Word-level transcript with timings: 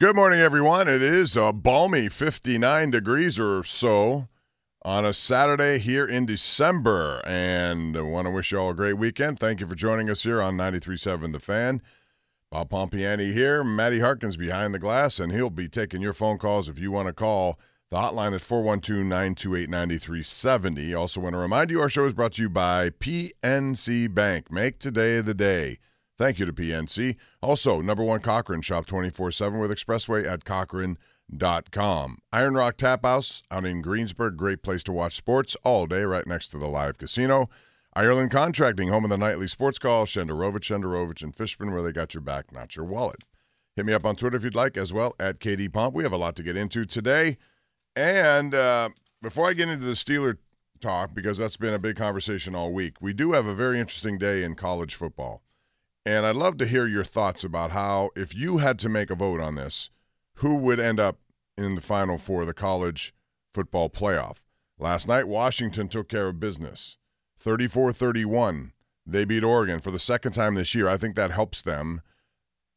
Good 0.00 0.16
morning, 0.16 0.40
everyone. 0.40 0.88
It 0.88 1.02
is 1.02 1.36
a 1.36 1.52
balmy 1.52 2.08
59 2.08 2.90
degrees 2.90 3.38
or 3.38 3.62
so 3.62 4.28
on 4.80 5.04
a 5.04 5.12
Saturday 5.12 5.78
here 5.78 6.06
in 6.06 6.24
December. 6.24 7.20
And 7.26 7.94
I 7.94 8.00
want 8.00 8.24
to 8.24 8.30
wish 8.30 8.50
you 8.50 8.56
all 8.56 8.70
a 8.70 8.74
great 8.74 8.94
weekend. 8.94 9.38
Thank 9.38 9.60
you 9.60 9.66
for 9.66 9.74
joining 9.74 10.08
us 10.08 10.22
here 10.22 10.40
on 10.40 10.56
93.7 10.56 11.32
The 11.34 11.38
Fan. 11.38 11.82
Bob 12.50 12.70
Pompeani 12.70 13.34
here. 13.34 13.62
Matty 13.62 13.98
Harkins 13.98 14.38
behind 14.38 14.72
the 14.72 14.78
glass, 14.78 15.20
and 15.20 15.32
he'll 15.32 15.50
be 15.50 15.68
taking 15.68 16.00
your 16.00 16.14
phone 16.14 16.38
calls 16.38 16.66
if 16.66 16.78
you 16.78 16.90
want 16.90 17.08
to 17.08 17.12
call. 17.12 17.60
The 17.90 17.98
hotline 17.98 18.32
is 18.32 18.42
412 18.42 19.04
928 19.04 19.68
9370. 19.68 20.94
Also, 20.94 21.20
want 21.20 21.34
to 21.34 21.38
remind 21.38 21.70
you 21.70 21.82
our 21.82 21.90
show 21.90 22.06
is 22.06 22.14
brought 22.14 22.32
to 22.32 22.42
you 22.42 22.48
by 22.48 22.88
PNC 22.88 24.14
Bank. 24.14 24.50
Make 24.50 24.78
today 24.78 25.20
the 25.20 25.34
day. 25.34 25.78
Thank 26.20 26.38
you 26.38 26.44
to 26.44 26.52
PNC. 26.52 27.16
Also, 27.40 27.80
number 27.80 28.04
one 28.04 28.20
Cochran, 28.20 28.60
shop 28.60 28.84
24 28.84 29.30
7 29.30 29.58
with 29.58 29.70
Expressway 29.70 30.26
at 30.26 30.44
Cochran.com. 30.44 32.18
Iron 32.30 32.54
Rock 32.54 32.76
Tap 32.76 33.06
House 33.06 33.42
out 33.50 33.64
in 33.64 33.80
Greensburg, 33.80 34.36
great 34.36 34.62
place 34.62 34.82
to 34.82 34.92
watch 34.92 35.16
sports 35.16 35.56
all 35.64 35.86
day 35.86 36.02
right 36.02 36.26
next 36.26 36.48
to 36.48 36.58
the 36.58 36.66
live 36.66 36.98
casino. 36.98 37.48
Ireland 37.96 38.30
Contracting, 38.30 38.88
home 38.88 39.04
of 39.04 39.08
the 39.08 39.16
nightly 39.16 39.48
sports 39.48 39.78
call, 39.78 40.04
Shenderovich, 40.04 40.64
Shenderovich, 40.64 41.22
and 41.22 41.34
Fishman, 41.34 41.72
where 41.72 41.82
they 41.82 41.90
got 41.90 42.12
your 42.12 42.20
back, 42.20 42.52
not 42.52 42.76
your 42.76 42.84
wallet. 42.84 43.24
Hit 43.74 43.86
me 43.86 43.94
up 43.94 44.04
on 44.04 44.14
Twitter 44.14 44.36
if 44.36 44.44
you'd 44.44 44.54
like 44.54 44.76
as 44.76 44.92
well, 44.92 45.14
at 45.18 45.40
KD 45.40 45.72
Pomp. 45.72 45.94
We 45.94 46.02
have 46.02 46.12
a 46.12 46.18
lot 46.18 46.36
to 46.36 46.42
get 46.42 46.54
into 46.54 46.84
today. 46.84 47.38
And 47.96 48.54
uh, 48.54 48.90
before 49.22 49.48
I 49.48 49.54
get 49.54 49.70
into 49.70 49.86
the 49.86 49.92
Steeler 49.92 50.36
talk, 50.82 51.14
because 51.14 51.38
that's 51.38 51.56
been 51.56 51.72
a 51.72 51.78
big 51.78 51.96
conversation 51.96 52.54
all 52.54 52.74
week, 52.74 52.96
we 53.00 53.14
do 53.14 53.32
have 53.32 53.46
a 53.46 53.54
very 53.54 53.80
interesting 53.80 54.18
day 54.18 54.44
in 54.44 54.54
college 54.54 54.94
football. 54.94 55.42
And 56.06 56.24
I'd 56.24 56.36
love 56.36 56.56
to 56.58 56.66
hear 56.66 56.86
your 56.86 57.04
thoughts 57.04 57.44
about 57.44 57.72
how, 57.72 58.10
if 58.16 58.34
you 58.34 58.58
had 58.58 58.78
to 58.80 58.88
make 58.88 59.10
a 59.10 59.14
vote 59.14 59.40
on 59.40 59.54
this, 59.54 59.90
who 60.36 60.56
would 60.56 60.80
end 60.80 60.98
up 60.98 61.18
in 61.58 61.74
the 61.74 61.80
final 61.80 62.16
four 62.16 62.42
of 62.42 62.46
the 62.46 62.54
college 62.54 63.12
football 63.52 63.90
playoff. 63.90 64.44
Last 64.78 65.06
night, 65.06 65.28
Washington 65.28 65.88
took 65.88 66.08
care 66.08 66.28
of 66.28 66.40
business 66.40 66.96
34 67.38 67.92
31. 67.92 68.72
They 69.06 69.24
beat 69.24 69.44
Oregon 69.44 69.78
for 69.78 69.90
the 69.90 69.98
second 69.98 70.32
time 70.32 70.54
this 70.54 70.74
year. 70.74 70.88
I 70.88 70.96
think 70.96 71.16
that 71.16 71.32
helps 71.32 71.60
them. 71.60 72.00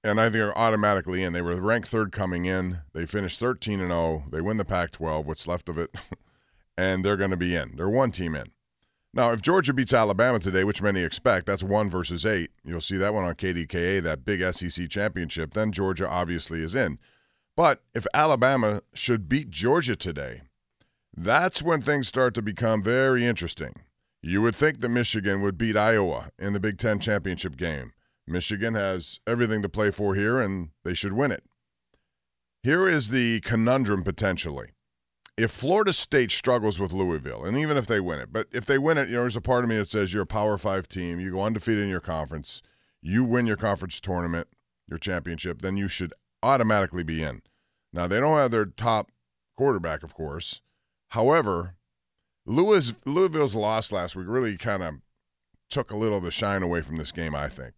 And 0.04 0.20
I 0.20 0.26
think 0.26 0.34
they're 0.34 0.58
automatically 0.58 1.24
in. 1.24 1.32
They 1.32 1.42
were 1.42 1.56
ranked 1.62 1.88
third 1.88 2.12
coming 2.12 2.46
in. 2.46 2.80
They 2.94 3.06
finished 3.06 3.40
13 3.40 3.80
and 3.80 3.92
0. 3.92 4.26
They 4.32 4.42
win 4.42 4.58
the 4.58 4.66
Pac 4.66 4.92
12, 4.92 5.26
what's 5.28 5.48
left 5.48 5.70
of 5.70 5.78
it, 5.78 5.96
and 6.78 7.06
they're 7.06 7.16
going 7.16 7.32
to 7.32 7.38
be 7.38 7.56
in. 7.56 7.78
They're 7.78 7.90
one 7.90 8.12
team 8.12 8.36
in. 8.36 8.52
Now, 9.16 9.32
if 9.32 9.44
Georgia 9.44 9.74
beats 9.74 9.94
Alabama 9.94 10.40
today, 10.40 10.64
which 10.64 10.82
many 10.82 11.02
expect, 11.02 11.46
that's 11.46 11.64
one 11.64 11.88
versus 11.88 12.26
eight. 12.26 12.50
You'll 12.66 12.82
see 12.82 12.98
that 12.98 13.14
one 13.14 13.24
on 13.24 13.36
KDKA, 13.36 14.02
that 14.02 14.26
big 14.26 14.42
SEC 14.54 14.90
championship. 14.90 15.54
Then 15.54 15.72
Georgia 15.72 16.10
obviously 16.10 16.62
is 16.62 16.74
in. 16.74 16.98
But 17.56 17.84
if 17.94 18.08
Alabama 18.16 18.82
should 18.96 19.30
beat 19.30 19.52
Georgia 19.52 19.96
today, 19.96 20.42
that's 21.16 21.62
when 21.62 21.82
things 21.82 22.08
start 22.08 22.34
to 22.34 22.42
become 22.42 22.82
very 22.82 23.24
interesting. 23.24 23.76
You 24.24 24.42
would 24.42 24.56
think 24.56 24.80
that 24.80 24.90
Michigan 24.90 25.42
would 25.42 25.60
beat 25.60 25.78
Iowa 25.78 26.32
in 26.40 26.54
the 26.54 26.60
Big 26.60 26.80
Ten 26.80 27.00
championship 27.00 27.56
game. 27.56 27.94
Michigan 28.26 28.74
has 28.74 29.20
everything 29.28 29.62
to 29.62 29.70
play 29.70 29.92
for 29.92 30.16
here, 30.16 30.40
and 30.40 30.70
they 30.84 30.96
should 30.96 31.14
win 31.14 31.32
it. 31.32 31.44
Here 32.64 32.88
is 32.88 33.10
the 33.10 33.42
conundrum 33.42 34.04
potentially 34.04 34.70
if 35.38 35.52
Florida 35.52 35.94
State 35.94 36.32
struggles 36.32 36.80
with 36.80 36.92
Louisville, 36.92 37.44
and 37.44 37.58
even 37.58 37.78
if 37.78 37.88
they 37.88 38.00
win 38.00 38.20
it, 38.20 38.32
but 38.32 38.48
if 38.52 38.66
they 38.66 38.78
win 38.78 38.98
it, 38.98 39.10
you 39.10 39.16
know, 39.16 39.22
there's 39.22 39.36
a 39.36 39.42
part 39.42 39.64
of 39.64 39.70
me 39.70 39.78
that 39.78 39.90
says 39.90 40.14
you're 40.14 40.24
a 40.24 40.28
Power 40.28 40.58
Five 40.58 40.88
team, 40.88 41.20
you 41.20 41.32
go 41.32 41.44
undefeated 41.44 41.84
in 41.84 41.90
your 41.90 42.00
conference, 42.00 42.62
you 43.02 43.24
win 43.24 43.48
your 43.48 43.58
conference 43.58 44.00
tournament, 44.00 44.48
your 44.88 45.00
championship, 45.00 45.62
then 45.62 45.76
you 45.76 45.88
should 45.88 46.14
automatically 46.44 47.04
be 47.04 47.24
in. 47.24 47.42
Now 47.92 48.08
they 48.08 48.20
don't 48.20 48.38
have 48.38 48.52
their 48.52 48.66
top 48.66 49.12
quarterback, 49.58 50.04
of 50.04 50.14
course. 50.14 50.62
However, 51.10 51.76
Louis 52.46 52.94
Louisville's 53.06 53.56
loss 53.56 53.92
last 53.92 54.16
week 54.16 54.28
really 54.28 54.58
kind 54.58 54.84
of 54.84 54.96
took 55.70 55.90
a 55.92 55.98
little 55.98 56.20
of 56.20 56.24
the 56.24 56.32
shine 56.32 56.62
away 56.62 56.82
from 56.82 56.98
this 56.98 57.12
game. 57.12 57.34
I 57.34 57.50
think. 57.50 57.74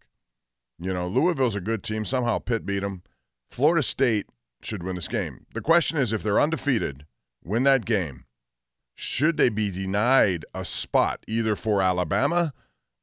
You 0.78 0.92
know, 0.92 1.08
Louisville's 1.08 1.56
a 1.56 1.60
good 1.62 1.82
team. 1.82 2.04
Somehow 2.04 2.38
Pitt 2.38 2.66
beat 2.66 2.80
them. 2.80 3.02
Florida 3.50 3.82
State 3.82 4.26
should 4.62 4.82
win 4.82 4.96
this 4.96 5.08
game. 5.08 5.46
The 5.54 5.62
question 5.62 5.96
is 5.96 6.12
if 6.12 6.22
they're 6.22 6.40
undefeated 6.40 7.06
win 7.46 7.62
that 7.62 7.84
game, 7.84 8.24
should 8.94 9.36
they 9.36 9.48
be 9.48 9.70
denied 9.70 10.44
a 10.54 10.64
spot 10.64 11.24
either 11.26 11.54
for 11.54 11.80
Alabama 11.80 12.52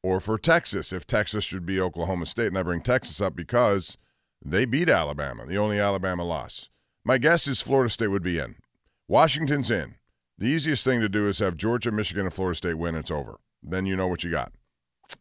or 0.01 0.19
for 0.19 0.37
Texas? 0.37 0.91
If 0.91 1.07
Texas 1.07 1.43
should 1.43 1.65
be 1.65 1.79
Oklahoma 1.79 2.25
State, 2.25 2.47
and 2.47 2.57
I 2.57 2.63
bring 2.63 2.81
Texas 2.81 3.21
up 3.21 3.35
because 3.35 3.97
they 4.43 4.65
beat 4.65 4.89
Alabama, 4.89 5.45
the 5.45 5.57
only 5.57 5.79
Alabama 5.79 6.23
loss. 6.23 6.69
My 7.05 7.17
guess 7.17 7.47
is 7.47 7.61
Florida 7.61 7.89
State 7.89 8.07
would 8.07 8.23
be 8.23 8.39
in. 8.39 8.55
Washington's 9.07 9.71
in. 9.71 9.95
The 10.37 10.47
easiest 10.47 10.83
thing 10.83 10.99
to 11.01 11.09
do 11.09 11.27
is 11.27 11.39
have 11.39 11.57
Georgia, 11.57 11.91
Michigan, 11.91 12.25
and 12.25 12.33
Florida 12.33 12.55
State 12.55 12.77
win. 12.77 12.95
It's 12.95 13.11
over. 13.11 13.39
Then 13.61 13.85
you 13.85 13.95
know 13.95 14.07
what 14.07 14.23
you 14.23 14.31
got. 14.31 14.51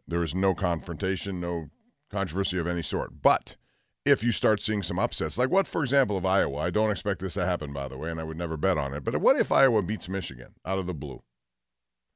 There 0.09 0.23
is 0.23 0.35
no 0.35 0.55
confrontation, 0.55 1.41
no 1.41 1.69
controversy 2.11 2.59
of 2.59 2.67
any 2.67 2.83
sort. 2.83 3.23
But 3.23 3.57
if 4.05 4.25
you 4.25 4.33
start 4.33 4.61
seeing 4.61 4.83
some 4.83 4.99
upsets. 4.99 5.39
Like 5.39 5.51
what, 5.51 5.69
for 5.69 5.83
example, 5.83 6.17
of 6.17 6.27
Iowa? 6.27 6.59
I 6.59 6.71
don't 6.71 6.91
expect 6.91 7.21
this 7.21 7.35
to 7.35 7.45
happen, 7.45 7.73
by 7.73 7.89
the 7.89 7.97
way, 7.97 8.11
and 8.11 8.21
I 8.21 8.25
would 8.25 8.39
never 8.39 8.57
bet 8.57 8.79
on 8.79 8.95
it. 8.95 9.05
But 9.05 9.17
what 9.19 9.37
if 9.37 9.53
Iowa 9.53 9.83
beats 9.83 10.09
Michigan 10.09 10.55
out 10.65 10.79
of 10.79 10.87
the 10.87 10.95
blue? 10.95 11.23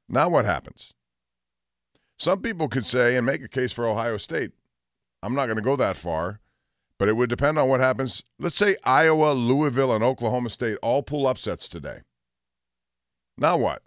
Now 0.09 0.29
what 0.29 0.45
happens? 0.45 0.95
Some 2.19 2.41
people 2.41 2.69
could 2.69 2.87
say 2.87 3.17
and 3.17 3.27
make 3.27 3.43
a 3.43 3.49
case 3.49 3.73
for 3.73 3.87
Ohio 3.87 4.17
State. 4.17 4.53
I'm 5.23 5.35
not 5.35 5.47
going 5.47 5.57
to 5.57 5.63
go 5.63 5.77
that 5.77 5.97
far, 5.97 6.41
but 6.99 7.09
it 7.09 7.17
would 7.17 7.31
depend 7.31 7.59
on 7.59 7.69
what 7.69 7.81
happens. 7.81 8.23
Let's 8.39 8.57
say 8.57 8.77
Iowa, 8.85 9.33
Louisville, 9.33 9.95
and 9.95 10.03
Oklahoma 10.03 10.51
State 10.51 10.79
all 10.83 11.03
pull 11.03 11.27
upsets 11.27 11.69
today. 11.69 12.01
Now 13.37 13.59
what? 13.59 13.83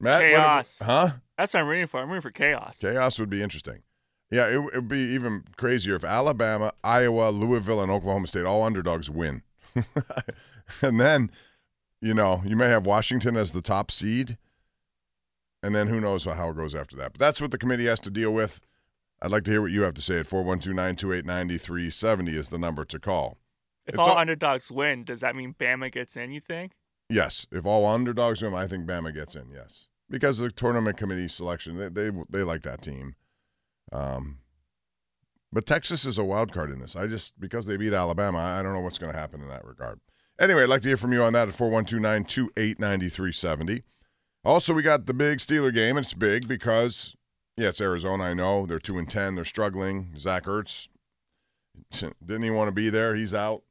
Matt, 0.00 0.20
chaos. 0.20 0.80
What, 0.80 0.86
huh? 0.86 1.08
That's 1.38 1.54
what 1.54 1.60
I'm 1.60 1.68
rooting 1.68 1.86
for. 1.86 2.00
I'm 2.00 2.08
rooting 2.08 2.22
for 2.22 2.30
chaos. 2.30 2.78
Chaos 2.80 3.18
would 3.18 3.30
be 3.30 3.42
interesting. 3.42 3.82
Yeah, 4.30 4.48
it 4.48 4.62
would 4.62 4.88
be 4.88 4.98
even 4.98 5.44
crazier 5.56 5.94
if 5.94 6.04
Alabama, 6.04 6.72
Iowa, 6.82 7.30
Louisville, 7.30 7.80
and 7.80 7.92
Oklahoma 7.92 8.26
State, 8.26 8.44
all 8.44 8.64
underdogs, 8.64 9.08
win. 9.08 9.42
and 10.82 10.98
then, 10.98 11.30
you 12.00 12.12
know, 12.12 12.42
you 12.44 12.56
may 12.56 12.68
have 12.68 12.86
Washington 12.86 13.36
as 13.36 13.52
the 13.52 13.62
top 13.62 13.90
seed. 13.90 14.36
And 15.62 15.74
then 15.74 15.88
who 15.88 16.00
knows 16.00 16.24
how 16.24 16.50
it 16.50 16.56
goes 16.56 16.74
after 16.74 16.96
that. 16.96 17.12
But 17.12 17.20
that's 17.20 17.40
what 17.40 17.50
the 17.50 17.58
committee 17.58 17.86
has 17.86 18.00
to 18.00 18.10
deal 18.10 18.32
with. 18.32 18.60
I'd 19.22 19.30
like 19.30 19.44
to 19.44 19.50
hear 19.50 19.62
what 19.62 19.70
you 19.70 19.82
have 19.82 19.94
to 19.94 20.02
say 20.02 20.18
at 20.18 20.26
412 20.26 20.74
928 20.74 21.24
9370 21.24 22.36
is 22.36 22.48
the 22.48 22.58
number 22.58 22.84
to 22.84 22.98
call. 22.98 23.38
If 23.86 23.98
all, 23.98 24.10
all, 24.10 24.18
underdogs 24.18 24.70
win, 24.70 25.04
does 25.04 25.20
that 25.20 25.36
mean 25.36 25.54
Bama 25.58 25.90
gets 25.92 26.16
in, 26.16 26.32
you 26.32 26.40
think? 26.40 26.72
Yes. 27.08 27.46
If 27.50 27.64
all 27.64 27.86
underdogs 27.86 28.42
win, 28.42 28.54
I 28.54 28.66
think 28.66 28.86
Bama 28.86 29.14
gets 29.14 29.34
in, 29.36 29.50
yes. 29.50 29.88
Because 30.10 30.38
the 30.38 30.50
tournament 30.50 30.96
committee 30.96 31.28
selection, 31.28 31.78
they, 31.78 31.88
they, 31.88 32.10
they 32.28 32.42
like 32.42 32.62
that 32.62 32.82
team. 32.82 33.14
Um, 33.92 34.38
but 35.52 35.66
Texas 35.66 36.04
is 36.04 36.18
a 36.18 36.24
wild 36.24 36.52
card 36.52 36.70
in 36.70 36.80
this. 36.80 36.96
I 36.96 37.06
just 37.06 37.38
because 37.40 37.66
they 37.66 37.76
beat 37.76 37.92
Alabama, 37.92 38.38
I 38.38 38.62
don't 38.62 38.72
know 38.74 38.80
what's 38.80 38.98
going 38.98 39.12
to 39.12 39.18
happen 39.18 39.42
in 39.42 39.48
that 39.48 39.64
regard. 39.64 40.00
Anyway, 40.38 40.62
I'd 40.62 40.68
like 40.68 40.82
to 40.82 40.88
hear 40.88 40.98
from 40.98 41.12
you 41.12 41.22
on 41.22 41.32
that 41.32 41.48
at 41.48 41.54
412-928-9370. 41.54 43.82
Also, 44.44 44.74
we 44.74 44.82
got 44.82 45.06
the 45.06 45.14
big 45.14 45.38
Steeler 45.38 45.72
game, 45.72 45.96
it's 45.96 46.12
big 46.12 46.46
because 46.46 47.16
yeah, 47.56 47.68
it's 47.68 47.80
Arizona. 47.80 48.24
I 48.24 48.34
know 48.34 48.66
they're 48.66 48.78
two 48.78 48.98
and 48.98 49.08
ten. 49.08 49.34
They're 49.34 49.44
struggling. 49.44 50.12
Zach 50.16 50.44
Ertz 50.44 50.88
didn't 51.90 52.42
he 52.42 52.50
want 52.50 52.68
to 52.68 52.72
be 52.72 52.90
there. 52.90 53.14
He's 53.14 53.34
out. 53.34 53.62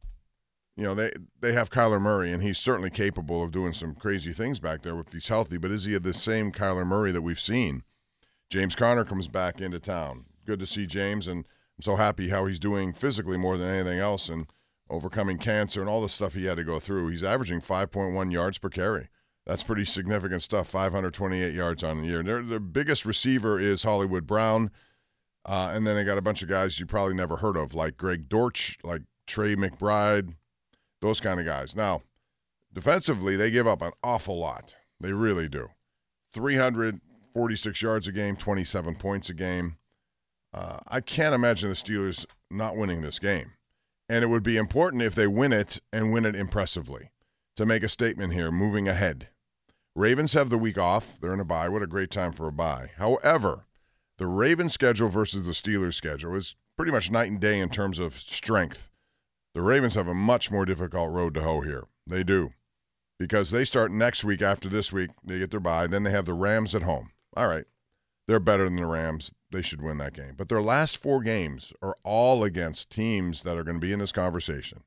You 0.76 0.84
know 0.84 0.96
they 0.96 1.12
they 1.40 1.54
have 1.54 1.70
Kyler 1.70 2.02
Murray, 2.02 2.34
and 2.34 2.44
he's 2.44 2.58
certainly 2.58 2.90
capable 2.90 3.44
of 3.44 3.52
doing 3.52 3.72
some 3.72 3.96
crazy 3.96 4.34
things 4.34 4.60
back 4.60 4.82
there 4.82 5.00
if 5.00 5.14
he's 5.14 5.30
healthy. 5.30 5.58
But 5.58 5.72
is 5.72 5.86
he 5.86 5.98
the 5.98 6.14
same 6.14 6.52
Kyler 6.52 6.86
Murray 6.86 7.12
that 7.12 7.22
we've 7.22 7.40
seen? 7.40 7.84
James 8.56 8.74
Conner 8.74 9.04
comes 9.04 9.28
back 9.28 9.60
into 9.60 9.82
town. 9.82 10.24
Good 10.46 10.60
to 10.60 10.66
see 10.66 10.88
James, 10.88 11.28
and 11.28 11.40
I'm 11.40 11.82
so 11.82 11.98
happy 11.98 12.30
how 12.30 12.46
he's 12.46 12.58
doing 12.58 12.94
physically 12.94 13.36
more 13.36 13.58
than 13.58 13.68
anything 13.68 14.00
else 14.00 14.30
and 14.30 14.48
overcoming 14.90 15.38
cancer 15.38 15.82
and 15.82 15.90
all 15.90 16.02
the 16.02 16.08
stuff 16.08 16.36
he 16.36 16.46
had 16.46 16.56
to 16.56 16.64
go 16.64 16.80
through. 16.80 17.10
He's 17.10 17.22
averaging 17.22 17.60
5.1 17.60 18.32
yards 18.32 18.58
per 18.58 18.70
carry. 18.70 19.10
That's 19.46 19.62
pretty 19.62 19.84
significant 19.84 20.42
stuff. 20.42 20.70
528 20.70 21.54
yards 21.54 21.84
on 21.84 21.98
the 21.98 22.08
year. 22.08 22.24
Their, 22.24 22.42
their 22.44 22.62
biggest 22.62 23.04
receiver 23.04 23.60
is 23.60 23.84
Hollywood 23.84 24.26
Brown, 24.26 24.72
uh, 25.46 25.72
and 25.74 25.86
then 25.86 25.98
they 25.98 26.06
got 26.06 26.18
a 26.18 26.22
bunch 26.22 26.42
of 26.42 26.48
guys 26.48 26.80
you 26.80 26.86
probably 26.86 27.14
never 27.14 27.36
heard 27.36 27.58
of, 27.58 27.76
like 27.76 27.98
Greg 27.98 28.30
Dortch, 28.30 28.78
like 28.86 29.02
Trey 29.28 29.58
McBride, 29.58 30.34
those 31.02 31.20
kind 31.20 31.42
of 31.42 31.46
guys. 31.46 31.76
Now, 31.76 32.04
defensively, 32.72 33.36
they 33.36 33.52
give 33.52 33.68
up 33.68 33.82
an 33.82 33.92
awful 34.02 34.40
lot. 34.40 34.78
They 35.02 35.12
really 35.12 35.50
do. 35.50 35.72
300 36.32 37.02
46 37.36 37.82
yards 37.82 38.08
a 38.08 38.14
game, 38.14 38.38
27 38.38 38.96
points 38.96 39.30
a 39.30 39.34
game. 39.34 39.76
Uh, 40.54 40.80
I 40.88 41.02
can't 41.02 41.36
imagine 41.36 41.68
the 41.68 41.76
Steelers 41.76 42.26
not 42.50 42.78
winning 42.78 43.02
this 43.02 43.20
game. 43.20 43.52
And 44.08 44.24
it 44.24 44.28
would 44.28 44.42
be 44.42 44.56
important 44.56 45.04
if 45.04 45.16
they 45.16 45.28
win 45.28 45.52
it 45.52 45.82
and 45.92 46.14
win 46.14 46.26
it 46.26 46.36
impressively 46.36 47.12
to 47.58 47.66
make 47.66 47.84
a 47.84 47.90
statement 47.90 48.32
here 48.32 48.52
moving 48.52 48.88
ahead. 48.88 49.28
Ravens 49.98 50.32
have 50.32 50.50
the 50.50 50.58
week 50.58 50.78
off. 50.78 51.20
They're 51.20 51.34
in 51.34 51.42
a 51.42 51.46
bye. 51.46 51.68
What 51.68 51.84
a 51.84 51.88
great 51.88 52.10
time 52.10 52.32
for 52.32 52.48
a 52.48 52.54
bye. 52.54 52.92
However, 52.96 53.66
the 54.18 54.28
Ravens 54.28 54.74
schedule 54.74 55.10
versus 55.10 55.46
the 55.46 55.52
Steelers 55.52 55.96
schedule 55.96 56.36
is 56.36 56.56
pretty 56.78 56.94
much 56.94 57.12
night 57.12 57.30
and 57.30 57.42
day 57.42 57.60
in 57.60 57.68
terms 57.68 58.00
of 58.00 58.18
strength. 58.18 58.90
The 59.54 59.62
Ravens 59.62 59.96
have 59.96 60.08
a 60.08 60.14
much 60.14 60.52
more 60.52 60.64
difficult 60.64 61.12
road 61.12 61.34
to 61.34 61.42
hoe 61.42 61.62
here. 61.62 61.84
They 62.08 62.24
do. 62.24 62.54
Because 63.20 63.52
they 63.52 63.66
start 63.66 63.92
next 63.92 64.24
week 64.24 64.42
after 64.42 64.70
this 64.70 64.94
week. 64.94 65.12
They 65.22 65.40
get 65.40 65.52
their 65.52 65.60
bye. 65.60 65.88
Then 65.88 66.04
they 66.04 66.12
have 66.12 66.26
the 66.26 66.34
Rams 66.34 66.74
at 66.74 66.84
home. 66.84 67.12
All 67.36 67.48
right. 67.48 67.66
They're 68.28 68.40
better 68.40 68.64
than 68.64 68.78
the 68.78 68.86
Rams. 68.86 69.32
They 69.52 69.62
should 69.62 69.82
win 69.82 70.00
that 70.00 70.14
game. 70.14 70.34
But 70.36 70.50
their 70.50 70.62
last 70.62 70.98
four 70.98 71.22
games 71.22 71.74
are 71.82 71.96
all 72.04 72.44
against 72.44 72.90
teams 72.90 73.44
that 73.44 73.58
are 73.58 73.64
going 73.64 73.80
to 73.80 73.86
be 73.86 73.94
in 73.94 74.00
this 74.00 74.12
conversation 74.12 74.84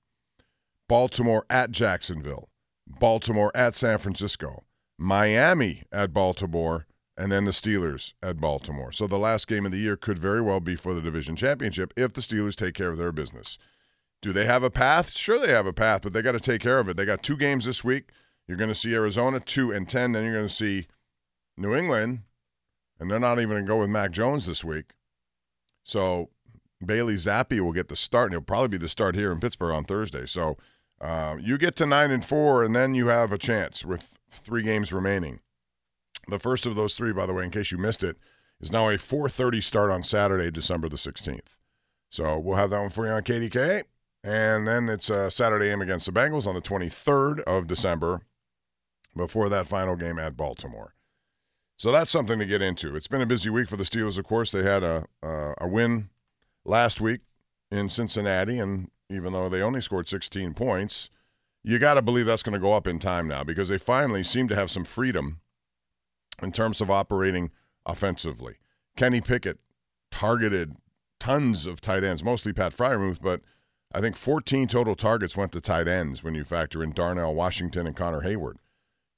Baltimore 0.89 1.45
at 1.49 1.71
Jacksonville, 1.71 2.49
Baltimore 2.87 3.53
at 3.55 3.77
San 3.77 3.99
Francisco, 3.99 4.65
Miami 4.99 5.85
at 5.93 6.13
Baltimore, 6.13 6.87
and 7.17 7.31
then 7.31 7.45
the 7.45 7.51
Steelers 7.51 8.15
at 8.23 8.41
Baltimore. 8.41 8.93
So 8.93 9.07
the 9.07 9.19
last 9.19 9.47
game 9.47 9.67
of 9.67 9.73
the 9.73 9.79
year 9.79 9.97
could 9.97 10.19
very 10.19 10.41
well 10.41 10.61
be 10.61 10.75
for 10.75 10.95
the 10.95 11.01
division 11.01 11.37
championship 11.37 11.93
if 11.97 12.13
the 12.13 12.21
Steelers 12.21 12.57
take 12.57 12.75
care 12.75 12.91
of 12.91 12.97
their 12.97 13.13
business. 13.13 13.59
Do 14.21 14.33
they 14.33 14.47
have 14.47 14.63
a 14.63 14.71
path? 14.71 15.11
Sure, 15.13 15.39
they 15.39 15.53
have 15.53 15.67
a 15.67 15.73
path, 15.73 16.03
but 16.03 16.13
they 16.13 16.23
got 16.23 16.33
to 16.33 16.41
take 16.41 16.61
care 16.61 16.79
of 16.79 16.89
it. 16.89 16.97
They 16.97 17.05
got 17.05 17.23
two 17.23 17.37
games 17.37 17.65
this 17.65 17.85
week. 17.85 18.11
You're 18.47 18.57
going 18.57 18.69
to 18.69 18.75
see 18.75 18.95
Arizona 18.95 19.39
two 19.39 19.71
and 19.71 19.89
ten. 19.89 20.13
Then 20.13 20.25
you're 20.25 20.33
going 20.33 20.49
to 20.49 20.53
see 20.53 20.87
New 21.57 21.75
England, 21.75 22.21
and 22.99 23.11
they're 23.11 23.19
not 23.19 23.39
even 23.39 23.51
going 23.51 23.65
to 23.65 23.69
go 23.69 23.79
with 23.79 23.91
Mac 23.91 24.11
Jones 24.11 24.47
this 24.47 24.65
week. 24.65 24.93
So 25.85 26.31
Bailey 26.85 27.15
Zappe 27.15 27.61
will 27.61 27.73
get 27.73 27.89
the 27.89 27.97
start, 27.97 28.27
and 28.27 28.35
he'll 28.35 28.43
probably 28.43 28.69
be 28.69 28.79
the 28.79 28.89
start 28.89 29.15
here 29.15 29.33
in 29.33 29.41
Pittsburgh 29.41 29.75
on 29.75 29.85
Thursday. 29.85 30.27
So 30.27 30.57
uh, 31.01 31.37
you 31.41 31.59
get 31.59 31.77
to 31.77 31.87
nine 31.87 32.11
and 32.11 32.25
four, 32.25 32.65
and 32.65 32.75
then 32.75 32.95
you 32.95 33.09
have 33.09 33.33
a 33.33 33.39
chance 33.39 33.85
with 33.85 34.19
three 34.31 34.63
games 34.63 34.93
remaining. 34.93 35.41
The 36.29 36.39
first 36.39 36.67
of 36.67 36.75
those 36.75 36.95
three, 36.95 37.13
by 37.13 37.27
the 37.27 37.35
way, 37.35 37.45
in 37.45 37.51
case 37.51 37.73
you 37.73 37.79
missed 37.79 38.03
it, 38.03 38.17
is 38.61 38.73
now 38.73 38.89
a 38.89 38.99
4:30 38.99 39.63
start 39.63 39.91
on 39.91 40.03
Saturday, 40.03 40.51
December 40.51 40.89
the 40.89 40.97
16th. 40.97 41.57
So 42.11 42.39
we'll 42.39 42.57
have 42.57 42.71
that 42.71 42.81
one 42.81 42.91
for 42.91 43.07
you 43.07 43.13
on 43.13 43.23
KDK, 43.23 43.85
and 44.25 44.67
then 44.67 44.89
it's 44.89 45.11
a 45.11 45.31
Saturday 45.31 45.67
game 45.67 45.81
against 45.81 46.07
the 46.07 46.13
Bengals 46.13 46.47
on 46.47 46.55
the 46.55 46.61
23rd 46.61 47.41
of 47.41 47.67
December. 47.67 48.21
Before 49.17 49.49
that 49.49 49.67
final 49.67 49.97
game 49.97 50.19
at 50.19 50.37
Baltimore. 50.37 50.95
So 51.79 51.93
that's 51.93 52.11
something 52.11 52.41
to 52.41 52.45
get 52.45 52.61
into. 52.61 52.97
It's 52.97 53.07
been 53.07 53.23
a 53.23 53.27
busy 53.27 53.51
week 53.51 53.69
for 53.69 53.77
the 53.77 53.85
Steelers. 53.85 54.19
Of 54.19 54.25
course, 54.25 54.51
they 54.51 54.65
had 54.65 54.83
a 54.83 55.07
a, 55.23 55.55
a 55.59 55.69
win 55.69 56.11
last 56.65 57.01
week 57.01 57.21
in 57.71 57.89
Cincinnati, 57.89 58.59
and 58.59 58.91
even 59.09 59.33
though 59.33 59.49
they 59.49 59.63
only 59.63 59.81
scored 59.81 60.09
16 60.09 60.55
points, 60.55 61.09
you 61.63 61.79
got 61.79 61.95
to 61.95 62.03
believe 62.03 62.27
that's 62.27 62.43
going 62.43 62.55
to 62.55 62.59
go 62.59 62.73
up 62.73 62.89
in 62.89 62.99
time 62.99 63.29
now 63.29 63.45
because 63.45 63.69
they 63.69 63.79
finally 63.79 64.25
seem 64.25 64.49
to 64.49 64.57
have 64.57 64.71
some 64.71 64.85
freedom 64.85 65.41
in 66.43 66.51
terms 66.51 66.81
of 66.81 66.91
operating 66.91 67.51
offensively. 67.87 68.57
Kenny 68.97 69.21
Pickett 69.21 69.59
targeted 70.11 70.77
tons 71.21 71.65
of 71.65 71.81
tight 71.81 72.03
ends, 72.03 72.25
mostly 72.25 72.53
Pat 72.53 72.73
Freiermuth, 72.77 73.21
but 73.23 73.41
I 73.93 74.01
think 74.01 74.17
14 74.17 74.67
total 74.67 74.97
targets 74.97 75.37
went 75.37 75.53
to 75.53 75.61
tight 75.61 75.87
ends 75.87 76.25
when 76.25 76.35
you 76.35 76.43
factor 76.43 76.83
in 76.83 76.93
Darnell 76.93 77.35
Washington 77.35 77.87
and 77.87 77.95
Connor 77.95 78.23
Heyward. 78.23 78.57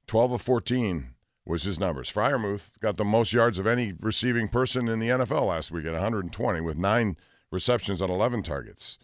12 0.06 0.32
of 0.32 0.42
14 0.42 1.14
was 1.50 1.64
his 1.64 1.78
numbers. 1.78 2.10
Freiermuth 2.10 2.78
got 2.80 2.96
the 2.96 3.04
most 3.04 3.32
yards 3.32 3.58
of 3.58 3.66
any 3.66 3.92
receiving 4.00 4.48
person 4.48 4.88
in 4.88 4.98
the 4.98 5.08
NFL 5.08 5.48
last 5.48 5.70
week 5.70 5.84
at 5.84 5.92
120 5.92 6.60
with 6.60 6.78
nine 6.78 7.16
receptions 7.50 8.00
on 8.00 8.10
11 8.10 8.42
targets. 8.42 8.96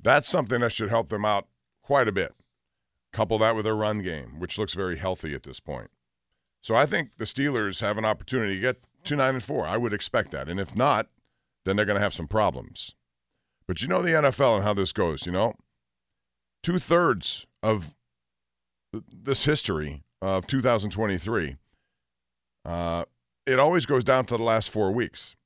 That's 0.00 0.28
something 0.28 0.60
that 0.60 0.72
should 0.72 0.88
help 0.88 1.08
them 1.08 1.24
out 1.24 1.48
quite 1.82 2.08
a 2.08 2.12
bit. 2.12 2.34
Couple 3.12 3.38
that 3.38 3.56
with 3.56 3.64
their 3.64 3.76
run 3.76 3.98
game, 3.98 4.38
which 4.38 4.56
looks 4.56 4.72
very 4.72 4.96
healthy 4.96 5.34
at 5.34 5.42
this 5.42 5.60
point. 5.60 5.90
So 6.62 6.74
I 6.74 6.86
think 6.86 7.10
the 7.18 7.24
Steelers 7.24 7.80
have 7.80 7.98
an 7.98 8.04
opportunity 8.04 8.54
to 8.54 8.60
get 8.60 8.84
to 9.04 9.16
9 9.16 9.34
and 9.34 9.42
4. 9.42 9.66
I 9.66 9.76
would 9.76 9.92
expect 9.92 10.30
that. 10.30 10.48
And 10.48 10.60
if 10.60 10.76
not, 10.76 11.08
then 11.64 11.76
they're 11.76 11.86
going 11.86 11.98
to 11.98 12.02
have 12.02 12.14
some 12.14 12.28
problems. 12.28 12.94
But 13.66 13.82
you 13.82 13.88
know 13.88 14.02
the 14.02 14.10
NFL 14.10 14.56
and 14.56 14.64
how 14.64 14.74
this 14.74 14.92
goes, 14.92 15.26
you 15.26 15.32
know? 15.32 15.54
Two 16.62 16.78
thirds 16.78 17.46
of 17.62 17.94
this 18.92 19.44
history 19.44 20.02
of 20.20 20.46
2023, 20.46 21.56
uh, 22.64 23.04
it 23.46 23.58
always 23.58 23.86
goes 23.86 24.04
down 24.04 24.26
to 24.26 24.36
the 24.36 24.42
last 24.42 24.70
four 24.70 24.92
weeks. 24.92 25.36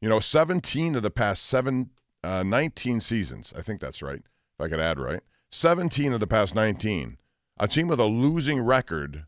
You 0.00 0.08
know, 0.08 0.20
17 0.20 0.96
of 0.96 1.02
the 1.02 1.10
past 1.10 1.44
seven, 1.44 1.90
uh, 2.24 2.42
19 2.42 3.00
seasons, 3.00 3.52
I 3.56 3.62
think 3.62 3.80
that's 3.80 4.02
right, 4.02 4.22
if 4.22 4.64
I 4.64 4.68
could 4.68 4.80
add 4.80 4.98
right. 4.98 5.20
17 5.50 6.12
of 6.12 6.20
the 6.20 6.26
past 6.26 6.54
19, 6.54 7.18
a 7.58 7.68
team 7.68 7.88
with 7.88 8.00
a 8.00 8.06
losing 8.06 8.60
record 8.60 9.24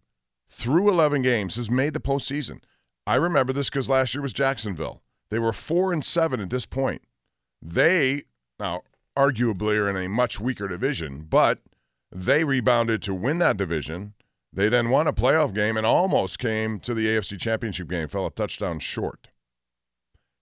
through 0.49 0.89
11 0.89 1.23
games 1.23 1.57
has 1.57 1.71
made 1.71 1.95
the 1.95 2.01
postseason. 2.01 2.61
I 3.07 3.17
remember 3.17 3.53
this 3.53 3.69
because 3.69 3.89
last 3.89 4.15
year 4.15 4.23
was 4.23 4.33
Jacksonville. 4.33 5.03
They 5.31 5.39
were 5.39 5.53
four 5.53 5.93
and 5.93 6.05
seven 6.05 6.41
at 6.41 6.51
this 6.51 6.67
point. 6.67 7.03
They 7.61 8.23
now 8.61 8.83
arguably 9.17 9.79
are 9.79 9.91
in 9.91 9.97
a 9.97 10.09
much 10.09 10.41
weaker 10.41 10.69
division, 10.69 11.27
but 11.29 11.61
they 12.11 12.45
rebounded 12.45 13.03
to 13.03 13.15
win 13.15 13.39
that 13.39 13.57
division. 13.57 14.15
They 14.53 14.69
then 14.69 14.91
won 14.91 15.07
a 15.07 15.13
playoff 15.13 15.55
game 15.55 15.77
and 15.77 15.87
almost 15.87 16.39
came 16.39 16.79
to 16.81 16.93
the 16.93 17.07
AFC 17.07 17.41
Championship 17.41 17.89
game, 17.89 18.09
fell 18.09 18.27
a 18.27 18.31
touchdown 18.31 18.79
short. 18.81 19.29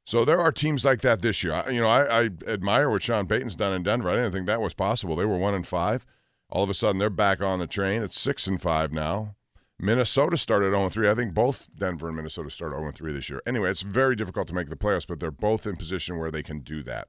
So 0.04 0.24
there 0.24 0.40
are 0.40 0.50
teams 0.50 0.84
like 0.84 1.02
that 1.02 1.22
this 1.22 1.44
year. 1.44 1.52
I, 1.52 1.70
you 1.70 1.80
know, 1.80 1.86
I, 1.86 2.22
I 2.22 2.30
admire 2.48 2.90
what 2.90 3.02
Sean 3.02 3.28
Payton's 3.28 3.54
done 3.54 3.72
in 3.72 3.84
Denver. 3.84 4.10
I 4.10 4.16
didn't 4.16 4.32
think 4.32 4.46
that 4.46 4.60
was 4.60 4.74
possible. 4.74 5.14
They 5.14 5.24
were 5.24 5.38
one 5.38 5.54
and 5.54 5.66
five. 5.66 6.04
All 6.48 6.64
of 6.64 6.70
a 6.70 6.74
sudden, 6.74 6.98
they're 6.98 7.10
back 7.10 7.40
on 7.40 7.60
the 7.60 7.68
train. 7.68 8.02
It's 8.02 8.18
six 8.18 8.48
and 8.48 8.60
five 8.60 8.92
now. 8.92 9.36
Minnesota 9.78 10.36
started 10.36 10.72
0 10.72 10.88
3. 10.88 11.08
I 11.08 11.14
think 11.14 11.32
both 11.32 11.68
Denver 11.78 12.08
and 12.08 12.16
Minnesota 12.16 12.50
started 12.50 12.76
0 12.76 12.92
3 12.92 13.12
this 13.12 13.30
year. 13.30 13.40
Anyway, 13.46 13.70
it's 13.70 13.82
very 13.82 14.16
difficult 14.16 14.48
to 14.48 14.54
make 14.54 14.68
the 14.68 14.76
playoffs, 14.76 15.06
but 15.06 15.20
they're 15.20 15.30
both 15.30 15.66
in 15.66 15.76
position 15.76 16.18
where 16.18 16.30
they 16.30 16.42
can 16.42 16.60
do 16.60 16.82
that. 16.82 17.08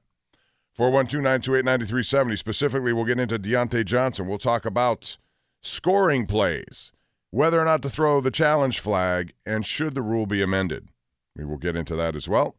412 0.74 1.22
928 1.22 1.64
9370. 1.64 2.36
Specifically, 2.36 2.92
we'll 2.92 3.04
get 3.04 3.18
into 3.20 3.38
Diontae 3.38 3.84
Johnson. 3.84 4.26
We'll 4.26 4.38
talk 4.38 4.64
about 4.64 5.18
scoring 5.62 6.26
plays, 6.26 6.92
whether 7.30 7.60
or 7.60 7.64
not 7.64 7.82
to 7.82 7.90
throw 7.90 8.20
the 8.20 8.30
challenge 8.30 8.80
flag, 8.80 9.32
and 9.46 9.64
should 9.64 9.94
the 9.94 10.02
rule 10.02 10.26
be 10.26 10.42
amended. 10.42 10.88
We 11.36 11.44
will 11.44 11.56
get 11.56 11.76
into 11.76 11.96
that 11.96 12.14
as 12.14 12.28
well. 12.28 12.56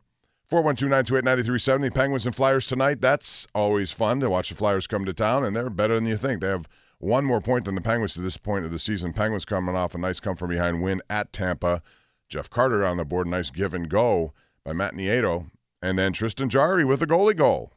412 0.50 0.89
928 0.89 1.23
9370. 1.23 1.89
Penguins 1.89 2.25
and 2.25 2.35
Flyers 2.35 2.67
tonight. 2.67 3.01
That's 3.01 3.47
always 3.53 3.91
fun 3.91 4.19
to 4.19 4.29
watch 4.29 4.50
the 4.50 4.55
Flyers 4.55 4.88
come 4.88 5.05
to 5.05 5.13
town, 5.13 5.45
and 5.45 5.55
they're 5.55 5.69
better 5.69 5.95
than 5.95 6.05
you 6.05 6.17
think. 6.17 6.41
They 6.41 6.47
have 6.47 6.67
one 7.00 7.25
more 7.25 7.41
point 7.41 7.65
than 7.65 7.75
the 7.75 7.81
Penguins 7.81 8.13
to 8.13 8.21
this 8.21 8.38
point 8.38 8.65
of 8.65 8.71
the 8.71 8.79
season. 8.79 9.13
Penguins 9.13 9.45
coming 9.45 9.75
off 9.75 9.95
a 9.95 9.97
nice 9.97 10.19
come 10.19 10.35
from 10.35 10.49
behind 10.49 10.81
win 10.81 11.01
at 11.09 11.33
Tampa. 11.33 11.81
Jeff 12.29 12.49
Carter 12.49 12.85
on 12.85 12.97
the 12.97 13.06
board. 13.06 13.27
Nice 13.27 13.51
give 13.51 13.73
and 13.73 13.89
go 13.89 14.33
by 14.63 14.73
Matt 14.73 14.94
Nieto. 14.94 15.49
And 15.81 15.99
then 15.99 16.13
Tristan 16.13 16.49
Jarry 16.49 16.85
with 16.85 17.03
a 17.03 17.07
goalie 17.07 17.35
goal. 17.35 17.73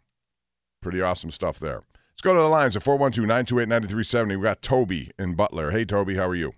Pretty 0.81 1.01
awesome 1.01 1.31
stuff 1.31 1.59
there. 1.59 1.83
Let's 2.17 2.23
go 2.23 2.33
to 2.33 2.41
the 2.41 2.49
lines 2.49 2.75
at 2.77 2.83
412 2.83 3.29
928 3.29 3.69
9370. 3.69 4.37
we 4.37 4.43
got 4.43 4.63
Toby 4.63 5.11
in 5.19 5.35
Butler. 5.35 5.71
Hey, 5.71 5.85
Toby, 5.85 6.15
how 6.15 6.27
are 6.27 6.35
you? 6.35 6.55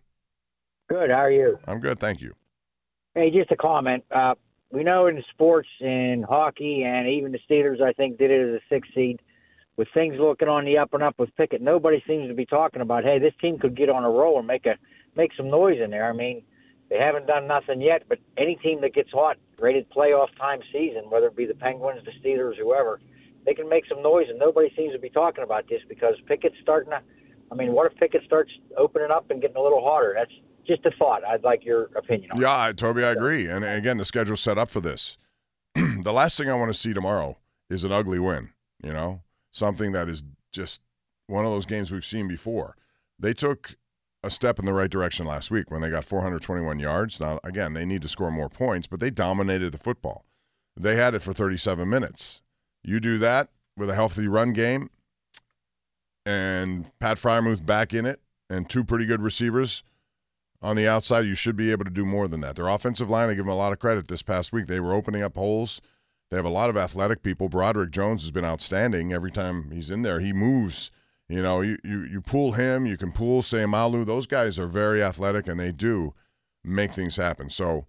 Good. 0.89 1.11
How 1.11 1.17
are 1.17 1.33
you? 1.33 1.59
I'm 1.67 1.81
good. 1.81 1.99
Thank 1.99 2.21
you. 2.21 2.35
Hey, 3.17 3.33
just 3.33 3.51
a 3.51 3.57
comment. 3.57 4.05
Uh, 4.15 4.37
we 4.71 4.85
know 4.85 5.09
in 5.09 5.21
sports, 5.33 5.69
in 5.81 6.25
hockey, 6.29 6.85
and 6.85 7.09
even 7.09 7.33
the 7.33 7.41
Steelers, 7.51 7.83
I 7.83 7.93
think, 7.93 8.19
did 8.19 8.31
it 8.31 8.55
as 8.55 8.61
a 8.61 8.61
six 8.73 8.87
seed 8.95 9.21
with 9.77 9.89
things 9.93 10.15
looking 10.21 10.47
on 10.47 10.65
the 10.65 10.79
up 10.79 10.95
and 10.95 11.03
up 11.03 11.19
with 11.19 11.35
Pickett, 11.35 11.61
nobody 11.61 12.05
seems 12.07 12.29
to 12.29 12.35
be 12.35 12.47
talking 12.47 12.81
about, 12.81 13.03
hey, 13.03 13.19
this 13.19 13.35
team 13.41 13.59
could 13.59 13.77
get 13.77 13.89
on 13.89 14.05
a 14.05 14.11
roll 14.11 14.39
and 14.39 14.47
make 14.47 14.65
a 14.65 14.77
make 15.17 15.33
some 15.37 15.51
noise 15.51 15.81
in 15.83 15.91
there. 15.91 16.09
I 16.09 16.13
mean, 16.13 16.45
they 16.89 16.99
haven't 16.99 17.27
done 17.27 17.49
nothing 17.49 17.81
yet, 17.81 18.05
but 18.09 18.21
any 18.37 18.55
team 18.55 18.81
that 18.83 18.95
gets 18.95 19.11
hot, 19.11 19.39
rated 19.59 19.91
playoff 19.91 20.29
time 20.39 20.61
season, 20.73 21.11
whether 21.11 21.27
it 21.27 21.37
be 21.37 21.47
the 21.47 21.55
Penguins, 21.55 22.03
the 22.05 22.13
Steelers, 22.13 22.57
whoever, 22.57 23.01
they 23.49 23.55
can 23.55 23.69
make 23.69 23.85
some 23.89 24.03
noise, 24.03 24.27
and 24.29 24.39
nobody 24.39 24.71
seems 24.77 24.93
to 24.93 24.99
be 24.99 25.09
talking 25.09 25.43
about 25.43 25.67
this 25.71 25.81
because 25.89 26.15
Pickett's 26.27 26.57
starting 26.61 26.91
to. 26.91 27.01
I 27.51 27.55
mean, 27.55 27.73
what 27.73 27.91
if 27.91 27.99
Pickett 27.99 28.23
starts 28.27 28.51
opening 28.77 29.11
up 29.11 29.31
and 29.31 29.41
getting 29.41 29.57
a 29.57 29.63
little 29.63 29.83
hotter? 29.83 30.15
That's 30.15 30.31
just 30.67 30.85
a 30.85 30.91
thought. 30.99 31.25
I'd 31.25 31.45
like 31.45 31.65
your 31.65 31.85
opinion 31.97 32.33
on. 32.33 32.41
Yeah, 32.43 32.71
Toby, 32.77 33.05
I 33.05 33.13
agree. 33.13 33.47
And 33.47 33.65
again, 33.65 33.97
the 33.97 34.05
schedule's 34.05 34.43
set 34.43 34.59
up 34.59 34.69
for 34.69 34.83
this. 34.83 35.17
the 35.75 36.13
last 36.13 36.37
thing 36.37 36.51
I 36.51 36.55
want 36.57 36.71
to 36.71 36.79
see 36.79 36.93
tomorrow 36.93 37.39
is 37.71 37.85
an 37.85 37.93
ugly 37.93 38.19
win. 38.19 38.51
You 38.85 38.93
know, 38.93 39.23
something 39.51 39.93
that 39.93 40.11
is 40.11 40.25
just 40.53 40.83
one 41.27 41.47
of 41.47 41.51
those 41.51 41.65
games 41.65 41.91
we've 41.91 42.05
seen 42.05 42.29
before. 42.29 42.77
They 43.19 43.33
took 43.33 43.77
a 44.23 44.29
step 44.29 44.59
in 44.59 44.67
the 44.67 44.75
right 44.75 44.91
direction 44.91 45.25
last 45.25 45.51
week 45.51 45.71
when 45.71 45.81
they 45.81 45.89
got 45.89 46.05
421 46.05 46.81
yards. 46.81 47.19
Now, 47.19 47.41
again, 47.43 47.73
they 47.73 47.87
need 47.87 48.03
to 48.03 48.09
score 48.09 48.31
more 48.31 48.51
points, 48.51 48.87
but 48.87 49.01
they 49.01 49.11
dominated 49.11 49.73
the 49.73 49.79
football. 49.79 50.27
They 50.77 50.97
had 50.97 51.15
it 51.15 51.23
for 51.23 51.33
37 51.33 51.89
minutes. 51.89 52.43
You 52.89 53.01
do 53.01 53.19
that 53.19 53.49
with 53.77 53.91
a 53.91 53.95
healthy 53.95 54.29
run 54.29 54.53
game 54.53 54.91
and 56.27 56.91
Pat 56.99 57.17
Freiermuth 57.17 57.65
back 57.65 57.95
in 57.95 58.07
it 58.07 58.21
and 58.51 58.69
two 58.69 58.85
pretty 58.85 59.07
good 59.07 59.23
receivers 59.23 59.83
on 60.61 60.75
the 60.75 60.89
outside, 60.89 61.25
you 61.25 61.35
should 61.35 61.57
be 61.57 61.71
able 61.71 61.85
to 61.85 61.91
do 61.91 62.05
more 62.05 62.27
than 62.27 62.41
that. 62.41 62.57
Their 62.57 62.67
offensive 62.67 63.09
line, 63.09 63.29
I 63.29 63.35
give 63.35 63.45
them 63.45 63.55
a 63.55 63.57
lot 63.57 63.73
of 63.73 63.79
credit 63.79 64.09
this 64.09 64.23
past 64.23 64.53
week. 64.53 64.67
They 64.67 64.81
were 64.81 64.93
opening 64.93 65.23
up 65.23 65.37
holes 65.37 65.81
they 66.31 66.37
have 66.37 66.45
a 66.45 66.51
lot 66.51 66.71
of 66.71 66.77
athletic 66.77 67.23
people. 67.23 67.49
Broderick 67.49 67.91
Jones 67.91 68.23
has 68.23 68.31
been 68.31 68.45
outstanding. 68.45 69.13
Every 69.13 69.31
time 69.31 69.71
he's 69.71 69.91
in 69.91 70.03
there, 70.03 70.21
he 70.21 70.33
moves. 70.33 70.91
You 71.29 71.43
know, 71.43 71.61
you, 71.61 71.79
you, 71.85 72.05
you 72.05 72.21
pull 72.21 72.53
him, 72.53 72.87
you 72.87 72.97
can 72.97 73.13
pull 73.13 73.43
Seumalo. 73.43 74.05
Those 74.05 74.27
guys 74.27 74.59
are 74.59 74.67
very 74.67 75.03
athletic, 75.03 75.47
and 75.47 75.61
they 75.61 75.73
do 75.73 76.15
make 76.65 76.93
things 76.93 77.17
happen. 77.17 77.51
So 77.51 77.87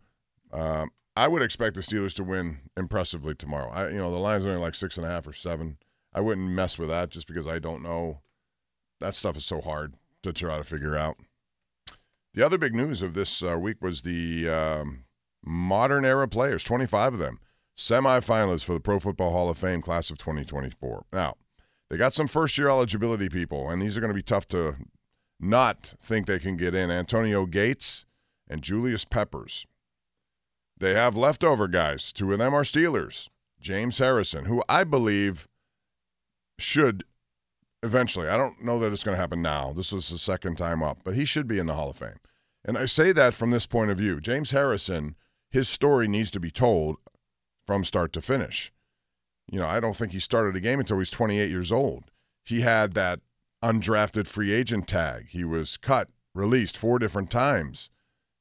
uh, 0.52 0.88
I 1.20 1.28
would 1.28 1.42
expect 1.42 1.76
the 1.76 1.82
Steelers 1.82 2.14
to 2.14 2.24
win 2.24 2.60
impressively 2.78 3.36
tomorrow. 3.36 3.70
I, 3.72 3.90
you 3.90 3.98
know, 3.98 4.10
the 4.10 4.16
line's 4.16 4.46
only 4.46 4.58
like 4.58 4.74
six 4.74 4.96
and 4.96 5.06
a 5.06 5.10
half 5.10 5.28
or 5.28 5.34
seven. 5.34 5.76
I 6.14 6.22
wouldn't 6.22 6.48
mess 6.48 6.80
with 6.80 6.88
that 6.88 7.10
just 7.10 7.28
because 7.28 7.46
I 7.46 7.60
don't 7.60 7.84
know. 7.84 8.22
That 9.02 9.14
stuff 9.16 9.36
is 9.36 9.44
so 9.44 9.60
hard 9.60 9.96
to 10.24 10.32
try 10.32 10.56
to 10.56 10.64
figure 10.64 10.96
out. 10.96 11.18
The 12.34 12.46
other 12.46 12.58
big 12.58 12.74
news 12.74 13.02
of 13.02 13.16
this 13.16 13.44
uh, 13.44 13.60
week 13.60 13.82
was 13.82 14.02
the 14.02 14.48
um, 14.48 15.04
modern 15.44 16.06
era 16.06 16.26
players, 16.26 16.64
25 16.64 17.16
of 17.16 17.20
them, 17.20 17.40
semifinalists 17.78 18.64
for 18.64 18.74
the 18.74 18.80
Pro 18.80 18.98
Football 18.98 19.32
Hall 19.32 19.50
of 19.50 19.58
Fame 19.58 19.82
class 19.82 20.10
of 20.10 20.20
2024. 20.20 21.04
Now, 21.12 21.36
they 21.90 21.98
got 21.98 22.14
some 22.14 22.30
first 22.30 22.58
year 22.58 22.70
eligibility 22.70 23.28
people, 23.28 23.70
and 23.70 23.82
these 23.82 23.98
are 23.98 24.02
going 24.02 24.14
to 24.14 24.16
be 24.16 24.24
tough 24.24 24.48
to 24.48 24.76
not 25.38 25.96
think 26.02 26.28
they 26.28 26.40
can 26.40 26.56
get 26.56 26.74
in. 26.74 26.90
Antonio 26.90 27.46
Gates 27.46 28.06
and 28.48 28.62
Julius 28.62 29.04
Peppers. 29.04 29.66
They 30.80 30.94
have 30.94 31.18
leftover 31.18 31.68
guys. 31.68 32.12
Two 32.12 32.32
of 32.32 32.40
them 32.40 32.54
are 32.54 32.64
Steelers. 32.64 33.30
James 33.60 33.98
Harrison, 33.98 34.46
who 34.46 34.64
I 34.70 34.84
believe 34.84 35.48
should 36.58 37.04
eventually, 37.84 38.28
I 38.28 38.38
don't 38.38 38.64
know 38.64 38.80
that 38.80 38.94
it's 38.94 39.04
going 39.04 39.16
to 39.16 39.22
happen 39.22 39.42
now. 39.42 39.74
This 39.74 39.92
is 39.92 40.10
the 40.10 40.18
second 40.18 40.58
time 40.58 40.82
up, 40.82 41.00
but 41.04 41.16
he 41.16 41.26
should 41.26 41.48
be 41.48 41.60
in 41.60 41.66
the 41.66 41.74
Hall 41.74 41.90
of 41.90 41.98
Fame. 41.98 42.20
And 42.64 42.78
I 42.78 42.86
say 42.86 43.12
that 43.12 43.34
from 43.34 43.52
this 43.52 43.66
point 43.66 43.92
of 43.92 43.98
view. 43.98 44.20
James 44.20 44.52
Harrison, 44.52 45.16
his 45.50 45.68
story 45.68 46.08
needs 46.08 46.32
to 46.32 46.40
be 46.40 46.52
told 46.52 46.98
from 47.66 47.84
start 47.84 48.14
to 48.14 48.22
finish. 48.22 48.72
You 49.52 49.60
know, 49.60 49.68
I 49.68 49.80
don't 49.80 49.96
think 49.96 50.12
he 50.12 50.20
started 50.20 50.56
a 50.56 50.60
game 50.60 50.80
until 50.80 50.98
he 50.98 51.00
was 51.00 51.10
28 51.10 51.50
years 51.50 51.72
old. 51.72 52.12
He 52.44 52.62
had 52.62 52.94
that 52.94 53.20
undrafted 53.64 54.28
free 54.28 54.52
agent 54.52 54.88
tag. 54.88 55.28
He 55.30 55.44
was 55.44 55.78
cut, 55.78 56.10
released 56.34 56.78
four 56.78 57.00
different 57.00 57.30
times. 57.30 57.90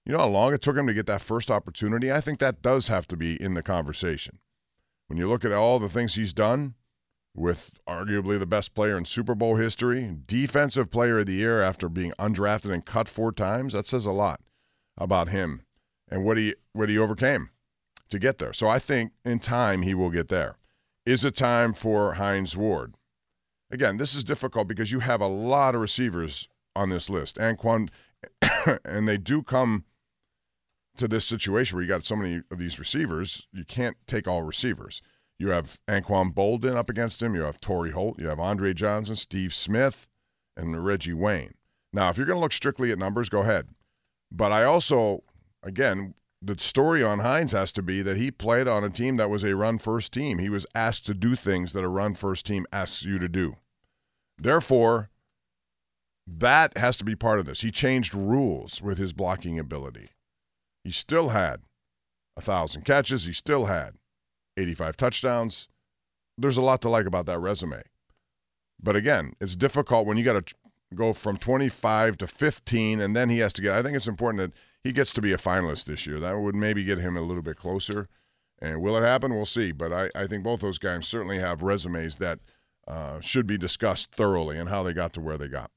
You 0.08 0.14
know 0.14 0.20
how 0.20 0.28
long 0.28 0.54
it 0.54 0.62
took 0.62 0.74
him 0.74 0.86
to 0.86 0.94
get 0.94 1.04
that 1.04 1.20
first 1.20 1.50
opportunity? 1.50 2.10
I 2.10 2.22
think 2.22 2.38
that 2.38 2.62
does 2.62 2.88
have 2.88 3.06
to 3.08 3.16
be 3.16 3.40
in 3.40 3.52
the 3.52 3.62
conversation. 3.62 4.38
When 5.06 5.18
you 5.18 5.28
look 5.28 5.44
at 5.44 5.52
all 5.52 5.78
the 5.78 5.90
things 5.90 6.14
he's 6.14 6.32
done 6.32 6.76
with 7.34 7.72
arguably 7.86 8.38
the 8.38 8.46
best 8.46 8.74
player 8.74 8.96
in 8.96 9.04
Super 9.04 9.34
Bowl 9.34 9.56
history, 9.56 10.16
defensive 10.24 10.90
player 10.90 11.18
of 11.18 11.26
the 11.26 11.34
year 11.34 11.60
after 11.60 11.90
being 11.90 12.14
undrafted 12.18 12.72
and 12.72 12.86
cut 12.86 13.06
four 13.06 13.32
times, 13.32 13.74
that 13.74 13.84
says 13.86 14.06
a 14.06 14.10
lot 14.10 14.40
about 14.96 15.28
him 15.28 15.60
and 16.10 16.24
what 16.24 16.38
he 16.38 16.54
what 16.72 16.88
he 16.88 16.96
overcame 16.96 17.50
to 18.08 18.18
get 18.18 18.38
there. 18.38 18.54
So 18.54 18.66
I 18.66 18.78
think 18.78 19.12
in 19.26 19.40
time 19.40 19.82
he 19.82 19.92
will 19.92 20.10
get 20.10 20.28
there. 20.28 20.56
Is 21.04 21.22
it 21.22 21.36
time 21.36 21.74
for 21.74 22.14
Hines 22.14 22.56
Ward? 22.56 22.94
Again, 23.70 23.98
this 23.98 24.14
is 24.14 24.24
difficult 24.24 24.68
because 24.68 24.90
you 24.90 25.00
have 25.00 25.20
a 25.20 25.26
lot 25.26 25.74
of 25.74 25.82
receivers 25.82 26.48
on 26.74 26.88
this 26.88 27.10
list. 27.10 27.36
Anquan 27.36 27.90
and 28.86 29.06
they 29.06 29.18
do 29.18 29.42
come 29.42 29.84
to 30.98 31.08
this 31.08 31.24
situation 31.24 31.76
where 31.76 31.82
you 31.82 31.88
got 31.88 32.04
so 32.04 32.16
many 32.16 32.42
of 32.50 32.58
these 32.58 32.78
receivers, 32.78 33.46
you 33.52 33.64
can't 33.64 33.96
take 34.06 34.28
all 34.28 34.42
receivers. 34.42 35.02
You 35.38 35.50
have 35.50 35.78
Anquan 35.88 36.34
Boldin 36.34 36.76
up 36.76 36.90
against 36.90 37.22
him. 37.22 37.34
You 37.34 37.42
have 37.42 37.60
Torry 37.60 37.92
Holt. 37.92 38.20
You 38.20 38.28
have 38.28 38.40
Andre 38.40 38.74
Johnson, 38.74 39.16
Steve 39.16 39.54
Smith, 39.54 40.08
and 40.56 40.84
Reggie 40.84 41.12
Wayne. 41.12 41.54
Now, 41.92 42.10
if 42.10 42.16
you're 42.16 42.26
going 42.26 42.36
to 42.36 42.42
look 42.42 42.52
strictly 42.52 42.90
at 42.90 42.98
numbers, 42.98 43.28
go 43.28 43.40
ahead. 43.40 43.68
But 44.30 44.52
I 44.52 44.64
also, 44.64 45.22
again, 45.62 46.14
the 46.42 46.58
story 46.58 47.02
on 47.02 47.20
Hines 47.20 47.52
has 47.52 47.72
to 47.72 47.82
be 47.82 48.02
that 48.02 48.16
he 48.16 48.30
played 48.30 48.68
on 48.68 48.84
a 48.84 48.90
team 48.90 49.16
that 49.16 49.30
was 49.30 49.44
a 49.44 49.56
run 49.56 49.78
first 49.78 50.12
team. 50.12 50.38
He 50.38 50.48
was 50.48 50.66
asked 50.74 51.06
to 51.06 51.14
do 51.14 51.34
things 51.34 51.72
that 51.72 51.84
a 51.84 51.88
run 51.88 52.14
first 52.14 52.46
team 52.46 52.66
asks 52.72 53.04
you 53.04 53.18
to 53.18 53.28
do. 53.28 53.56
Therefore, 54.36 55.10
that 56.26 56.76
has 56.76 56.96
to 56.98 57.04
be 57.04 57.16
part 57.16 57.38
of 57.38 57.46
this. 57.46 57.62
He 57.62 57.70
changed 57.70 58.14
rules 58.14 58.82
with 58.82 58.98
his 58.98 59.12
blocking 59.12 59.58
ability. 59.58 60.08
He 60.84 60.90
still 60.90 61.30
had 61.30 61.60
a 62.36 62.40
thousand 62.40 62.84
catches. 62.84 63.24
He 63.24 63.32
still 63.32 63.66
had 63.66 63.94
85 64.56 64.96
touchdowns. 64.96 65.68
There's 66.36 66.56
a 66.56 66.62
lot 66.62 66.80
to 66.82 66.88
like 66.88 67.06
about 67.06 67.26
that 67.26 67.40
resume. 67.40 67.82
But 68.80 68.96
again, 68.96 69.34
it's 69.40 69.56
difficult 69.56 70.06
when 70.06 70.16
you 70.16 70.24
got 70.24 70.46
to 70.46 70.54
go 70.94 71.12
from 71.12 71.36
25 71.36 72.16
to 72.18 72.26
15, 72.26 73.00
and 73.00 73.14
then 73.14 73.28
he 73.28 73.38
has 73.40 73.52
to 73.54 73.62
get. 73.62 73.72
I 73.72 73.82
think 73.82 73.96
it's 73.96 74.08
important 74.08 74.40
that 74.40 74.58
he 74.84 74.92
gets 74.92 75.12
to 75.14 75.20
be 75.20 75.32
a 75.32 75.36
finalist 75.36 75.84
this 75.84 76.06
year. 76.06 76.20
That 76.20 76.38
would 76.38 76.54
maybe 76.54 76.84
get 76.84 76.98
him 76.98 77.16
a 77.16 77.22
little 77.22 77.42
bit 77.42 77.56
closer. 77.56 78.06
And 78.60 78.80
will 78.80 78.96
it 78.96 79.02
happen? 79.02 79.34
We'll 79.34 79.44
see. 79.44 79.72
But 79.72 79.92
I, 79.92 80.10
I 80.14 80.26
think 80.26 80.44
both 80.44 80.60
those 80.60 80.78
guys 80.78 81.06
certainly 81.06 81.38
have 81.38 81.62
resumes 81.62 82.16
that 82.16 82.38
uh, 82.86 83.20
should 83.20 83.46
be 83.46 83.58
discussed 83.58 84.12
thoroughly 84.12 84.58
and 84.58 84.68
how 84.68 84.82
they 84.82 84.92
got 84.92 85.12
to 85.14 85.20
where 85.20 85.38
they 85.38 85.48
got. 85.48 85.70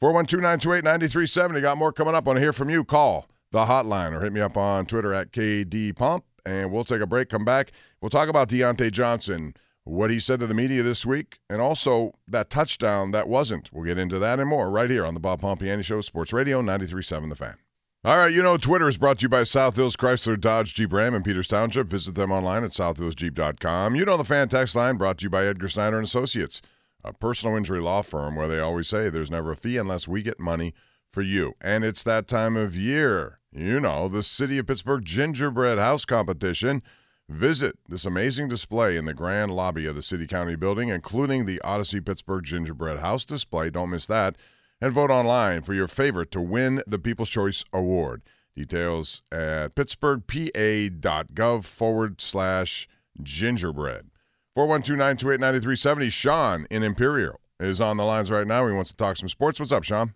412 0.00 0.42
928 0.42 0.84
9370. 0.84 1.60
Got 1.60 1.78
more 1.78 1.92
coming 1.92 2.14
up. 2.14 2.26
I 2.26 2.28
Want 2.28 2.36
to 2.36 2.42
hear 2.42 2.52
from 2.52 2.70
you? 2.70 2.84
Call 2.84 3.26
the 3.52 3.64
hotline 3.64 4.12
or 4.12 4.20
hit 4.20 4.32
me 4.32 4.40
up 4.40 4.56
on 4.56 4.86
Twitter 4.86 5.12
at 5.14 5.32
KD 5.32 6.22
And 6.44 6.72
we'll 6.72 6.84
take 6.84 7.00
a 7.00 7.06
break, 7.06 7.28
come 7.28 7.44
back. 7.44 7.72
We'll 8.00 8.10
talk 8.10 8.28
about 8.28 8.48
Diontae 8.48 8.92
Johnson, 8.92 9.54
what 9.84 10.10
he 10.10 10.18
said 10.18 10.40
to 10.40 10.46
the 10.46 10.54
media 10.54 10.82
this 10.82 11.06
week, 11.06 11.38
and 11.48 11.60
also 11.60 12.12
that 12.28 12.50
touchdown 12.50 13.12
that 13.12 13.28
wasn't. 13.28 13.72
We'll 13.72 13.84
get 13.84 13.98
into 13.98 14.18
that 14.18 14.40
and 14.40 14.48
more 14.48 14.70
right 14.70 14.90
here 14.90 15.06
on 15.06 15.14
the 15.14 15.20
Bob 15.20 15.40
Pompeani 15.40 15.84
Show, 15.84 16.00
Sports 16.00 16.32
Radio 16.32 16.60
93.7 16.62 17.28
The 17.28 17.36
Fan. 17.36 17.56
All 18.04 18.18
right, 18.18 18.32
you 18.32 18.40
know, 18.40 18.56
Twitter 18.56 18.86
is 18.86 18.98
brought 18.98 19.18
to 19.18 19.22
you 19.24 19.28
by 19.28 19.42
South 19.42 19.74
Hills 19.74 19.96
Chrysler 19.96 20.40
Dodge 20.40 20.74
Jeep 20.74 20.92
Ram 20.92 21.14
in 21.16 21.24
Peters 21.24 21.48
Township. 21.48 21.88
Visit 21.88 22.14
them 22.14 22.30
online 22.30 22.62
at 22.62 22.70
southhillsjeep.com. 22.70 23.96
You 23.96 24.04
know, 24.04 24.16
the 24.16 24.22
fan 24.22 24.48
text 24.48 24.76
line 24.76 24.96
brought 24.96 25.18
to 25.18 25.24
you 25.24 25.30
by 25.30 25.44
Edgar 25.44 25.68
Snyder 25.68 25.96
and 25.96 26.06
Associates, 26.06 26.62
a 27.02 27.12
personal 27.12 27.56
injury 27.56 27.80
law 27.80 28.02
firm 28.02 28.36
where 28.36 28.46
they 28.46 28.60
always 28.60 28.86
say 28.86 29.08
there's 29.08 29.30
never 29.30 29.50
a 29.50 29.56
fee 29.56 29.76
unless 29.76 30.06
we 30.06 30.22
get 30.22 30.38
money 30.38 30.72
for 31.16 31.22
you. 31.22 31.54
And 31.62 31.82
it's 31.82 32.02
that 32.02 32.28
time 32.28 32.58
of 32.58 32.76
year. 32.76 33.38
You 33.50 33.80
know, 33.80 34.06
the 34.06 34.22
City 34.22 34.58
of 34.58 34.66
Pittsburgh 34.66 35.02
Gingerbread 35.02 35.78
House 35.78 36.04
Competition. 36.04 36.82
Visit 37.30 37.78
this 37.88 38.04
amazing 38.04 38.48
display 38.48 38.98
in 38.98 39.06
the 39.06 39.14
grand 39.14 39.50
lobby 39.50 39.86
of 39.86 39.94
the 39.94 40.02
City 40.02 40.26
County 40.26 40.56
building, 40.56 40.90
including 40.90 41.46
the 41.46 41.58
Odyssey 41.62 42.02
Pittsburgh 42.02 42.44
Gingerbread 42.44 42.98
House 42.98 43.24
display. 43.24 43.70
Don't 43.70 43.88
miss 43.88 44.04
that 44.08 44.36
and 44.78 44.92
vote 44.92 45.10
online 45.10 45.62
for 45.62 45.72
your 45.72 45.88
favorite 45.88 46.30
to 46.32 46.40
win 46.42 46.82
the 46.86 46.98
People's 46.98 47.30
Choice 47.30 47.64
Award. 47.72 48.20
Details 48.54 49.22
at 49.32 49.74
pittsburghpa.gov 49.74 51.64
forward 51.64 52.20
slash 52.20 52.86
gingerbread. 53.22 54.10
412 54.54 56.12
Sean 56.12 56.66
in 56.70 56.82
Imperial 56.82 57.40
is 57.58 57.80
on 57.80 57.96
the 57.96 58.04
lines 58.04 58.30
right 58.30 58.46
now. 58.46 58.66
He 58.68 58.74
wants 58.74 58.90
to 58.90 58.96
talk 58.98 59.16
some 59.16 59.30
sports. 59.30 59.58
What's 59.58 59.72
up, 59.72 59.82
Sean? 59.82 60.12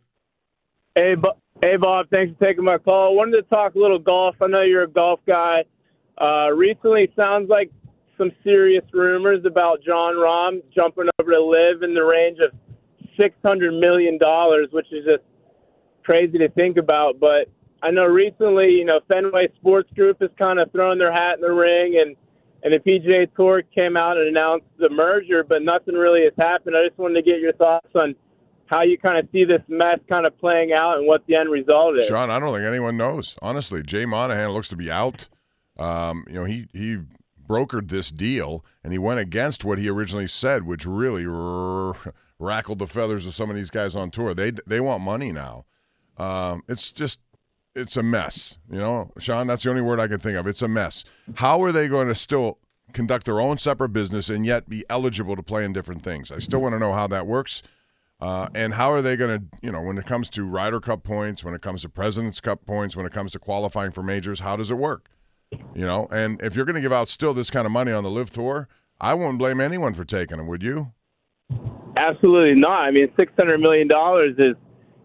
Hey, 0.97 1.15
hey, 1.63 1.77
Bob. 1.77 2.07
Thanks 2.11 2.37
for 2.37 2.47
taking 2.47 2.65
my 2.65 2.79
call. 2.79 3.13
I 3.13 3.15
wanted 3.15 3.37
to 3.37 3.43
talk 3.43 3.75
a 3.75 3.79
little 3.79 3.99
golf. 3.99 4.35
I 4.43 4.49
know 4.49 4.63
you're 4.63 4.83
a 4.83 4.91
golf 4.91 5.21
guy. 5.27 5.65
Uh, 6.21 6.51
recently, 6.51 7.13
sounds 7.15 7.49
like 7.49 7.71
some 8.19 8.33
serious 8.43 8.85
rumors 8.93 9.45
about 9.47 9.83
Jon 9.83 10.15
Rahm 10.15 10.63
jumping 10.75 11.07
over 11.19 11.31
to 11.31 11.41
LIV 11.41 11.83
in 11.85 11.95
the 11.95 12.05
range 12.05 12.39
of 12.41 12.53
six 13.17 13.37
hundred 13.45 13.73
million 13.73 14.19
dollars, 14.19 14.69
which 14.73 14.87
is 14.93 15.05
just 15.05 15.23
crazy 16.03 16.39
to 16.39 16.49
think 16.51 16.77
about. 16.77 17.21
But 17.21 17.49
I 17.83 17.91
know 17.91 18.05
recently, 18.07 18.71
you 18.71 18.85
know, 18.85 19.01
Fenway 19.09 19.49
Sports 19.57 19.91
Group 19.95 20.21
has 20.21 20.31
kind 20.39 20.59
of 20.59 20.73
thrown 20.73 20.99
their 20.99 21.13
hat 21.13 21.37
in 21.37 21.41
the 21.41 21.53
ring, 21.53 22.03
and 22.05 22.17
and 22.63 22.75
the 22.75 22.79
PGA 22.79 23.33
Tour 23.37 23.63
came 23.63 23.97
out 23.97 24.17
and 24.17 24.29
announced 24.29 24.67
the 24.79 24.91
merger, 24.91 25.45
but 25.45 25.63
nothing 25.63 25.95
really 25.95 26.25
has 26.25 26.35
happened. 26.37 26.77
I 26.77 26.87
just 26.87 26.99
wanted 26.99 27.15
to 27.15 27.23
get 27.23 27.41
your 27.41 27.55
thoughts 27.55 27.89
on 27.95 28.15
how 28.71 28.83
you 28.83 28.97
kind 28.97 29.19
of 29.19 29.29
see 29.33 29.45
this 29.45 29.63
mess 29.69 29.99
kind 30.09 30.25
of 30.25 30.39
playing 30.39 30.73
out 30.73 30.97
and 30.97 31.07
what 31.07 31.27
the 31.27 31.35
end 31.35 31.51
result 31.51 31.97
is. 31.97 32.07
Sean, 32.07 32.31
I 32.31 32.39
don't 32.39 32.53
think 32.53 32.65
anyone 32.65 32.97
knows. 32.97 33.37
Honestly, 33.43 33.83
Jay 33.83 34.07
Monahan 34.07 34.51
looks 34.51 34.69
to 34.69 34.77
be 34.77 34.91
out. 34.91 35.29
Um, 35.77 36.25
you 36.29 36.35
know, 36.35 36.45
he 36.45 36.69
he 36.73 36.99
brokered 37.47 37.89
this 37.89 38.13
deal 38.13 38.65
and 38.85 38.93
he 38.93 38.99
went 38.99 39.19
against 39.19 39.65
what 39.65 39.79
he 39.79 39.89
originally 39.89 40.29
said, 40.29 40.65
which 40.65 40.87
really 40.87 41.27
r- 41.27 41.97
rackled 42.39 42.79
the 42.79 42.87
feathers 42.87 43.27
of 43.27 43.35
some 43.35 43.51
of 43.51 43.57
these 43.57 43.71
guys 43.71 43.97
on 43.97 44.11
tour. 44.11 44.35
They 44.35 44.53
they 44.67 44.79
want 44.79 45.03
money 45.03 45.33
now. 45.33 45.65
Um, 46.17 46.63
it's 46.69 46.93
just 46.93 47.21
it's 47.75 47.97
a 47.97 48.05
mess. 48.05 48.57
You 48.71 48.79
know, 48.79 49.11
Sean, 49.19 49.49
that's 49.49 49.65
the 49.65 49.71
only 49.71 49.83
word 49.83 49.99
I 49.99 50.07
can 50.07 50.21
think 50.21 50.37
of. 50.37 50.47
It's 50.47 50.63
a 50.63 50.69
mess. 50.69 51.05
How 51.35 51.61
are 51.63 51.73
they 51.73 51.89
going 51.89 52.07
to 52.07 52.15
still 52.15 52.59
conduct 52.93 53.27
their 53.27 53.41
own 53.41 53.59
separate 53.59 53.91
business 53.91 54.29
and 54.29 54.47
yet 54.47 54.69
be 54.69 54.85
eligible 54.89 55.35
to 55.35 55.43
play 55.43 55.65
in 55.65 55.73
different 55.73 56.05
things? 56.05 56.31
I 56.31 56.39
still 56.39 56.61
want 56.61 56.75
to 56.75 56.79
know 56.79 56.93
how 56.93 57.09
that 57.09 57.27
works. 57.27 57.63
Uh, 58.21 58.49
and 58.55 58.75
how 58.75 58.93
are 58.93 59.01
they 59.01 59.17
going 59.17 59.41
to, 59.41 59.47
you 59.63 59.73
know, 59.73 59.81
when 59.81 59.97
it 59.97 60.05
comes 60.05 60.29
to 60.31 60.45
Ryder 60.45 60.81
Cup 60.81 61.03
points, 61.03 61.43
when 61.43 61.55
it 61.55 61.63
comes 61.63 61.83
to 61.83 61.89
President's 61.89 62.41
Cup 62.41 62.65
points, 62.67 62.95
when 62.97 63.07
it 63.07 63.13
comes 63.13 63.33
to 63.33 63.39
qualifying 63.39 63.93
for 63.93 64.03
majors, 64.03 64.41
how 64.41 64.57
does 64.57 64.71
it 64.71 64.77
work? 64.77 65.09
You 65.75 65.87
know, 65.87 66.07
and 66.11 66.41
if 66.43 66.55
you're 66.55 66.67
going 66.67 66.77
to 66.77 66.81
give 66.81 66.93
out 66.93 67.09
still 67.09 67.33
this 67.35 67.51
kind 67.51 67.67
of 67.67 67.73
money 67.73 67.93
on 67.93 68.05
the 68.05 68.11
LIV 68.11 68.31
Tour, 68.31 68.69
I 69.01 69.15
wouldn't 69.15 69.39
blame 69.39 69.61
anyone 69.61 69.95
for 69.95 70.05
taking 70.05 70.37
them, 70.37 70.47
would 70.47 70.63
you? 70.63 70.93
Absolutely 71.97 72.61
not. 72.61 72.83
I 72.83 72.91
mean, 72.91 73.09
six 73.17 73.33
hundred 73.37 73.59
million 73.59 73.89
dollars 73.89 74.35
is, 74.39 74.55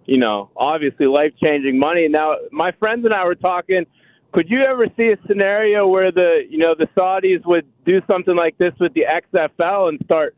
you 0.05 0.17
know, 0.17 0.51
obviously 0.55 1.07
life 1.07 1.33
changing 1.41 1.79
money. 1.79 2.07
Now, 2.07 2.35
my 2.51 2.71
friends 2.73 3.05
and 3.05 3.13
I 3.13 3.25
were 3.25 3.35
talking. 3.35 3.85
Could 4.33 4.49
you 4.49 4.63
ever 4.63 4.87
see 4.97 5.13
a 5.13 5.27
scenario 5.27 5.87
where 5.87 6.11
the, 6.11 6.41
you 6.49 6.57
know, 6.57 6.75
the 6.77 6.87
Saudis 6.95 7.45
would 7.45 7.65
do 7.85 8.01
something 8.05 8.35
like 8.35 8.57
this 8.57 8.73
with 8.81 8.93
the 8.93 9.05
XFL 9.33 9.87
and 9.89 9.99
start 10.03 10.35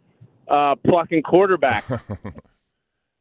uh, 0.48 0.75
plucking 0.88 1.24
quarterback? 1.24 1.84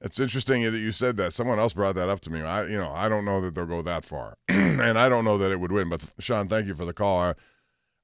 It's 0.00 0.20
interesting 0.20 0.62
that 0.62 0.78
you 0.78 0.92
said 0.92 1.16
that. 1.16 1.32
Someone 1.32 1.58
else 1.58 1.72
brought 1.72 1.94
that 1.94 2.08
up 2.08 2.20
to 2.20 2.30
me. 2.30 2.42
I, 2.42 2.66
you 2.66 2.76
know, 2.76 2.90
I 2.92 3.08
don't 3.08 3.24
know 3.24 3.40
that 3.40 3.54
they'll 3.54 3.66
go 3.66 3.82
that 3.82 4.04
far, 4.04 4.36
and 4.48 4.98
I 4.98 5.08
don't 5.08 5.24
know 5.24 5.38
that 5.38 5.50
it 5.50 5.58
would 5.58 5.72
win. 5.72 5.88
But 5.88 6.02
Sean, 6.18 6.48
thank 6.48 6.66
you 6.66 6.74
for 6.74 6.84
the 6.84 6.92
call. 6.92 7.18
I, 7.18 7.34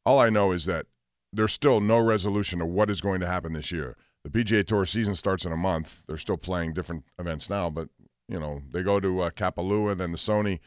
all 0.06 0.18
I 0.18 0.30
know 0.30 0.52
is 0.52 0.64
that 0.64 0.87
there's 1.32 1.52
still 1.52 1.80
no 1.80 1.99
resolution 1.99 2.58
to 2.58 2.66
what 2.66 2.90
is 2.90 3.00
going 3.00 3.20
to 3.20 3.26
happen 3.26 3.52
this 3.52 3.72
year. 3.72 3.96
the 4.25 4.30
PGA 4.30 4.64
Tour 4.66 4.84
season 4.84 5.14
starts 5.14 5.44
in 5.44 5.52
a 5.52 5.56
month. 5.56 6.04
They're 6.06 6.16
still 6.16 6.37
playing 6.37 6.72
different 6.72 7.04
events 7.18 7.50
now, 7.50 7.68
but 7.68 7.88
you 8.28 8.40
know 8.40 8.62
they 8.70 8.82
go 8.82 8.99
to 8.99 9.22
uh, 9.22 9.30
Kapalua, 9.30 9.96
then 9.96 10.12
the 10.12 10.18
Sony 10.18 10.61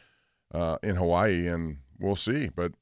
uh, 0.54 0.78
in 0.82 0.96
Hawaii, 0.96 1.48
and 1.48 1.78
we'll 1.98 2.16
see. 2.16 2.50
But 2.54 2.72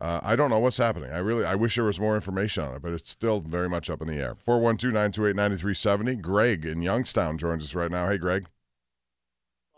uh, 0.00 0.20
I 0.22 0.36
don't 0.36 0.50
know 0.50 0.60
what's 0.60 0.76
happening. 0.76 1.10
I 1.10 1.18
really, 1.18 1.44
I 1.44 1.56
wish 1.56 1.74
there 1.74 1.84
was 1.84 1.98
more 1.98 2.14
information 2.14 2.62
on 2.64 2.74
it, 2.76 2.82
but 2.82 2.92
it's 2.92 3.10
still 3.10 3.40
very 3.40 3.68
much 3.68 3.90
up 3.90 4.00
in 4.00 4.06
the 4.08 4.16
air. 4.16 4.36
412-928-9370. 4.46 6.20
Greg 6.20 6.64
in 6.64 6.82
Youngstown 6.82 7.36
joins 7.36 7.64
us 7.64 7.74
right 7.74 7.90
now. 7.90 8.08
Hey, 8.08 8.18
Greg. 8.18 8.46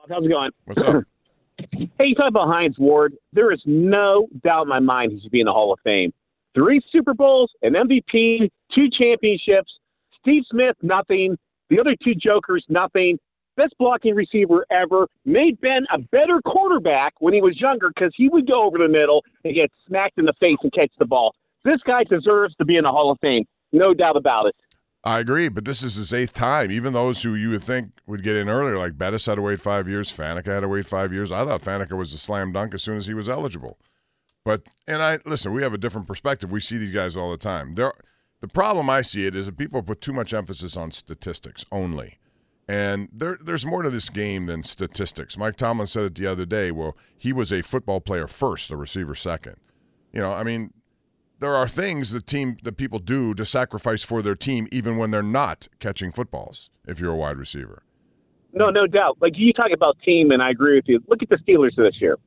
How's 0.08 0.24
it 0.24 0.28
going? 0.28 0.50
What's 0.64 0.82
up? 0.82 1.04
hey, 1.72 1.88
you 2.00 2.14
talk 2.14 2.28
about 2.28 2.48
Hines 2.48 2.78
Ward. 2.78 3.14
There 3.32 3.52
is 3.52 3.62
no 3.64 4.28
doubt 4.44 4.62
in 4.62 4.68
my 4.68 4.80
mind 4.80 5.12
he 5.12 5.20
should 5.20 5.30
be 5.30 5.40
in 5.40 5.46
the 5.46 5.52
Hall 5.52 5.72
of 5.72 5.78
Fame. 5.84 6.12
Three 6.54 6.82
Super 6.90 7.14
Bowls, 7.14 7.50
an 7.62 7.72
MVP, 7.74 8.50
two 8.74 8.90
championships. 8.90 9.72
Steve 10.20 10.42
Smith, 10.50 10.76
nothing. 10.82 11.38
The 11.70 11.80
other 11.80 11.94
two 12.02 12.14
jokers, 12.14 12.64
nothing. 12.68 13.18
Best 13.60 13.76
blocking 13.78 14.14
receiver 14.14 14.64
ever. 14.70 15.06
Made 15.26 15.60
Ben 15.60 15.84
a 15.92 15.98
better 15.98 16.40
quarterback 16.46 17.12
when 17.18 17.34
he 17.34 17.42
was 17.42 17.60
younger 17.60 17.90
because 17.94 18.10
he 18.16 18.30
would 18.30 18.46
go 18.46 18.64
over 18.64 18.78
the 18.78 18.88
middle 18.88 19.22
and 19.44 19.54
get 19.54 19.70
smacked 19.86 20.16
in 20.16 20.24
the 20.24 20.32
face 20.40 20.56
and 20.62 20.72
catch 20.72 20.90
the 20.98 21.04
ball. 21.04 21.34
This 21.62 21.78
guy 21.86 22.04
deserves 22.04 22.54
to 22.56 22.64
be 22.64 22.78
in 22.78 22.84
the 22.84 22.90
Hall 22.90 23.10
of 23.10 23.18
Fame. 23.20 23.44
No 23.70 23.92
doubt 23.92 24.16
about 24.16 24.46
it. 24.46 24.56
I 25.04 25.18
agree, 25.18 25.50
but 25.50 25.66
this 25.66 25.82
is 25.82 25.96
his 25.96 26.14
eighth 26.14 26.32
time. 26.32 26.70
Even 26.70 26.94
those 26.94 27.22
who 27.22 27.34
you 27.34 27.50
would 27.50 27.62
think 27.62 27.90
would 28.06 28.22
get 28.22 28.36
in 28.36 28.48
earlier, 28.48 28.78
like 28.78 28.96
Bettis 28.96 29.26
had 29.26 29.34
to 29.34 29.42
wait 29.42 29.60
five 29.60 29.86
years, 29.86 30.10
Faneca 30.10 30.46
had 30.46 30.60
to 30.60 30.68
wait 30.68 30.86
five 30.86 31.12
years. 31.12 31.30
I 31.30 31.44
thought 31.44 31.60
Faneca 31.60 31.98
was 31.98 32.14
a 32.14 32.18
slam 32.18 32.52
dunk 32.52 32.72
as 32.72 32.82
soon 32.82 32.96
as 32.96 33.06
he 33.06 33.12
was 33.12 33.28
eligible. 33.28 33.78
But 34.42 34.62
and 34.88 35.02
I 35.02 35.18
listen, 35.26 35.52
we 35.52 35.60
have 35.60 35.74
a 35.74 35.78
different 35.78 36.06
perspective. 36.06 36.50
We 36.50 36.60
see 36.60 36.78
these 36.78 36.92
guys 36.92 37.14
all 37.14 37.30
the 37.30 37.36
time. 37.36 37.74
There, 37.74 37.92
the 38.40 38.48
problem 38.48 38.88
I 38.88 39.02
see 39.02 39.26
it 39.26 39.36
is 39.36 39.44
that 39.46 39.58
people 39.58 39.82
put 39.82 40.00
too 40.00 40.14
much 40.14 40.32
emphasis 40.32 40.78
on 40.78 40.92
statistics 40.92 41.66
only, 41.70 42.16
and 42.70 43.08
there, 43.12 43.36
there's 43.42 43.66
more 43.66 43.82
to 43.82 43.90
this 43.90 44.08
game 44.08 44.46
than 44.46 44.62
statistics. 44.62 45.36
Mike 45.36 45.56
Tomlin 45.56 45.88
said 45.88 46.04
it 46.04 46.14
the 46.14 46.28
other 46.28 46.46
day. 46.46 46.70
Well, 46.70 46.96
he 47.18 47.32
was 47.32 47.50
a 47.50 47.62
football 47.62 48.00
player 48.00 48.28
first, 48.28 48.70
a 48.70 48.76
receiver 48.76 49.16
second. 49.16 49.56
You 50.12 50.20
know, 50.20 50.30
I 50.30 50.44
mean, 50.44 50.72
there 51.40 51.56
are 51.56 51.66
things 51.66 52.12
that 52.12 52.26
team 52.26 52.58
that 52.62 52.76
people 52.76 53.00
do 53.00 53.34
to 53.34 53.44
sacrifice 53.44 54.04
for 54.04 54.22
their 54.22 54.36
team 54.36 54.68
even 54.70 54.98
when 54.98 55.10
they're 55.10 55.20
not 55.20 55.66
catching 55.80 56.12
footballs 56.12 56.70
if 56.86 57.00
you're 57.00 57.12
a 57.12 57.16
wide 57.16 57.38
receiver 57.38 57.82
no 58.52 58.68
no 58.68 58.86
doubt 58.86 59.16
like 59.20 59.32
you 59.36 59.52
talk 59.52 59.70
about 59.72 59.96
team 60.04 60.30
and 60.30 60.42
i 60.42 60.50
agree 60.50 60.76
with 60.76 60.84
you 60.86 61.02
look 61.08 61.22
at 61.22 61.28
the 61.28 61.36
steelers 61.36 61.74
this 61.76 62.00
year 62.00 62.18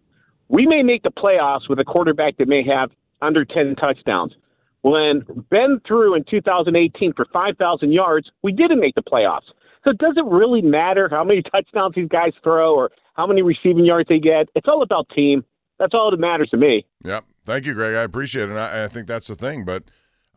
we 0.48 0.66
may 0.66 0.82
make 0.82 1.04
the 1.04 1.12
playoffs 1.12 1.70
with 1.70 1.80
a 1.80 1.84
quarterback 1.84 2.36
that 2.38 2.48
may 2.48 2.64
have 2.64 2.90
under 3.22 3.46
10 3.46 3.76
touchdowns 3.76 4.34
when 4.82 5.24
ben 5.52 5.80
threw 5.88 6.16
in 6.16 6.24
2018 6.24 7.14
for 7.14 7.26
5000 7.32 7.92
yards 7.92 8.32
we 8.42 8.52
didn't 8.52 8.80
make 8.80 8.96
the 8.96 9.04
playoffs 9.04 9.52
so 9.84 9.92
it 9.92 9.98
doesn't 9.98 10.28
really 10.28 10.62
matter 10.62 11.08
how 11.10 11.24
many 11.24 11.42
touchdowns 11.42 11.96
these 11.96 12.10
guys 12.10 12.32
throw 12.44 12.74
or 12.76 12.90
how 13.16 13.28
many 13.28 13.42
receiving 13.42 13.86
yards 13.86 14.08
they 14.10 14.20
get 14.20 14.48
it's 14.56 14.68
all 14.68 14.82
about 14.82 15.08
team 15.16 15.44
that's 15.80 15.94
all 15.94 16.12
that 16.12 16.20
matters 16.20 16.50
to 16.50 16.58
me 16.58 16.86
yep 17.06 17.26
Thank 17.46 17.66
you, 17.66 17.74
Greg. 17.74 17.96
I 17.96 18.04
appreciate 18.04 18.44
it. 18.44 18.52
And 18.52 18.60
I, 18.60 18.86
I 18.86 18.88
think 18.88 19.08
that's 19.08 19.28
the 19.28 19.36
thing. 19.36 19.66
But 19.66 19.84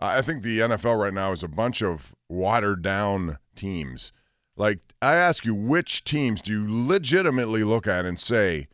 I 0.00 0.22
think 0.22 0.42
the 0.42 0.60
NFL 0.60 1.00
right 1.00 1.14
now 1.14 1.32
is 1.32 1.42
a 1.42 1.48
bunch 1.48 1.82
of 1.82 2.14
watered 2.28 2.82
down 2.82 3.38
teams. 3.54 4.12
Like, 4.56 4.80
I 5.00 5.14
ask 5.14 5.44
you, 5.44 5.54
which 5.54 6.04
teams 6.04 6.42
do 6.42 6.52
you 6.52 6.66
legitimately 6.68 7.62
look 7.62 7.86
at 7.86 8.04
and 8.04 8.18
say 8.18 8.68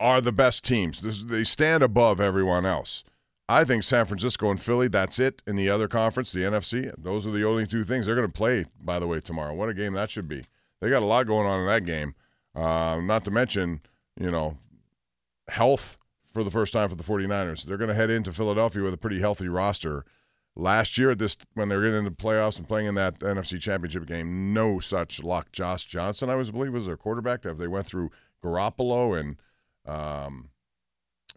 are 0.00 0.20
the 0.20 0.32
best 0.32 0.64
teams? 0.64 1.00
This, 1.00 1.24
they 1.24 1.44
stand 1.44 1.82
above 1.82 2.20
everyone 2.20 2.64
else. 2.64 3.04
I 3.48 3.64
think 3.64 3.82
San 3.82 4.04
Francisco 4.04 4.50
and 4.50 4.60
Philly, 4.60 4.88
that's 4.88 5.18
it 5.18 5.42
in 5.46 5.56
the 5.56 5.70
other 5.70 5.88
conference, 5.88 6.32
the 6.32 6.40
NFC. 6.40 6.92
Those 6.98 7.26
are 7.26 7.30
the 7.30 7.44
only 7.44 7.66
two 7.66 7.82
things 7.82 8.04
they're 8.04 8.14
going 8.14 8.26
to 8.26 8.32
play, 8.32 8.66
by 8.80 8.98
the 8.98 9.06
way, 9.06 9.20
tomorrow. 9.20 9.54
What 9.54 9.70
a 9.70 9.74
game 9.74 9.94
that 9.94 10.10
should 10.10 10.28
be. 10.28 10.44
They 10.80 10.90
got 10.90 11.02
a 11.02 11.06
lot 11.06 11.26
going 11.26 11.46
on 11.46 11.60
in 11.60 11.66
that 11.66 11.86
game. 11.86 12.14
Uh, 12.54 13.00
not 13.02 13.24
to 13.24 13.30
mention, 13.30 13.80
you 14.20 14.30
know, 14.30 14.58
health 15.48 15.96
for 16.32 16.44
the 16.44 16.50
first 16.50 16.74
time 16.74 16.90
for 16.90 16.94
the 16.94 17.02
49ers. 17.02 17.64
They're 17.64 17.78
going 17.78 17.88
to 17.88 17.94
head 17.94 18.10
into 18.10 18.32
Philadelphia 18.32 18.82
with 18.82 18.94
a 18.94 18.98
pretty 18.98 19.20
healthy 19.20 19.48
roster. 19.48 20.04
Last 20.54 20.98
year, 20.98 21.12
at 21.12 21.18
this 21.18 21.36
when 21.54 21.68
they 21.68 21.76
were 21.76 21.82
getting 21.82 22.00
into 22.00 22.10
playoffs 22.10 22.58
and 22.58 22.66
playing 22.68 22.88
in 22.88 22.96
that 22.96 23.20
NFC 23.20 23.60
Championship 23.60 24.06
game, 24.06 24.52
no 24.52 24.80
such 24.80 25.22
luck. 25.22 25.52
Josh 25.52 25.84
Johnson, 25.84 26.28
I 26.28 26.34
was 26.34 26.50
believe, 26.50 26.72
was 26.72 26.86
their 26.86 26.96
quarterback. 26.96 27.42
They 27.42 27.68
went 27.68 27.86
through 27.86 28.10
Garoppolo 28.42 29.18
and 29.18 29.36
um, 29.86 30.50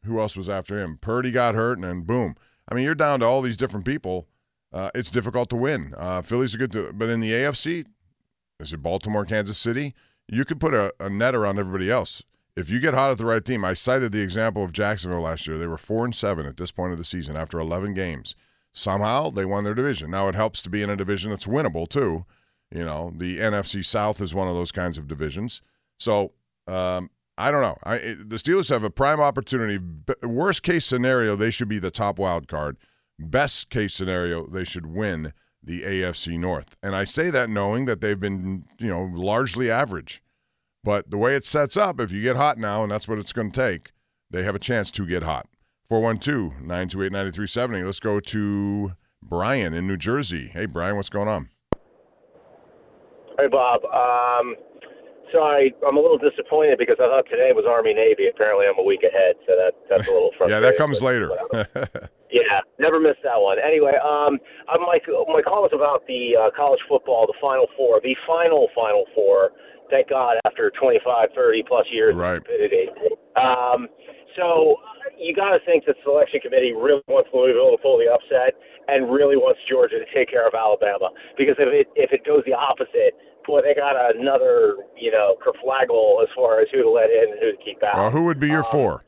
who 0.05 0.19
else 0.19 0.35
was 0.35 0.49
after 0.49 0.79
him? 0.79 0.97
Purdy 1.01 1.31
got 1.31 1.55
hurt, 1.55 1.77
and 1.77 1.83
then 1.83 2.01
boom. 2.01 2.35
I 2.69 2.75
mean, 2.75 2.85
you're 2.85 2.95
down 2.95 3.19
to 3.19 3.25
all 3.25 3.41
these 3.41 3.57
different 3.57 3.85
people. 3.85 4.27
Uh, 4.71 4.89
it's 4.95 5.11
difficult 5.11 5.49
to 5.49 5.55
win. 5.55 5.93
Uh, 5.97 6.21
Philly's 6.21 6.55
a 6.55 6.57
good, 6.57 6.71
to, 6.71 6.93
but 6.93 7.09
in 7.09 7.19
the 7.19 7.31
AFC, 7.31 7.85
is 8.59 8.73
it 8.73 8.81
Baltimore, 8.81 9.25
Kansas 9.25 9.57
City? 9.57 9.93
You 10.27 10.45
could 10.45 10.59
put 10.59 10.73
a, 10.73 10.93
a 10.99 11.09
net 11.09 11.35
around 11.35 11.59
everybody 11.59 11.91
else 11.91 12.23
if 12.55 12.69
you 12.69 12.79
get 12.79 12.93
hot 12.93 13.11
at 13.11 13.17
the 13.17 13.25
right 13.25 13.43
team, 13.43 13.63
I 13.63 13.73
cited 13.73 14.11
the 14.11 14.21
example 14.21 14.63
of 14.63 14.73
Jacksonville 14.73 15.21
last 15.21 15.47
year. 15.47 15.57
They 15.57 15.67
were 15.67 15.77
four 15.77 16.03
and 16.03 16.13
seven 16.13 16.45
at 16.45 16.57
this 16.57 16.71
point 16.71 16.91
of 16.91 16.97
the 16.97 17.03
season 17.05 17.37
after 17.37 17.59
11 17.59 17.93
games. 17.93 18.35
Somehow 18.73 19.29
they 19.29 19.45
won 19.45 19.63
their 19.63 19.73
division. 19.73 20.11
Now 20.11 20.27
it 20.27 20.35
helps 20.35 20.61
to 20.63 20.69
be 20.69 20.81
in 20.81 20.89
a 20.89 20.95
division 20.95 21.31
that's 21.31 21.47
winnable 21.47 21.87
too. 21.87 22.25
You 22.73 22.85
know, 22.85 23.13
the 23.15 23.37
NFC 23.37 23.83
South 23.85 24.21
is 24.21 24.35
one 24.35 24.47
of 24.47 24.55
those 24.55 24.71
kinds 24.71 24.97
of 24.97 25.07
divisions. 25.07 25.61
So 25.99 26.33
um, 26.67 27.09
I 27.41 27.49
don't 27.49 27.61
know. 27.61 27.77
I, 27.83 27.95
it, 27.95 28.29
the 28.29 28.35
Steelers 28.35 28.69
have 28.69 28.83
a 28.83 28.91
prime 28.91 29.19
opportunity. 29.19 29.79
Worst 30.21 30.61
case 30.61 30.85
scenario, 30.85 31.35
they 31.35 31.49
should 31.49 31.67
be 31.67 31.79
the 31.79 31.89
top 31.89 32.19
wild 32.19 32.47
card. 32.47 32.77
Best 33.17 33.71
case 33.71 33.95
scenario, 33.95 34.45
they 34.45 34.63
should 34.63 34.85
win 34.85 35.33
the 35.63 35.81
AFC 35.81 36.37
North. 36.37 36.77
And 36.83 36.95
I 36.95 37.03
say 37.03 37.31
that 37.31 37.49
knowing 37.49 37.85
that 37.85 37.99
they've 37.99 38.19
been, 38.19 38.65
you 38.77 38.87
know, 38.87 39.09
largely 39.11 39.71
average. 39.71 40.21
But 40.83 41.09
the 41.09 41.17
way 41.17 41.35
it 41.35 41.45
sets 41.45 41.77
up, 41.77 41.99
if 41.99 42.11
you 42.11 42.21
get 42.21 42.35
hot 42.35 42.59
now, 42.59 42.83
and 42.83 42.91
that's 42.91 43.07
what 43.07 43.17
it's 43.17 43.33
going 43.33 43.51
to 43.51 43.59
take, 43.59 43.91
they 44.29 44.43
have 44.43 44.55
a 44.55 44.59
chance 44.59 44.91
to 44.91 45.05
get 45.07 45.23
hot. 45.23 45.47
412 45.89 46.61
928 46.61 47.11
9370. 47.11 47.83
Let's 47.83 47.99
go 47.99 48.19
to 48.19 48.93
Brian 49.23 49.73
in 49.73 49.87
New 49.87 49.97
Jersey. 49.97 50.47
Hey, 50.47 50.67
Brian, 50.67 50.95
what's 50.95 51.09
going 51.09 51.27
on? 51.27 51.49
Hey, 53.39 53.47
Bob. 53.47 53.81
Um, 53.85 54.55
sorry, 55.31 55.73
I'm 55.85 55.97
a 55.97 56.01
little 56.01 56.17
disappointed 56.17 56.77
because 56.77 56.97
I 56.99 57.07
thought 57.07 57.25
today 57.29 57.51
was 57.53 57.65
Army 57.67 57.93
Navy. 57.93 58.27
Apparently, 58.27 58.65
I'm 58.67 58.77
a 58.77 58.85
week 58.85 59.03
ahead, 59.03 59.35
so 59.47 59.55
that 59.55 59.73
that's 59.89 60.07
a 60.07 60.11
little 60.11 60.31
frustrating. 60.37 60.63
yeah, 60.63 60.69
that 60.69 60.77
comes 60.77 61.01
later. 61.01 61.31
yeah, 62.31 62.61
never 62.79 62.99
miss 62.99 63.17
that 63.23 63.39
one. 63.39 63.57
Anyway, 63.59 63.93
um, 64.03 64.39
my 64.67 64.99
my 65.27 65.41
call 65.41 65.65
is 65.65 65.73
about 65.73 66.05
the 66.07 66.35
uh, 66.37 66.49
college 66.55 66.81
football, 66.87 67.27
the 67.27 67.37
Final 67.41 67.67
Four, 67.75 67.99
the 68.03 68.15
final 68.27 68.67
Final 68.75 69.05
Four 69.15 69.51
thank 69.91 70.09
God, 70.09 70.37
after 70.45 70.71
25, 70.79 71.29
30 71.35 71.63
plus 71.67 71.85
years 71.91 72.15
right. 72.15 72.37
of 72.37 72.43
stupidity. 72.47 72.87
Um, 73.35 73.91
so 74.39 74.79
you 75.19 75.35
got 75.35 75.51
to 75.51 75.59
think 75.67 75.85
the 75.85 75.93
selection 76.03 76.39
committee 76.39 76.71
really 76.71 77.03
wants 77.11 77.29
Louisville 77.35 77.75
to 77.75 77.81
pull 77.83 77.99
the 77.99 78.07
upset 78.07 78.55
and 78.87 79.11
really 79.11 79.35
wants 79.35 79.59
Georgia 79.69 79.99
to 79.99 80.07
take 80.15 80.31
care 80.31 80.47
of 80.47 80.55
Alabama 80.55 81.11
because 81.37 81.55
if 81.59 81.67
it 81.69 81.87
if 81.99 82.11
it 82.11 82.25
goes 82.25 82.41
the 82.47 82.55
opposite, 82.55 83.13
boy, 83.45 83.61
they 83.61 83.73
got 83.73 83.95
another 84.15 84.77
you 84.97 85.11
know 85.11 85.35
kerflaggle 85.41 86.23
as 86.23 86.29
far 86.35 86.61
as 86.61 86.67
who 86.71 86.83
to 86.83 86.89
let 86.89 87.09
in 87.09 87.31
and 87.31 87.39
who 87.39 87.51
to 87.51 87.59
keep 87.63 87.83
out. 87.83 87.97
Well, 87.97 88.11
who 88.11 88.25
would 88.25 88.39
be 88.39 88.47
your 88.47 88.65
um, 88.65 88.71
four? 88.71 89.03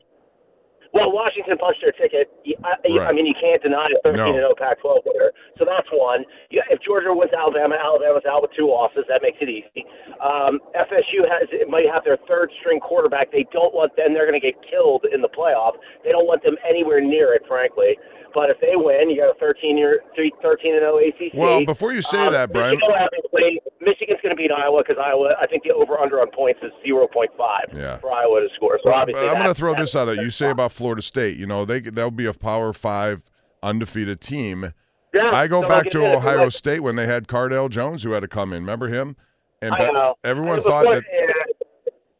Well, 0.94 1.10
Washington 1.10 1.58
punched 1.58 1.82
their 1.82 1.90
ticket. 1.90 2.30
I, 2.62 2.78
right. 2.86 3.10
I 3.10 3.12
mean, 3.12 3.26
you 3.26 3.34
can't 3.34 3.58
deny 3.58 3.90
a 3.90 3.98
13 4.06 4.30
and 4.30 4.46
0 4.46 4.54
Pac-12 4.54 5.02
winner. 5.02 5.34
So 5.58 5.66
that's 5.66 5.90
one. 5.90 6.22
Yeah, 6.54 6.62
if 6.70 6.78
Georgia 6.86 7.10
wins 7.10 7.34
Alabama, 7.34 7.74
Alabama's 7.74 8.22
out 8.30 8.46
with 8.46 8.54
two 8.54 8.70
losses. 8.70 9.02
That 9.10 9.18
makes 9.18 9.42
it 9.42 9.50
easy. 9.50 9.82
Um, 10.22 10.62
FSU 10.70 11.26
has 11.26 11.50
it 11.50 11.66
might 11.66 11.90
have 11.90 12.06
their 12.06 12.22
third 12.30 12.54
string 12.62 12.78
quarterback. 12.78 13.34
They 13.34 13.42
don't 13.50 13.74
want 13.74 13.98
them. 13.98 14.14
They're 14.14 14.30
going 14.30 14.38
to 14.38 14.46
get 14.46 14.54
killed 14.70 15.02
in 15.10 15.18
the 15.18 15.28
playoff. 15.34 15.74
They 16.06 16.14
don't 16.14 16.30
want 16.30 16.46
them 16.46 16.54
anywhere 16.62 17.02
near 17.02 17.34
it, 17.34 17.42
frankly. 17.50 17.98
But 18.34 18.50
if 18.50 18.60
they 18.60 18.74
win, 18.74 19.08
you 19.08 19.16
got 19.16 19.30
a 19.30 19.38
13 19.38 19.78
year, 19.78 20.00
13 20.16 20.74
and 20.74 20.80
0 20.80 20.98
ACC. 20.98 21.34
Well, 21.34 21.64
before 21.64 21.92
you 21.92 22.02
say 22.02 22.26
um, 22.26 22.32
that, 22.32 22.52
Brian, 22.52 22.76
Michigan's 23.80 24.18
going 24.22 24.34
to 24.34 24.36
beat 24.36 24.50
Iowa 24.50 24.82
because 24.86 25.00
Iowa. 25.02 25.34
I 25.40 25.46
think 25.46 25.62
the 25.62 25.72
over 25.72 25.98
under 25.98 26.20
on 26.20 26.30
points 26.32 26.60
is 26.62 26.72
0.5 26.84 27.28
yeah. 27.76 27.98
for 27.98 28.12
Iowa 28.12 28.40
to 28.40 28.48
score. 28.56 28.78
So 28.82 28.90
well, 28.90 29.00
obviously, 29.00 29.28
I'm 29.28 29.36
going 29.36 29.46
to 29.46 29.54
throw 29.54 29.74
this 29.74 29.94
out 29.94 30.08
at 30.08 30.16
you. 30.16 30.30
Say 30.30 30.50
about 30.50 30.72
Florida 30.72 31.00
State. 31.00 31.36
You 31.36 31.46
know, 31.46 31.64
they 31.64 31.80
they'll 31.80 32.10
be 32.10 32.26
a 32.26 32.32
Power 32.32 32.72
Five 32.72 33.22
undefeated 33.62 34.20
team. 34.20 34.72
Yeah, 35.14 35.30
I 35.32 35.46
go 35.46 35.62
so 35.62 35.68
back 35.68 35.88
to. 35.90 36.04
Ohio 36.04 36.48
State 36.48 36.80
when 36.80 36.96
they 36.96 37.06
had 37.06 37.28
Cardale 37.28 37.70
Jones 37.70 38.02
who 38.02 38.10
had 38.12 38.20
to 38.20 38.28
come 38.28 38.52
in. 38.52 38.62
Remember 38.62 38.88
him? 38.88 39.16
And 39.62 39.72
I 39.72 39.90
know. 39.90 40.16
everyone 40.24 40.60
thought 40.60 40.86
that. 40.90 41.04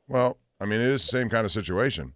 Well, 0.07 0.39
I 0.61 0.65
mean, 0.65 0.81
it 0.81 0.87
is 0.87 1.03
the 1.03 1.09
same 1.09 1.29
kind 1.29 1.45
of 1.45 1.51
situation. 1.51 2.15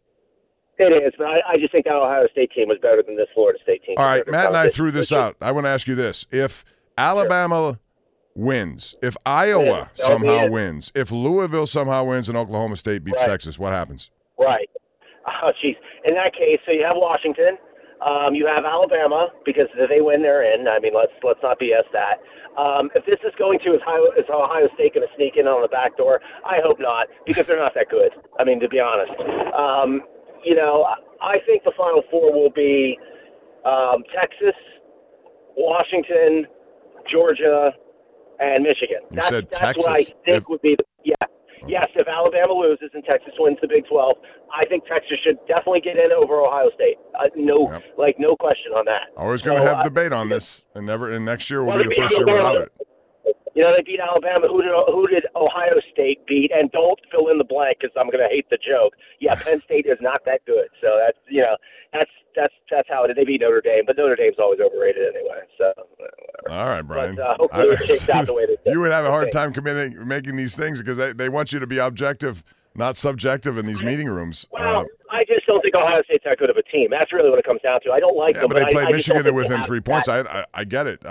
It 0.79 0.93
is, 0.93 1.13
but 1.19 1.27
I, 1.27 1.41
I, 1.49 1.57
just 1.59 1.73
think 1.73 1.87
that 1.87 1.95
Ohio 1.95 2.29
State 2.31 2.53
team 2.53 2.69
was 2.69 2.79
better 2.81 3.03
than 3.05 3.17
this 3.17 3.27
Florida 3.35 3.59
State 3.65 3.83
team. 3.83 3.97
All 3.99 4.05
right, 4.05 4.27
Matt 4.29 4.47
and 4.49 4.57
I 4.57 4.69
threw 4.69 4.93
this 4.93 5.11
out. 5.11 5.37
I 5.41 5.51
want 5.51 5.67
to 5.67 5.71
ask 5.71 5.89
you 5.89 5.97
this: 5.97 6.25
If 6.31 6.65
Alabama 6.97 7.73
sure. 7.73 7.79
wins, 8.37 8.95
if 9.03 9.17
Iowa 9.27 9.65
yeah, 9.65 9.89
somehow 9.95 10.49
wins, 10.49 10.93
if 10.95 11.11
Louisville 11.11 11.67
somehow 11.67 12.05
wins, 12.05 12.29
and 12.29 12.39
Oklahoma 12.39 12.77
State 12.77 13.03
beats 13.03 13.21
right. 13.23 13.29
Texas, 13.29 13.59
what 13.59 13.73
happens? 13.73 14.11
Right. 14.39 14.69
Oh, 15.43 15.53
jeez. 15.63 15.77
In 16.07 16.15
that 16.15 16.33
case, 16.33 16.59
so 16.65 16.73
you 16.73 16.83
have 16.85 16.97
Washington. 16.97 17.59
Um, 18.01 18.35
you 18.35 18.47
have 18.47 18.65
Alabama 18.65 19.29
because 19.45 19.67
if 19.77 19.91
they 19.91 20.01
win, 20.01 20.23
they're 20.23 20.43
in. 20.43 20.67
I 20.67 20.79
mean, 20.81 20.95
let's 20.95 21.13
let's 21.23 21.41
not 21.43 21.61
BS 21.61 21.85
that. 21.93 22.23
Um, 22.57 22.91
if 22.95 23.05
this 23.05 23.21
is 23.27 23.35
going 23.39 23.59
to 23.61 23.75
is 23.75 23.83
Ohio, 23.83 24.11
is 24.17 24.25
Ohio 24.33 24.69
State 24.75 24.95
going 24.95 25.07
to 25.07 25.15
sneak 25.17 25.37
in 25.37 25.47
on 25.47 25.61
the 25.61 25.69
back 25.69 25.99
door? 25.99 26.21
I 26.47 26.65
hope 26.65 26.81
not 26.81 27.09
because 27.27 27.47
they're 27.47 27.59
not 27.59 27.75
that 27.75 27.91
good. 27.91 28.11
I 28.41 28.45
mean, 28.45 28.59
to 28.61 28.69
be 28.69 28.81
honest, 28.81 29.13
um, 29.53 30.01
you 30.45 30.55
know, 30.55 30.85
I 31.23 31.37
think 31.47 31.65
the 31.65 31.73
Final 31.77 32.03
Four 32.11 32.33
will 32.33 32.51
be 32.51 32.99
um, 33.65 34.03
Texas, 34.15 34.55
Washington, 35.57 36.47
Georgia, 37.11 37.73
and 38.39 38.63
Michigan. 38.63 38.99
You 39.11 39.17
that's, 39.17 39.29
said 39.29 39.45
that's 39.51 39.59
Texas. 39.59 39.87
what 39.87 39.99
I 39.99 40.03
think 40.05 40.17
If- 40.27 40.49
would 40.49 40.63
be. 40.63 40.77
The, 40.77 40.85
yeah. 41.05 41.15
Yes, 41.67 41.89
if 41.97 42.07
Alabama 42.07 42.53
loses 42.53 42.89
and 42.95 43.03
Texas 43.05 43.33
wins 43.37 43.59
the 43.61 43.67
Big 43.67 43.85
12, 43.91 44.17
I 44.55 44.65
think 44.67 44.85
Texas 44.87 45.19
should 45.25 45.37
definitely 45.49 45.81
get 45.81 45.97
in 45.97 46.13
over 46.13 46.41
Ohio 46.41 46.71
State. 46.77 46.97
Uh, 47.19 47.25
no, 47.35 47.71
Yep. 47.73 47.83
like 47.99 48.15
no 48.19 48.37
question 48.37 48.73
on 48.73 48.85
that. 48.85 49.09
Always 49.17 49.43
going 49.43 49.59
to 49.59 49.65
So, 49.65 49.69
have 49.69 49.81
uh, 49.81 49.83
debate 49.83 50.13
on 50.13 50.29
this, 50.29 50.65
and 50.77 50.87
never. 50.87 51.11
And 51.13 51.25
next 51.25 51.51
year 51.51 51.61
will 51.65 51.71
Well, 51.75 51.79
be 51.83 51.89
the 51.89 51.95
first 51.97 52.17
year 52.17 52.27
without 52.27 52.57
it. 52.59 52.73
You 53.59 53.65
know, 53.65 53.75
they 53.75 53.83
beat 53.83 53.99
Alabama. 53.99 54.47
Who 54.47 54.63
did 54.63 54.71
who 54.87 55.09
did 55.09 55.27
Ohio 55.35 55.83
State 55.93 56.25
beat? 56.29 56.53
And 56.55 56.71
don't 56.71 57.01
fill 57.11 57.27
in 57.27 57.39
the 57.39 57.45
blank 57.45 57.79
because 57.81 57.91
I'm 57.99 58.07
going 58.07 58.23
to 58.23 58.31
hate 58.31 58.49
the 58.51 58.57
joke. 58.57 58.95
Yeah, 59.19 59.35
Penn 59.43 59.61
State 59.65 59.85
is 59.85 59.99
not 60.01 60.25
that 60.27 60.47
good. 60.47 60.69
So 60.81 60.95
that's 61.05 61.19
you 61.29 61.43
know 61.43 61.57
that's 61.93 62.11
that's 62.37 62.55
that's 62.71 62.89
how 62.89 63.03
it 63.03 63.11
is. 63.11 63.17
They 63.17 63.25
beat 63.25 63.41
Notre 63.41 63.61
Dame, 63.61 63.83
but 63.85 63.97
Notre 63.97 64.15
Dame's 64.15 64.37
always 64.39 64.61
overrated 64.61 65.03
anyway. 65.13 65.43
So 65.59 65.73
whatever. 65.97 66.51
All 66.55 66.67
right, 66.69 66.83
Brian. 66.83 67.17
But, 67.17 67.23
uh, 67.27 67.35
hopefully 67.37 67.69
it 67.71 67.87
shakes 67.89 68.09
out 68.09 68.27
the 68.27 68.35
way 68.35 68.47
they 68.47 68.55
you 68.71 68.79
would 68.79 68.93
have 68.93 69.05
a 69.05 69.11
hard 69.11 69.33
time 69.33 69.53
committing 69.53 70.07
making 70.07 70.37
these 70.37 70.57
things 70.57 70.79
because 70.79 70.97
they, 70.97 71.13
they 71.13 71.29
want 71.29 71.53
you 71.53 71.59
to 71.59 71.67
be 71.67 71.79
objective, 71.79 72.45
not 72.77 72.97
subjective 72.97 73.59
in 73.59 73.67
these 73.67 73.83
meeting 73.83 74.09
rooms. 74.09 74.47
Well, 74.53 74.83
Uh, 74.83 74.85
I 75.11 75.25
just 75.25 75.49
don't 75.49 75.63
think 75.63 75.75
Ohio 75.75 76.05
State's 76.05 76.23
that 76.27 76.39
good 76.39 76.51
of 76.51 76.59
a 76.59 76.63
team. 76.63 76.91
That's 76.93 77.13
really 77.13 77.29
what 77.29 77.41
it 77.41 77.45
comes 77.45 77.63
down 77.63 77.81
to. 77.81 77.91
I 77.91 77.99
don't 77.99 78.17
like 78.17 78.37
yeah, 78.37 78.43
them, 78.43 78.51
but 78.51 78.59
they 78.59 78.67
I- 78.67 78.71
played 78.71 78.87
I 78.87 78.93
Michigan 78.93 79.35
within 79.35 79.65
three 79.65 79.81
points. 79.81 80.09
I, 80.09 80.21
I 80.21 80.45
I 80.55 80.63
get 80.63 80.87
it. 80.87 81.03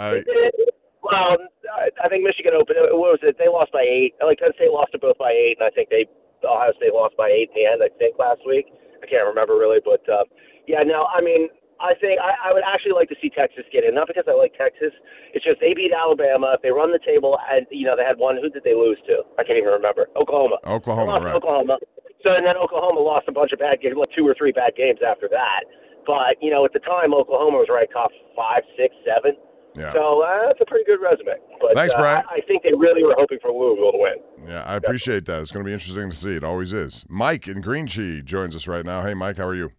I 1.11 1.35
Well, 1.35 1.47
I- 1.73 1.89
I 2.03 2.09
think 2.09 2.23
Michigan 2.23 2.53
opened. 2.53 2.77
What 2.91 3.17
was 3.17 3.23
it? 3.23 3.37
They 3.37 3.47
lost 3.47 3.71
by 3.71 3.83
eight. 3.83 4.15
Like 4.23 4.39
Penn 4.39 4.53
State 4.55 4.71
lost 4.71 4.91
to 4.93 4.99
both 4.99 5.17
by 5.17 5.31
eight, 5.31 5.57
and 5.59 5.65
I 5.65 5.71
think 5.71 5.89
they 5.89 6.05
Ohio 6.43 6.71
State 6.73 6.93
lost 6.93 7.17
by 7.17 7.29
eight 7.29 7.49
in 7.55 7.63
the 7.63 7.65
end. 7.65 7.81
I 7.83 7.89
think 7.97 8.17
last 8.19 8.41
week. 8.45 8.67
I 9.01 9.05
can't 9.05 9.25
remember 9.27 9.55
really, 9.57 9.79
but 9.83 10.01
uh, 10.09 10.23
yeah. 10.67 10.81
No, 10.83 11.05
I 11.13 11.21
mean, 11.21 11.49
I 11.79 11.93
think 12.01 12.19
I, 12.19 12.49
I 12.49 12.53
would 12.53 12.63
actually 12.65 12.93
like 12.93 13.09
to 13.09 13.15
see 13.21 13.29
Texas 13.29 13.65
get 13.71 13.83
in. 13.83 13.93
Not 13.93 14.07
because 14.07 14.25
I 14.27 14.33
like 14.33 14.53
Texas. 14.57 14.93
It's 15.33 15.45
just 15.45 15.59
they 15.61 15.73
beat 15.73 15.93
Alabama. 15.93 16.53
If 16.57 16.61
they 16.61 16.71
run 16.71 16.91
the 16.91 16.99
table, 17.05 17.37
and 17.51 17.65
you 17.69 17.85
know 17.85 17.95
they 17.95 18.03
had 18.05 18.17
one. 18.17 18.37
Who 18.41 18.49
did 18.49 18.63
they 18.63 18.73
lose 18.73 18.97
to? 19.07 19.21
I 19.37 19.43
can't 19.43 19.57
even 19.57 19.69
remember. 19.73 20.07
Oklahoma. 20.15 20.57
Oklahoma, 20.65 21.19
right? 21.21 21.35
Oklahoma. 21.35 21.77
So 22.25 22.33
and 22.33 22.45
then 22.45 22.57
Oklahoma 22.57 22.99
lost 22.99 23.27
a 23.29 23.31
bunch 23.31 23.51
of 23.53 23.59
bad 23.59 23.81
games, 23.81 23.95
what 23.95 24.09
two 24.17 24.25
or 24.27 24.33
three 24.33 24.51
bad 24.51 24.73
games 24.75 24.99
after 25.05 25.29
that. 25.29 25.61
But 26.05 26.41
you 26.41 26.49
know, 26.49 26.65
at 26.65 26.73
the 26.73 26.79
time, 26.81 27.13
Oklahoma 27.13 27.61
was 27.61 27.69
ranked 27.69 27.93
top 27.93 28.09
five, 28.35 28.63
six, 28.75 28.95
seven. 29.05 29.37
Yeah, 29.77 29.93
So 29.93 30.21
uh, 30.23 30.47
that's 30.47 30.59
a 30.61 30.65
pretty 30.65 30.85
good 30.85 30.99
resume. 31.01 31.35
But 31.61 31.75
Thanks, 31.75 31.93
uh, 31.93 31.99
Brian. 31.99 32.23
I, 32.29 32.35
I 32.37 32.41
think 32.47 32.63
they 32.63 32.73
really 32.73 33.03
were 33.03 33.15
hoping 33.17 33.37
for 33.41 33.51
Louisville 33.51 33.91
to 33.91 33.97
win. 33.99 34.49
yeah. 34.49 34.63
I 34.63 34.75
appreciate 34.75 35.25
that. 35.25 35.39
It's 35.41 35.51
going 35.51 35.63
to 35.63 35.67
be 35.69 35.73
interesting 35.73 36.09
to 36.09 36.15
see. 36.15 36.35
It 36.35 36.43
always 36.43 36.73
is. 36.73 37.05
Mike 37.07 37.47
in 37.47 37.61
Green 37.61 37.85
Tree 37.85 38.21
joins 38.23 38.55
us 38.55 38.67
right 38.67 38.83
now. 38.85 39.03
Hey, 39.03 39.13
Mike, 39.13 39.37
how 39.37 39.45
are 39.45 39.55
you? 39.55 39.71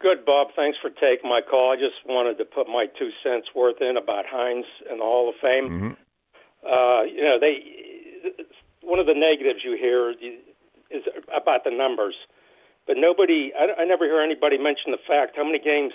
Good, 0.00 0.24
Bob. 0.24 0.48
Thanks 0.56 0.78
for 0.80 0.90
taking 0.90 1.28
my 1.30 1.40
call. 1.48 1.72
I 1.72 1.76
just 1.76 2.02
wanted 2.06 2.36
to 2.38 2.44
put 2.44 2.66
my 2.66 2.86
two 2.98 3.10
cents 3.22 3.48
worth 3.54 3.80
in 3.80 3.96
about 3.96 4.24
Hines 4.26 4.64
and 4.90 4.98
the 4.98 5.04
Hall 5.04 5.28
of 5.28 5.34
Fame. 5.40 5.68
hmm 5.68 5.88
Uh, 6.66 7.02
you 7.04 7.22
know, 7.22 7.38
they 7.38 7.58
one 8.82 8.98
of 8.98 9.06
the 9.06 9.14
negatives 9.14 9.60
you 9.64 9.76
hear 9.78 10.10
is 10.90 11.02
about 11.34 11.62
the 11.64 11.70
numbers, 11.70 12.14
but 12.86 12.96
nobody. 12.98 13.52
I, 13.54 13.82
I 13.82 13.84
never 13.84 14.04
hear 14.06 14.20
anybody 14.20 14.58
mention 14.58 14.90
the 14.90 14.98
fact 15.06 15.36
how 15.36 15.44
many 15.44 15.58
games 15.58 15.92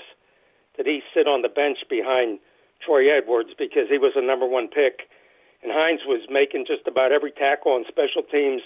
did 0.78 0.86
he 0.86 1.02
sit 1.14 1.28
on 1.28 1.42
the 1.42 1.50
bench 1.50 1.80
behind 1.90 2.40
Troy 2.86 3.10
Edwards 3.16 3.50
because 3.58 3.90
he 3.90 3.98
was 3.98 4.14
a 4.16 4.22
number 4.22 4.48
one 4.48 4.68
pick, 4.68 5.10
and 5.64 5.72
Hines 5.74 6.02
was 6.06 6.22
making 6.30 6.66
just 6.68 6.88
about 6.88 7.12
every 7.12 7.32
tackle 7.32 7.74
on 7.74 7.86
special 7.88 8.22
teams, 8.24 8.62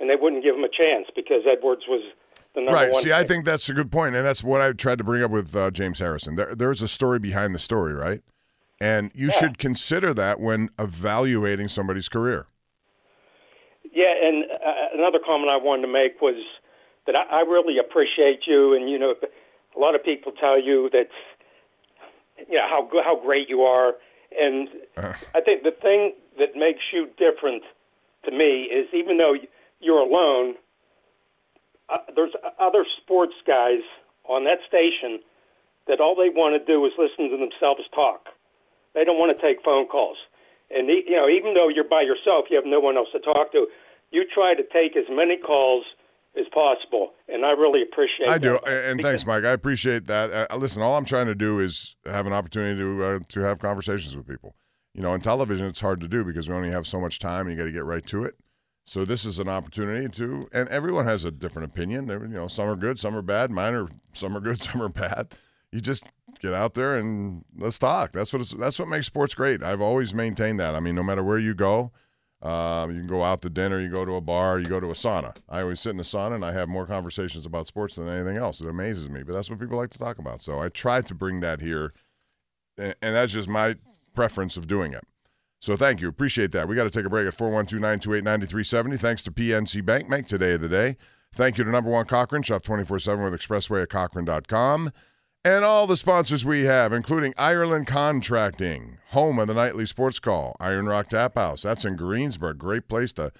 and 0.00 0.08
they 0.10 0.16
wouldn't 0.16 0.42
give 0.42 0.54
him 0.54 0.64
a 0.64 0.68
chance 0.68 1.06
because 1.14 1.42
Edwards 1.50 1.82
was 1.88 2.02
the 2.54 2.60
number 2.60 2.72
Right. 2.74 2.82
one. 2.90 2.92
Right. 2.92 3.02
See, 3.02 3.12
I 3.12 3.24
think 3.24 3.44
that's 3.44 3.68
a 3.68 3.74
good 3.74 3.90
point, 3.92 4.14
and 4.16 4.24
that's 4.24 4.42
what 4.44 4.60
I 4.60 4.72
tried 4.72 4.98
to 4.98 5.04
bring 5.04 5.22
up 5.22 5.30
with 5.30 5.54
uh, 5.54 5.70
James 5.70 5.98
Harrison. 5.98 6.36
There, 6.36 6.54
there's 6.54 6.82
a 6.82 6.88
story 6.88 7.18
behind 7.18 7.54
the 7.54 7.58
story, 7.58 7.92
right? 7.94 8.22
And 8.80 9.10
you 9.14 9.30
should 9.30 9.58
consider 9.58 10.14
that 10.14 10.40
when 10.40 10.70
evaluating 10.78 11.68
somebody's 11.68 12.08
career. 12.08 12.46
Yeah, 13.92 14.12
and 14.22 14.44
uh, 14.44 14.72
another 14.94 15.18
comment 15.24 15.50
I 15.50 15.56
wanted 15.56 15.82
to 15.82 15.92
make 15.92 16.20
was 16.22 16.36
that 17.06 17.14
I, 17.16 17.40
I 17.40 17.40
really 17.40 17.76
appreciate 17.78 18.46
you, 18.46 18.74
and 18.74 18.88
you 18.88 18.98
know, 18.98 19.14
a 19.76 19.78
lot 19.78 19.94
of 19.94 20.02
people 20.04 20.32
tell 20.32 20.60
you 20.60 20.88
that, 20.92 21.08
you 22.48 22.56
know, 22.56 22.66
how 22.68 22.88
how 23.02 23.20
great 23.20 23.48
you 23.48 23.62
are, 23.62 23.94
and 24.38 24.68
Uh. 24.96 25.12
I 25.34 25.40
think 25.40 25.62
the 25.62 25.70
thing 25.72 26.14
that 26.38 26.56
makes 26.56 26.80
you 26.92 27.08
different 27.18 27.62
to 28.24 28.30
me 28.30 28.64
is 28.64 28.88
even 28.92 29.18
though 29.18 29.34
you're 29.80 30.00
alone, 30.00 30.54
uh, 31.88 31.98
there's 32.14 32.32
other 32.58 32.84
sports 33.00 33.34
guys 33.46 33.82
on 34.28 34.44
that 34.44 34.58
station 34.68 35.20
that 35.88 36.00
all 36.00 36.14
they 36.14 36.28
want 36.28 36.54
to 36.54 36.64
do 36.64 36.84
is 36.86 36.92
listen 36.98 37.30
to 37.30 37.36
themselves 37.36 37.82
talk. 37.94 38.28
They 38.94 39.04
don't 39.04 39.18
want 39.18 39.30
to 39.30 39.40
take 39.40 39.62
phone 39.64 39.86
calls. 39.86 40.18
And 40.70 40.88
you 40.88 41.16
know, 41.16 41.28
even 41.28 41.54
though 41.54 41.68
you're 41.68 41.88
by 41.88 42.02
yourself, 42.02 42.46
you 42.50 42.56
have 42.56 42.66
no 42.66 42.78
one 42.78 42.96
else 42.96 43.08
to 43.12 43.18
talk 43.18 43.52
to. 43.52 43.66
You 44.12 44.24
try 44.32 44.54
to 44.54 44.62
take 44.62 44.96
as 44.96 45.06
many 45.10 45.36
calls 45.36 45.84
as 46.38 46.46
possible, 46.54 47.10
and 47.28 47.44
I 47.44 47.50
really 47.50 47.82
appreciate. 47.82 48.28
I 48.28 48.38
do, 48.38 48.58
and 48.58 49.00
thanks, 49.00 49.26
Mike. 49.26 49.44
I 49.44 49.50
appreciate 49.50 50.06
that. 50.06 50.48
Uh, 50.50 50.56
listen, 50.56 50.82
all 50.82 50.96
I'm 50.96 51.04
trying 51.04 51.26
to 51.26 51.34
do 51.34 51.58
is 51.60 51.96
have 52.06 52.26
an 52.26 52.32
opportunity 52.32 52.80
to 52.80 53.04
uh, 53.04 53.18
to 53.28 53.40
have 53.40 53.58
conversations 53.58 54.16
with 54.16 54.26
people. 54.26 54.54
You 54.94 55.02
know, 55.02 55.14
in 55.14 55.20
television, 55.20 55.66
it's 55.66 55.80
hard 55.80 56.00
to 56.00 56.08
do 56.08 56.24
because 56.24 56.48
we 56.48 56.54
only 56.54 56.70
have 56.70 56.86
so 56.86 57.00
much 57.00 57.18
time. 57.18 57.46
and 57.46 57.50
You 57.52 57.58
got 57.62 57.66
to 57.66 57.72
get 57.72 57.84
right 57.84 58.04
to 58.06 58.24
it. 58.24 58.34
So 58.84 59.04
this 59.04 59.24
is 59.24 59.38
an 59.38 59.48
opportunity 59.48 60.08
to, 60.08 60.48
and 60.52 60.68
everyone 60.68 61.06
has 61.06 61.24
a 61.24 61.30
different 61.30 61.70
opinion. 61.70 62.06
There, 62.06 62.20
you 62.22 62.34
know, 62.34 62.48
some 62.48 62.68
are 62.68 62.74
good, 62.74 62.98
some 62.98 63.14
are 63.14 63.22
bad. 63.22 63.50
Mine 63.50 63.74
are 63.74 63.88
some 64.14 64.36
are 64.36 64.40
good, 64.40 64.60
some 64.62 64.82
are 64.82 64.88
bad. 64.88 65.32
You 65.70 65.80
just 65.80 66.04
get 66.40 66.52
out 66.52 66.74
there 66.74 66.96
and 66.96 67.44
let's 67.56 67.78
talk. 67.78 68.12
That's 68.12 68.32
what 68.32 68.42
it's, 68.42 68.52
that's 68.52 68.78
what 68.80 68.88
makes 68.88 69.06
sports 69.06 69.34
great. 69.34 69.62
I've 69.62 69.80
always 69.80 70.12
maintained 70.14 70.58
that. 70.58 70.74
I 70.74 70.80
mean, 70.80 70.96
no 70.96 71.04
matter 71.04 71.22
where 71.22 71.38
you 71.38 71.54
go, 71.54 71.92
uh, 72.42 72.86
you 72.88 73.00
can 73.00 73.08
go 73.08 73.22
out 73.22 73.42
to 73.42 73.50
dinner, 73.50 73.80
you 73.80 73.90
go 73.90 74.04
to 74.04 74.14
a 74.14 74.20
bar, 74.20 74.58
you 74.58 74.66
go 74.66 74.80
to 74.80 74.88
a 74.88 74.94
sauna. 74.94 75.36
I 75.48 75.60
always 75.60 75.80
sit 75.80 75.90
in 75.90 76.00
a 76.00 76.04
sauna 76.04 76.36
and 76.36 76.44
I 76.44 76.52
have 76.52 76.68
more 76.68 76.86
conversations 76.86 77.44
about 77.44 77.66
sports 77.66 77.96
than 77.96 78.08
anything 78.08 78.38
else. 78.38 78.60
It 78.60 78.68
amazes 78.68 79.10
me, 79.10 79.22
but 79.22 79.34
that's 79.34 79.50
what 79.50 79.60
people 79.60 79.76
like 79.76 79.90
to 79.90 79.98
talk 79.98 80.18
about. 80.18 80.40
So 80.40 80.58
I 80.58 80.70
try 80.70 81.02
to 81.02 81.14
bring 81.14 81.40
that 81.40 81.60
here, 81.60 81.92
and, 82.78 82.94
and 83.02 83.14
that's 83.14 83.32
just 83.32 83.48
my 83.48 83.76
preference 84.14 84.56
of 84.56 84.66
doing 84.66 84.94
it. 84.94 85.04
So 85.60 85.76
thank 85.76 86.00
you. 86.00 86.08
Appreciate 86.08 86.52
that. 86.52 86.66
We 86.66 86.74
got 86.74 86.84
to 86.84 86.90
take 86.90 87.04
a 87.04 87.10
break 87.10 87.26
at 87.26 87.34
412 87.34 87.80
928 87.80 88.24
9370. 88.24 88.96
Thanks 88.96 89.22
to 89.24 89.30
PNC 89.30 89.84
Bank. 89.84 90.08
Make 90.08 90.26
today 90.26 90.56
the 90.56 90.68
day. 90.68 90.96
Thank 91.34 91.58
you 91.58 91.64
to 91.64 91.70
number 91.70 91.90
one 91.90 92.06
Cochran. 92.06 92.42
Shop 92.42 92.62
24 92.62 92.98
7 93.00 93.22
with 93.22 93.38
Expressway 93.38 93.82
at 93.82 93.90
Cochran.com. 93.90 94.90
And 95.42 95.64
all 95.64 95.86
the 95.86 95.96
sponsors 95.96 96.44
we 96.44 96.64
have, 96.64 96.92
including 96.92 97.32
Ireland 97.38 97.86
Contracting, 97.86 98.98
home 99.08 99.38
of 99.38 99.48
the 99.48 99.54
nightly 99.54 99.86
sports 99.86 100.18
call, 100.18 100.54
Iron 100.60 100.84
Rock 100.84 101.08
Tap 101.08 101.34
House. 101.34 101.62
That's 101.62 101.86
in 101.86 101.96
Greensburg. 101.96 102.58
Great 102.58 102.88
place 102.88 103.14
to 103.14 103.32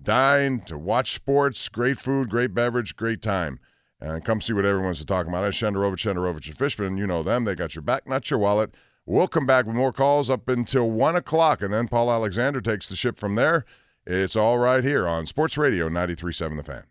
dine, 0.00 0.60
to 0.66 0.78
watch 0.78 1.10
sports, 1.12 1.68
great 1.68 1.98
food, 1.98 2.30
great 2.30 2.54
beverage, 2.54 2.94
great 2.94 3.20
time. 3.20 3.58
And 4.00 4.24
come 4.24 4.40
see 4.40 4.52
what 4.52 4.64
everyone's 4.64 5.04
talking 5.04 5.32
about. 5.32 5.44
It's 5.44 5.56
Shenderovich, 5.56 5.96
Shenderovich, 5.96 6.46
and 6.46 6.56
Fishman. 6.56 6.96
You 6.96 7.08
know 7.08 7.24
them. 7.24 7.44
They 7.44 7.56
got 7.56 7.74
your 7.74 7.82
back, 7.82 8.06
not 8.06 8.30
your 8.30 8.38
wallet. 8.38 8.72
We'll 9.04 9.26
come 9.26 9.44
back 9.44 9.66
with 9.66 9.74
more 9.74 9.92
calls 9.92 10.30
up 10.30 10.48
until 10.48 10.88
1 10.88 11.16
o'clock, 11.16 11.62
and 11.62 11.74
then 11.74 11.88
Paul 11.88 12.12
Alexander 12.12 12.60
takes 12.60 12.88
the 12.88 12.94
ship 12.94 13.18
from 13.18 13.34
there. 13.34 13.64
It's 14.06 14.36
all 14.36 14.58
right 14.58 14.84
here 14.84 15.08
on 15.08 15.26
Sports 15.26 15.58
Radio 15.58 15.88
93.7 15.88 16.56
The 16.56 16.62
Fan. 16.62 16.89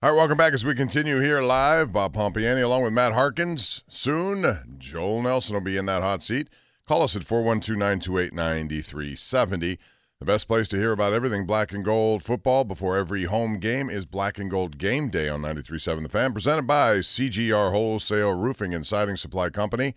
All 0.00 0.10
right, 0.10 0.16
welcome 0.16 0.38
back 0.38 0.52
as 0.52 0.64
we 0.64 0.76
continue 0.76 1.18
here 1.18 1.40
live. 1.40 1.92
Bob 1.92 2.14
Pompeani 2.14 2.62
along 2.62 2.84
with 2.84 2.92
Matt 2.92 3.10
Harkins. 3.10 3.82
Soon, 3.88 4.76
Joel 4.78 5.22
Nelson 5.22 5.54
will 5.54 5.60
be 5.60 5.76
in 5.76 5.86
that 5.86 6.02
hot 6.02 6.22
seat. 6.22 6.50
Call 6.86 7.02
us 7.02 7.16
at 7.16 7.24
412 7.24 7.76
928 7.76 8.32
9370. 8.32 9.76
The 10.20 10.24
best 10.24 10.46
place 10.46 10.68
to 10.68 10.76
hear 10.76 10.92
about 10.92 11.14
everything 11.14 11.46
black 11.46 11.72
and 11.72 11.84
gold 11.84 12.22
football 12.22 12.62
before 12.62 12.96
every 12.96 13.24
home 13.24 13.58
game 13.58 13.90
is 13.90 14.06
Black 14.06 14.38
and 14.38 14.48
Gold 14.48 14.78
Game 14.78 15.08
Day 15.10 15.28
on 15.28 15.42
93.7 15.42 16.04
The 16.04 16.08
Fan, 16.08 16.32
presented 16.32 16.68
by 16.68 16.98
CGR 16.98 17.72
Wholesale 17.72 18.34
Roofing 18.34 18.74
and 18.74 18.86
Siding 18.86 19.16
Supply 19.16 19.50
Company. 19.50 19.96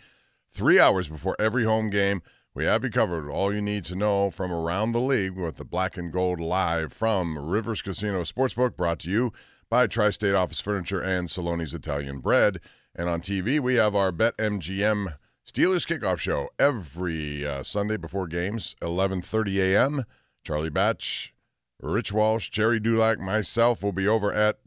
Three 0.50 0.80
hours 0.80 1.10
before 1.10 1.36
every 1.38 1.66
home 1.66 1.92
game, 1.92 2.24
we 2.56 2.66
have 2.66 2.84
you 2.84 2.90
covered. 2.90 3.30
All 3.30 3.54
you 3.54 3.62
need 3.62 3.86
to 3.86 3.96
know 3.96 4.32
from 4.32 4.52
around 4.52 4.94
the 4.94 5.00
league 5.00 5.36
with 5.36 5.58
the 5.58 5.64
Black 5.64 5.96
and 5.96 6.12
Gold 6.12 6.40
live 6.40 6.92
from 6.92 7.38
Rivers 7.38 7.84
Casino 7.84 8.24
Sportsbook, 8.24 8.76
brought 8.76 8.98
to 9.02 9.12
you 9.12 9.32
by 9.72 9.88
Tri 9.88 10.10
State 10.10 10.36
Office 10.36 10.60
Furniture 10.60 11.00
and 11.02 11.30
Saloni's 11.30 11.74
Italian 11.74 12.20
Bread. 12.20 12.60
And 12.94 13.08
on 13.08 13.22
TV, 13.22 13.58
we 13.58 13.76
have 13.76 13.96
our 13.96 14.12
BetMGM 14.12 15.16
Steelers 15.48 15.88
kickoff 15.88 16.20
show 16.20 16.50
every 16.60 17.48
uh, 17.48 17.64
Sunday 17.64 17.96
before 17.96 18.28
games, 18.28 18.76
11:30 18.82 19.74
a.m. 19.74 20.04
Charlie 20.44 20.70
Batch, 20.70 21.34
Rich 21.82 22.12
Walsh, 22.12 22.50
Gerry 22.50 22.82
Dulac, 22.82 23.18
myself 23.20 23.82
will 23.82 23.94
be 23.94 24.08
over 24.08 24.32
at 24.32 24.60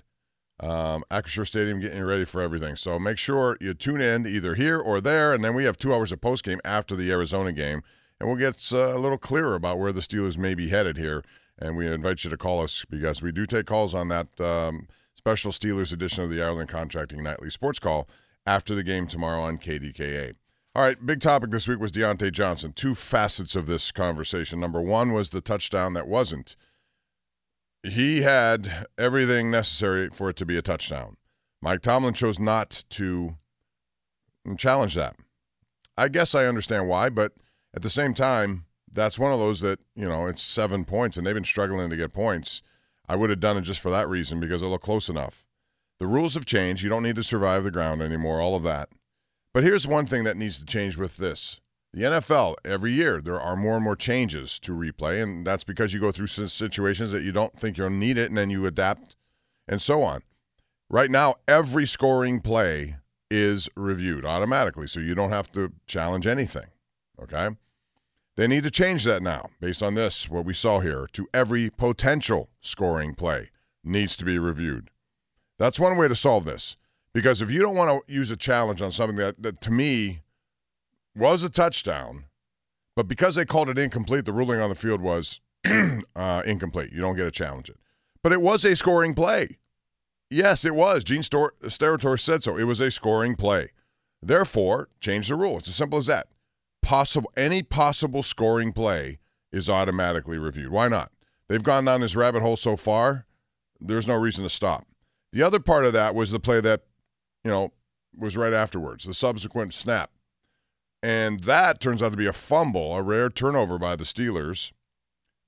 Um, 0.59 1.05
Acrisure 1.11 1.47
Stadium 1.47 1.81
getting 1.81 2.03
ready 2.03 2.25
for 2.25 2.41
everything. 2.41 2.75
So 2.77 2.99
make 2.99 3.19
sure 3.19 3.59
you 3.61 3.75
tune 3.75 4.01
in 4.01 4.27
either 4.27 4.55
here 4.55 4.79
or 4.79 5.01
there, 5.03 5.35
and 5.35 5.45
then 5.45 5.55
we 5.55 5.65
have 5.65 5.77
two 5.77 5.93
hours 5.93 6.13
of 6.13 6.21
post 6.23 6.45
game 6.45 6.61
after 6.65 6.97
the 6.97 7.11
Arizona 7.11 7.53
game, 7.53 7.83
and 8.19 8.29
we'll 8.29 8.39
get 8.39 8.73
uh, 8.73 8.97
a 8.97 8.99
little 8.99 9.19
clearer 9.19 9.55
about 9.55 9.79
where 9.79 9.93
the 9.93 10.01
Steelers 10.01 10.39
may 10.39 10.55
be 10.55 10.69
headed 10.69 10.97
here. 10.97 11.23
And 11.59 11.77
we 11.77 11.87
invite 11.87 12.25
you 12.25 12.31
to 12.31 12.37
call 12.37 12.63
us 12.63 12.85
because 12.89 13.23
we 13.23 13.33
do 13.33 13.47
take 13.47 13.67
calls 13.67 13.95
on 13.95 14.09
that 14.09 14.41
um, 14.41 14.89
special 15.15 15.53
Steelers 15.53 15.93
edition 15.93 16.25
of 16.25 16.31
the 16.31 16.43
Ireland 16.43 16.69
Contracting 16.69 17.23
Nightly 17.23 17.51
Sports 17.51 17.79
Call 17.79 18.09
after 18.47 18.75
the 18.75 18.83
game 18.83 19.07
tomorrow 19.07 19.43
on 19.43 19.59
KDKA. 19.59 20.35
All 20.75 20.83
right, 20.83 21.07
big 21.07 21.21
topic 21.21 21.51
this 21.51 21.69
week 21.69 21.79
was 21.79 21.93
Diontae 21.93 22.33
Johnson. 22.33 22.73
Two 22.73 22.97
facets 22.97 23.55
of 23.55 23.67
this 23.67 23.93
conversation. 23.93 24.59
Number 24.59 24.83
one 24.83 25.13
was 25.13 25.31
the 25.31 25.41
touchdown 25.41 25.95
that 25.95 26.09
wasn't 26.09 26.57
he 27.85 28.23
had 28.23 28.87
everything 28.97 29.51
necessary 29.51 30.09
for 30.09 30.31
it 30.31 30.37
to 30.37 30.47
be 30.47 30.57
a 30.57 30.63
touchdown. 30.63 31.17
Mike 31.61 31.83
Tomlin 31.83 32.15
chose 32.15 32.39
not 32.39 32.85
to 32.91 33.37
challenge 34.57 34.95
that. 34.95 35.17
I 35.97 36.09
guess 36.09 36.35
I 36.35 36.47
understand 36.47 36.89
why, 36.89 37.11
but 37.11 37.33
at 37.75 37.83
the 37.83 37.91
same 37.91 38.15
time, 38.15 38.65
that's 38.95 39.19
one 39.19 39.33
of 39.33 39.39
those 39.39 39.61
that, 39.61 39.81
you 39.95 40.09
know, 40.09 40.27
it's 40.27 40.43
seven 40.43 40.85
points 40.85 41.17
and 41.17 41.27
they've 41.27 41.35
been 41.35 41.45
struggling 41.45 41.91
to 41.91 41.97
get 41.97 42.13
points. 42.13 42.63
I 43.09 43.17
would 43.17 43.31
have 43.31 43.41
done 43.41 43.59
it 43.59 43.63
just 43.63 43.81
for 43.81 43.91
that 43.91 44.09
reason 44.09 44.41
because 44.41 44.63
it 44.63 44.67
looked 44.67 44.85
close 44.85 45.09
enough. 45.09 45.47
The 45.99 46.07
rules 46.07 46.35
have 46.35 46.47
changed. 46.47 46.83
You 46.83 46.89
don't 46.89 47.03
need 47.03 47.17
to 47.17 47.23
survive 47.23 47.65
the 47.65 47.71
ground 47.71 48.03
anymore, 48.03 48.41
all 48.41 48.57
of 48.57 48.63
that. 48.63 48.89
But 49.53 49.63
here's 49.63 49.87
one 49.87 50.07
thing 50.07 50.25
that 50.25 50.37
needs 50.37 50.59
to 50.59 50.65
change 50.65 50.97
with 50.97 51.17
this 51.17 51.61
the 51.95 52.03
NFL, 52.03 52.57
every 52.65 52.91
year, 52.91 53.21
there 53.21 53.41
are 53.41 53.55
more 53.55 53.75
and 53.75 53.85
more 53.85 53.95
changes 53.95 54.59
to 54.61 54.73
replay, 54.73 55.23
and 55.23 55.47
that's 55.47 55.63
because 55.63 55.95
you 55.95 56.01
go 56.01 56.11
through 56.11 56.27
situations 56.27 57.13
that 57.13 57.23
you 57.23 57.31
don't 57.31 57.57
think 57.57 57.79
you'll 57.79 57.89
need 57.89 58.19
it, 58.19 58.31
and 58.31 58.37
then 58.37 58.51
you 58.51 58.67
adapt 58.67 59.15
and 59.69 59.81
so 59.81 60.03
on. 60.03 60.23
Right 60.91 61.11
now, 61.11 61.37
every 61.47 61.87
scoring 61.87 62.41
play 62.41 62.97
is 63.31 63.69
reviewed 63.77 64.25
automatically, 64.25 64.89
so 64.89 64.99
you 64.99 65.15
don't 65.15 65.31
have 65.31 65.53
to 65.53 65.73
challenge 65.87 66.27
anything. 66.27 66.67
Okay? 67.23 67.51
They 68.37 68.47
need 68.47 68.65
to 68.65 68.71
change 68.71 69.05
that 69.05 69.23
now, 69.23 69.51
based 69.61 69.83
on 69.83 69.95
this, 69.95 70.29
what 70.29 70.45
we 70.45 70.55
saw 70.55 70.81
here, 70.81 71.09
to 71.13 71.29
every 71.33 71.71
potential 71.71 72.49
scoring 72.61 73.15
play 73.15 73.51
needs 73.85 74.17
to 74.17 74.25
be 74.25 74.39
reviewed. 74.39 74.91
That's 75.59 75.79
one 75.79 75.97
way 75.97 76.09
to 76.09 76.17
solve 76.17 76.45
this. 76.45 76.77
Because 77.13 77.41
if 77.41 77.51
you 77.51 77.61
don't 77.61 77.77
want 77.77 78.07
to 78.07 78.13
use 78.13 78.33
a 78.33 78.37
challenge 78.37 78.83
on 78.83 78.91
something 78.91 79.17
that, 79.19 79.41
that 79.41 79.61
to 79.61 79.71
me, 79.71 80.23
was 81.17 81.45
a 81.45 81.49
touchdown, 81.49 82.25
but 82.97 83.07
because 83.07 83.37
they 83.37 83.45
called 83.45 83.69
it 83.69 83.79
incomplete, 83.79 84.25
the 84.25 84.33
ruling 84.33 84.61
on 84.61 84.69
the 84.69 84.75
field 84.75 85.01
was 85.01 85.41
uh, 86.17 86.43
incomplete. 86.45 86.93
You 86.93 87.01
don't 87.01 87.17
get 87.17 87.25
to 87.25 87.31
challenge 87.31 87.71
it. 87.71 87.77
But 88.23 88.33
it 88.33 88.41
was 88.41 88.65
a 88.65 88.75
scoring 88.75 89.15
play. 89.15 89.59
Yes, 90.29 90.65
it 90.65 90.75
was. 90.75 91.05
Gene 91.05 91.23
Stor- 91.23 91.55
Steratore 91.65 92.19
said 92.19 92.43
so. 92.43 92.59
It 92.59 92.65
was 92.65 92.81
a 92.81 92.91
scoring 92.91 93.37
play. 93.37 93.71
Therefore, 94.21 94.89
change 94.99 95.29
the 95.29 95.37
rule. 95.37 95.59
It's 95.59 95.69
as 95.69 95.77
simple 95.77 95.99
as 95.99 96.07
that. 96.07 96.27
Possible 96.85 97.33
any 97.35 97.63
possible 97.63 98.23
scoring 98.23 98.71
play 98.73 99.19
is 99.51 99.71
automatically 99.71 100.37
reviewed. 100.37 100.71
Why 100.71 100.89
not? 100.89 101.11
They've 101.49 101.63
gone 101.63 101.87
down 101.87 102.03
this 102.03 102.15
rabbit 102.15 102.43
hole 102.43 102.57
so 102.57 102.77
far. 102.77 103.25
There's 103.81 104.07
no 104.07 104.17
reason 104.17 104.45
to 104.45 104.51
stop. 104.51 104.87
The 105.33 105.43
other 105.43 105.61
part 105.61 105.87
of 105.87 105.95
that 105.95 106.15
was 106.15 106.31
the 106.31 106.39
play 106.39 106.61
that, 106.61 106.83
you 107.43 107.51
know, 107.51 107.73
was 108.15 108.37
right 108.37 108.53
afterwards, 108.53 109.05
the 109.05 109.15
subsequent 109.15 109.73
snap. 109.73 110.11
And 111.03 111.41
that 111.41 111.81
turns 111.81 112.03
out 112.03 112.13
to 112.13 112.19
be 112.19 112.27
a 112.27 112.33
fumble, 112.35 112.95
a 112.95 113.03
rare 113.03 113.31
turnover 113.31 113.79
by 113.79 113.97
the 113.97 114.05
Steelers 114.05 114.73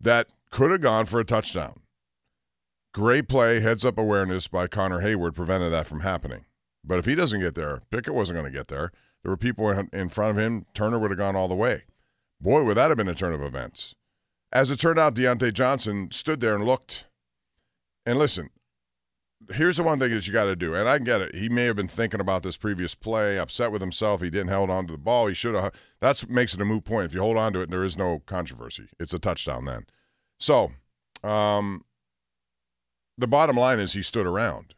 that 0.01 0.33
could 0.51 0.70
have 0.70 0.81
gone 0.81 1.05
for 1.05 1.20
a 1.20 1.25
touchdown. 1.25 1.81
Great 2.94 3.29
play, 3.29 3.61
heads 3.61 3.85
up 3.85 3.99
awareness 3.99 4.49
by 4.49 4.66
Connor 4.66 5.03
Heyward 5.03 5.35
prevented 5.35 5.70
that 5.70 5.87
from 5.87 6.01
happening. 6.01 6.46
But 6.83 6.99
if 6.99 7.05
he 7.05 7.14
doesn't 7.14 7.40
get 7.40 7.55
there, 7.55 7.83
Pickett 7.90 8.14
wasn't 8.14 8.38
going 8.38 8.51
to 8.51 8.59
get 8.59 8.68
there. 8.68 8.90
There 9.27 9.33
were 9.33 9.37
people 9.37 9.69
in 9.93 10.09
front 10.09 10.39
of 10.39 10.45
him. 10.45 10.67
Turner 10.73 11.01
would 11.01 11.11
have 11.11 11.19
gone 11.19 11.35
all 11.35 11.49
the 11.49 11.57
way. 11.57 11.83
Boy, 12.41 12.62
would 12.62 12.77
that 12.77 12.91
have 12.91 12.97
been 12.97 13.09
a 13.09 13.12
turn 13.12 13.33
of 13.33 13.43
events. 13.43 13.97
As 14.53 14.71
it 14.71 14.79
turned 14.79 15.01
out, 15.01 15.17
Diontae 15.17 15.53
Johnson 15.53 16.12
stood 16.12 16.41
there 16.41 16.55
and 16.55 16.65
looked. 16.65 17.07
And 18.07 18.21
listen, 18.21 18.51
here's 19.51 19.79
the 19.79 19.83
one 19.83 19.99
thing 19.99 20.12
that 20.12 20.29
you 20.29 20.33
got 20.33 20.45
to 20.45 20.55
do, 20.55 20.77
and 20.77 20.89
I 20.89 20.99
can 20.99 21.05
get 21.05 21.23
it. 21.23 21.35
He 21.35 21.49
may 21.49 21.65
have 21.65 21.75
been 21.75 21.89
thinking 21.89 22.21
about 22.21 22.45
this 22.45 22.57
previous 22.57 22.95
play, 22.95 23.37
upset 23.37 23.73
with 23.73 23.81
himself. 23.81 24.21
He 24.21 24.31
didn't 24.31 24.53
hold 24.53 24.71
on 24.71 24.87
to 24.87 24.93
the 24.93 24.97
ball. 24.97 25.27
He 25.27 25.35
should 25.35 25.57
have. 25.57 25.75
That's 26.01 26.29
makes 26.29 26.55
it 26.55 26.61
a 26.61 26.65
moot 26.65 26.85
point. 26.85 27.07
If 27.07 27.12
you 27.12 27.21
hold 27.21 27.37
on 27.37 27.53
to 27.55 27.62
it, 27.62 27.71
there 27.71 27.83
is 27.83 27.99
no 27.99 28.23
controversy. 28.27 28.91
It's 29.01 29.12
a 29.12 29.19
touchdown 29.19 29.65
then. 29.65 29.87
So, 30.39 30.71
um, 31.25 31.85
the 33.19 33.27
bottom 33.27 33.57
line 33.57 33.81
is 33.81 33.93
he 33.93 34.03
stood 34.03 34.25
around, 34.25 34.77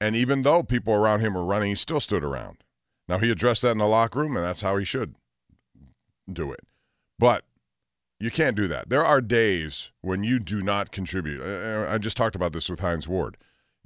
and 0.00 0.14
even 0.14 0.42
though 0.42 0.62
people 0.62 0.94
around 0.94 1.18
him 1.18 1.34
were 1.34 1.44
running, 1.44 1.70
he 1.70 1.74
still 1.74 1.98
stood 1.98 2.22
around. 2.22 2.62
Now 3.08 3.18
he 3.18 3.30
addressed 3.30 3.62
that 3.62 3.72
in 3.72 3.78
the 3.78 3.86
locker 3.86 4.20
room, 4.20 4.36
and 4.36 4.44
that's 4.44 4.60
how 4.60 4.76
he 4.76 4.84
should 4.84 5.14
do 6.30 6.52
it. 6.52 6.60
But 7.18 7.44
you 8.20 8.30
can't 8.30 8.56
do 8.56 8.68
that. 8.68 8.88
There 8.90 9.04
are 9.04 9.20
days 9.20 9.92
when 10.02 10.24
you 10.24 10.38
do 10.38 10.60
not 10.60 10.90
contribute. 10.90 11.42
I 11.42 11.98
just 11.98 12.16
talked 12.16 12.36
about 12.36 12.52
this 12.52 12.68
with 12.68 12.80
Hines 12.80 13.08
Ward 13.08 13.36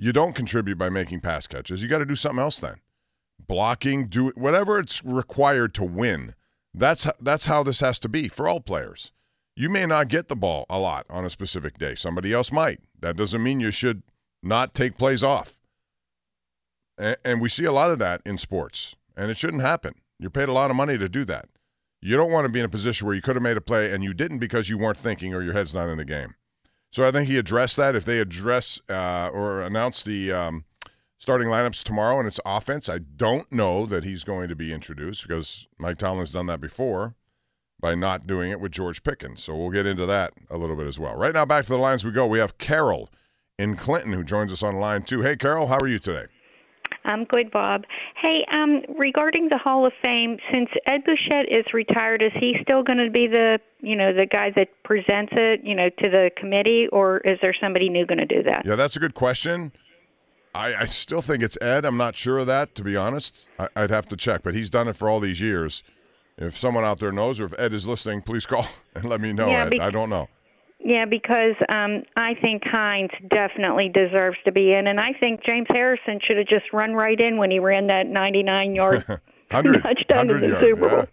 you 0.03 0.13
don't 0.13 0.33
contribute 0.33 0.79
by 0.79 0.91
making 0.91 1.21
pass 1.21 1.47
catches. 1.47 1.81
You 1.81 1.89
got 1.89 1.99
to 1.99 2.05
do 2.05 2.17
something 2.17 2.41
else 2.41 2.59
then. 2.59 2.81
Blocking, 3.47 4.09
do 4.09 4.33
whatever 4.35 4.81
it's 4.81 5.05
required 5.05 5.75
to 5.75 5.85
win. 5.85 6.35
That's 6.75 7.07
that's 7.21 7.47
how 7.47 7.63
this 7.63 7.79
has 7.79 8.01
to 8.01 8.09
be 8.09 8.29
for 8.29 8.49
all 8.49 8.61
players. 8.61 9.13
You 9.55 9.69
may 9.69 9.87
not 9.87 10.09
get 10.09 10.27
the 10.27 10.35
ball 10.35 10.67
a 10.69 10.79
lot 10.79 11.07
on 11.09 11.25
a 11.25 11.31
specific 11.31 11.79
day. 11.79 11.95
Somebody 11.95 12.33
else 12.33 12.51
might. 12.51 12.81
That 12.99 13.17
doesn't 13.17 13.43
mean 13.43 13.61
you 13.61 13.71
should 13.71 14.03
not 14.43 14.75
take 14.75 14.99
plays 14.99 15.23
off. 15.23 15.61
And, 16.99 17.17
and 17.25 17.41
we 17.41 17.49
see 17.49 17.65
a 17.65 17.73
lot 17.73 17.93
of 17.93 18.01
that 18.01 18.23
in 18.25 18.39
sports, 18.39 18.97
and 19.17 19.31
it 19.31 19.39
shouldn't 19.39 19.63
happen. 19.63 19.95
You're 20.19 20.31
paid 20.31 20.49
a 20.49 20.53
lot 20.53 20.71
of 20.71 20.77
money 20.77 20.99
to 20.99 21.09
do 21.09 21.25
that. 21.27 21.49
You 22.01 22.17
don't 22.17 22.33
want 22.33 22.47
to 22.47 22.53
be 22.53 22.59
in 22.59 22.65
a 22.65 22.69
position 22.69 23.07
where 23.07 23.15
you 23.15 23.23
could 23.23 23.37
have 23.37 23.43
made 23.43 23.57
a 23.57 23.61
play 23.61 23.93
and 23.93 24.03
you 24.03 24.13
didn't 24.13 24.39
because 24.39 24.69
you 24.69 24.77
weren't 24.77 24.99
thinking 24.99 25.35
or 25.35 25.43
your 25.43 25.53
head's 25.53 25.75
not 25.75 25.89
in 25.89 25.99
the 25.99 26.05
game. 26.05 26.35
So 26.91 27.07
I 27.07 27.11
think 27.11 27.29
he 27.29 27.39
addressed 27.39 27.77
that. 27.77 27.97
If 27.97 28.05
they 28.05 28.19
address 28.19 28.81
uh, 28.89 29.31
or 29.33 29.63
announce 29.63 30.03
the 30.03 30.33
um, 30.33 30.65
starting 31.19 31.49
lineups 31.49 31.85
tomorrow 31.85 32.19
and 32.19 32.27
it's 32.27 32.41
offense, 32.45 32.89
I 32.89 32.99
don't 32.99 33.51
know 33.53 33.87
that 33.87 34.05
he's 34.05 34.25
going 34.25 34.49
to 34.49 34.57
be 34.57 34.75
introduced 34.75 35.27
because 35.27 35.67
Mike 35.79 35.99
Tomlin's 35.99 36.33
done 36.33 36.47
that 36.47 36.61
before 36.61 37.15
by 37.81 37.95
not 37.95 38.27
doing 38.27 38.51
it 38.51 38.61
with 38.61 38.73
George 38.73 39.03
Pickens. 39.03 39.43
So 39.43 39.57
we'll 39.57 39.71
get 39.71 39.87
into 39.87 40.07
that 40.07 40.33
a 40.51 40.59
little 40.59 40.77
bit 40.77 40.87
as 40.87 41.01
well. 41.01 41.15
Right 41.15 41.35
now, 41.35 41.45
back 41.45 41.65
to 41.65 41.71
the 41.71 41.79
lines 41.79 42.05
we 42.05 42.11
go. 42.11 42.27
We 42.27 42.39
have 42.41 42.59
Carol 42.59 43.11
in 43.59 43.77
Clinton 43.77 44.13
who 44.13 44.25
joins 44.25 44.53
us 44.53 44.63
on 44.63 44.77
line 44.77 45.03
two. 45.03 45.23
Hey, 45.23 45.37
Carol, 45.37 45.69
how 45.69 45.79
are 45.79 45.89
you 45.89 45.99
today? 45.99 46.27
I'm 47.05 47.25
good, 47.25 47.51
Bob. 47.51 47.85
Hey, 48.21 48.45
um, 48.53 48.83
regarding 48.97 49.49
the 49.49 49.59
Hall 49.59 49.87
of 49.87 49.93
Fame, 50.01 50.39
since 50.53 50.69
Ed 50.87 51.05
Bouchette 51.05 51.51
is 51.51 51.65
retired, 51.73 52.23
is 52.23 52.33
he 52.39 52.57
still 52.63 52.83
going 52.83 52.99
to 52.99 53.11
be 53.11 53.27
the, 53.27 53.59
you 53.81 53.97
know, 53.97 54.13
the 54.13 54.27
guy 54.27 54.51
that 54.55 54.69
presents 54.85 55.33
it, 55.35 55.61
you 55.65 55.75
know, 55.75 55.89
to 55.89 56.09
the 56.09 56.31
committee, 56.37 56.87
or 56.93 57.19
is 57.19 57.39
there 57.43 57.55
somebody 57.61 57.89
new 57.89 58.07
going 58.07 58.19
to 58.19 58.27
do 58.27 58.43
that? 58.45 58.65
Yeah, 58.65 58.77
that's 58.77 58.97
a 58.97 59.01
good 59.01 59.15
question. 59.15 59.73
I, 60.55 60.75
I 60.75 60.85
still 60.85 61.23
think 61.23 61.43
it's 61.43 61.59
Ed. 61.61 61.85
I'm 61.85 61.97
not 61.97 62.17
sure 62.17 62.39
of 62.39 62.47
that, 62.47 62.75
to 62.77 62.85
be 62.85 62.97
honest. 62.97 63.49
I, 63.59 63.69
I'd 63.75 63.91
have 63.91 64.07
to 64.09 64.17
check, 64.17 64.43
but 64.43 64.55
he's 64.55 64.71
done 64.71 64.87
it 64.87 64.97
for 64.97 65.09
all 65.09 65.19
these 65.19 65.41
years. 65.41 65.83
If 66.39 66.57
someone 66.57 66.85
out 66.85 66.99
there 66.99 67.13
knows, 67.13 67.41
or 67.41 67.47
if 67.47 67.55
Ed 67.59 67.73
is 67.73 67.87
listening, 67.87 68.23
please 68.23 68.47
call 68.47 68.67
and 68.95 69.05
let 69.05 69.21
me 69.21 69.33
know. 69.33 69.49
Yeah, 69.49 69.67
Ed. 69.67 69.81
I 69.81 69.91
don't 69.91 70.11
know. 70.11 70.29
Yeah, 70.85 71.05
because 71.05 71.55
um 71.69 72.03
I 72.17 72.35
think 72.41 72.63
Hines 72.65 73.11
definitely 73.31 73.89
deserves 73.89 74.39
to 74.45 74.53
be 74.53 74.73
in, 74.73 74.87
and 74.87 74.99
I 74.99 75.13
think 75.19 75.45
James 75.45 75.69
Harrison 75.71 76.19
should 76.27 76.37
have 76.37 76.49
just 76.49 76.73
run 76.73 76.95
right 76.95 77.19
in 77.19 77.37
when 77.37 77.51
he 77.51 77.59
ran 77.59 77.87
that 77.87 78.07
99 78.07 78.75
yard 78.75 79.05
touchdown 79.51 80.31
in 80.31 80.41
the 80.41 80.49
yard, 80.49 80.61
Super 80.61 80.89
Bowl. 80.89 81.07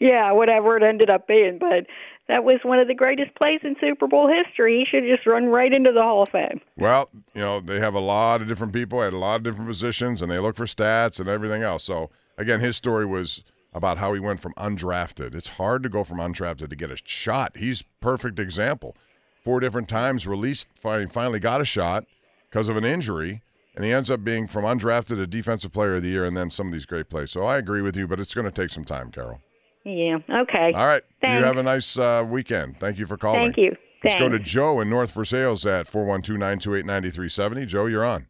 Yeah. 0.00 0.08
yeah, 0.08 0.32
whatever 0.32 0.76
it 0.76 0.82
ended 0.82 1.10
up 1.10 1.26
being, 1.26 1.58
but 1.58 1.86
that 2.28 2.44
was 2.44 2.60
one 2.62 2.78
of 2.78 2.88
the 2.88 2.94
greatest 2.94 3.34
plays 3.34 3.60
in 3.62 3.76
Super 3.80 4.06
Bowl 4.06 4.28
history. 4.28 4.78
He 4.78 4.84
should 4.88 5.02
have 5.06 5.16
just 5.16 5.26
run 5.26 5.46
right 5.46 5.72
into 5.72 5.92
the 5.92 6.00
Hall 6.00 6.22
of 6.22 6.28
Fame. 6.28 6.60
Well, 6.76 7.10
you 7.34 7.40
know, 7.40 7.60
they 7.60 7.80
have 7.80 7.94
a 7.94 8.00
lot 8.00 8.40
of 8.40 8.48
different 8.48 8.72
people 8.72 9.02
at 9.02 9.12
a 9.12 9.18
lot 9.18 9.36
of 9.36 9.42
different 9.42 9.66
positions, 9.68 10.22
and 10.22 10.30
they 10.30 10.38
look 10.38 10.56
for 10.56 10.64
stats 10.64 11.18
and 11.18 11.28
everything 11.28 11.62
else. 11.62 11.82
So, 11.82 12.10
again, 12.38 12.60
his 12.60 12.76
story 12.76 13.04
was 13.04 13.42
about 13.74 13.98
how 13.98 14.14
he 14.14 14.20
went 14.20 14.40
from 14.40 14.54
undrafted. 14.54 15.34
It's 15.34 15.48
hard 15.48 15.82
to 15.82 15.88
go 15.88 16.04
from 16.04 16.18
undrafted 16.18 16.70
to 16.70 16.76
get 16.76 16.90
a 16.90 16.96
shot. 17.04 17.56
He's 17.56 17.82
perfect 18.00 18.38
example 18.38 18.96
four 19.42 19.60
different 19.60 19.88
times, 19.88 20.26
released, 20.26 20.68
finally 20.78 21.40
got 21.40 21.60
a 21.60 21.64
shot 21.64 22.04
because 22.48 22.68
of 22.68 22.76
an 22.76 22.84
injury, 22.84 23.42
and 23.74 23.84
he 23.84 23.92
ends 23.92 24.10
up 24.10 24.24
being 24.24 24.46
from 24.46 24.64
undrafted 24.64 25.16
to 25.16 25.26
defensive 25.26 25.72
player 25.72 25.96
of 25.96 26.02
the 26.02 26.08
year 26.08 26.24
and 26.24 26.36
then 26.36 26.50
some 26.50 26.66
of 26.66 26.72
these 26.72 26.86
great 26.86 27.08
plays. 27.08 27.30
So 27.30 27.44
I 27.44 27.58
agree 27.58 27.82
with 27.82 27.96
you, 27.96 28.06
but 28.06 28.20
it's 28.20 28.34
going 28.34 28.46
to 28.46 28.50
take 28.50 28.70
some 28.70 28.84
time, 28.84 29.10
Carol. 29.10 29.40
Yeah. 29.84 30.18
Okay. 30.28 30.72
All 30.74 30.86
right. 30.86 31.02
Thanks. 31.20 31.40
You 31.40 31.46
have 31.46 31.56
a 31.56 31.62
nice 31.62 31.96
uh, 31.96 32.24
weekend. 32.28 32.78
Thank 32.78 32.98
you 32.98 33.06
for 33.06 33.16
calling. 33.16 33.40
Thank 33.40 33.56
you. 33.56 33.70
Let's 34.04 34.14
Thanks. 34.14 34.20
go 34.20 34.28
to 34.28 34.38
Joe 34.38 34.80
in 34.80 34.90
North 34.90 35.12
Versailles 35.12 35.66
at 35.66 35.86
412-928-9370. 35.86 37.66
Joe, 37.66 37.86
you're 37.86 38.04
on. 38.04 38.26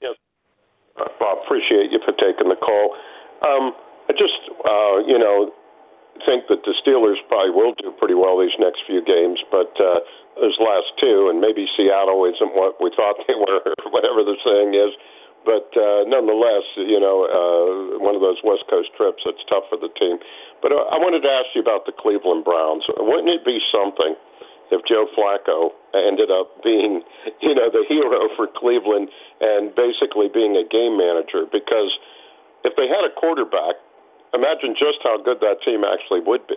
Yes. 0.00 0.14
Bob, 0.96 1.38
appreciate 1.44 1.90
you 1.90 2.00
for 2.04 2.12
taking 2.12 2.48
the 2.48 2.56
call. 2.56 2.96
Um, 3.42 3.72
I 4.08 4.12
just, 4.12 4.38
uh, 4.64 4.98
you 5.06 5.18
know, 5.18 5.52
think 6.26 6.48
that 6.48 6.62
the 6.64 6.74
Steelers 6.82 7.20
probably 7.28 7.50
will 7.50 7.74
do 7.78 7.92
pretty 7.98 8.14
well 8.14 8.38
these 8.38 8.54
next 8.58 8.82
few 8.86 9.02
games, 9.02 9.38
but 9.50 9.72
uh, 9.78 10.00
those 10.38 10.56
last 10.58 10.94
two, 10.98 11.28
and 11.28 11.40
maybe 11.40 11.68
Seattle 11.76 12.24
isn't 12.24 12.52
what 12.56 12.80
we 12.80 12.90
thought 12.94 13.20
they 13.28 13.36
were, 13.36 13.62
whatever 13.94 14.24
the 14.24 14.36
saying 14.42 14.74
is. 14.74 14.92
But 15.42 15.74
uh, 15.74 16.06
nonetheless, 16.06 16.62
you 16.78 17.02
know, 17.02 17.26
uh, 17.26 17.98
one 17.98 18.14
of 18.14 18.22
those 18.22 18.38
West 18.46 18.62
Coast 18.70 18.94
trips 18.94 19.26
that's 19.26 19.42
tough 19.50 19.66
for 19.66 19.78
the 19.78 19.90
team. 19.98 20.22
But 20.62 20.70
uh, 20.70 20.86
I 20.94 21.02
wanted 21.02 21.26
to 21.26 21.30
ask 21.30 21.50
you 21.54 21.62
about 21.62 21.82
the 21.82 21.94
Cleveland 21.94 22.46
Browns. 22.46 22.86
Wouldn't 22.86 23.28
it 23.28 23.42
be 23.42 23.58
something 23.74 24.14
if 24.70 24.80
Joe 24.86 25.10
Flacco 25.18 25.74
ended 25.92 26.30
up 26.30 26.62
being, 26.62 27.02
you 27.42 27.54
know, 27.58 27.68
the 27.74 27.82
hero 27.90 28.30
for 28.38 28.46
Cleveland 28.54 29.10
and 29.42 29.74
basically 29.74 30.30
being 30.30 30.54
a 30.54 30.62
game 30.62 30.94
manager? 30.94 31.42
Because 31.50 31.90
if 32.62 32.78
they 32.78 32.86
had 32.86 33.02
a 33.02 33.10
quarterback, 33.10 33.82
imagine 34.34 34.74
just 34.78 34.98
how 35.02 35.18
good 35.22 35.38
that 35.40 35.56
team 35.64 35.82
actually 35.84 36.20
would 36.20 36.46
be. 36.46 36.56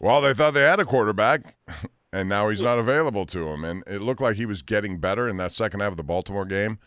Well, 0.00 0.20
they 0.20 0.34
thought 0.34 0.54
they 0.54 0.62
had 0.62 0.80
a 0.80 0.84
quarterback, 0.84 1.54
and 2.12 2.28
now 2.28 2.48
he's 2.48 2.62
not 2.62 2.78
available 2.78 3.26
to 3.26 3.44
them. 3.44 3.64
And 3.64 3.82
it 3.86 4.00
looked 4.02 4.20
like 4.20 4.36
he 4.36 4.46
was 4.46 4.62
getting 4.62 4.98
better 4.98 5.28
in 5.28 5.36
that 5.38 5.52
second 5.52 5.80
half 5.80 5.92
of 5.92 5.96
the 5.96 6.02
Baltimore 6.02 6.44
game. 6.44 6.78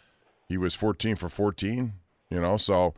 He 0.48 0.58
was 0.58 0.76
14 0.76 1.16
for 1.16 1.30
14, 1.30 1.94
you 2.30 2.40
know, 2.40 2.58
so 2.58 2.94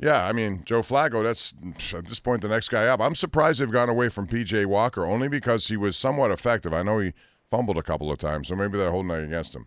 yeah, 0.00 0.24
I 0.24 0.32
mean, 0.32 0.62
Joe 0.64 0.80
Flacco, 0.80 1.22
that's 1.22 1.54
at 1.94 2.06
this 2.06 2.20
point 2.20 2.40
the 2.40 2.48
next 2.48 2.70
guy 2.70 2.86
up. 2.86 3.00
I'm 3.00 3.14
surprised 3.14 3.60
they've 3.60 3.70
gone 3.70 3.90
away 3.90 4.08
from 4.08 4.26
PJ 4.26 4.64
Walker 4.66 5.04
only 5.04 5.28
because 5.28 5.68
he 5.68 5.76
was 5.76 5.96
somewhat 5.96 6.30
effective. 6.30 6.72
I 6.72 6.82
know 6.82 6.98
he 7.00 7.12
fumbled 7.50 7.76
a 7.76 7.82
couple 7.82 8.10
of 8.10 8.18
times, 8.18 8.48
so 8.48 8.56
maybe 8.56 8.78
they're 8.78 8.90
holding 8.90 9.08
that 9.08 9.22
against 9.22 9.54
him. 9.54 9.66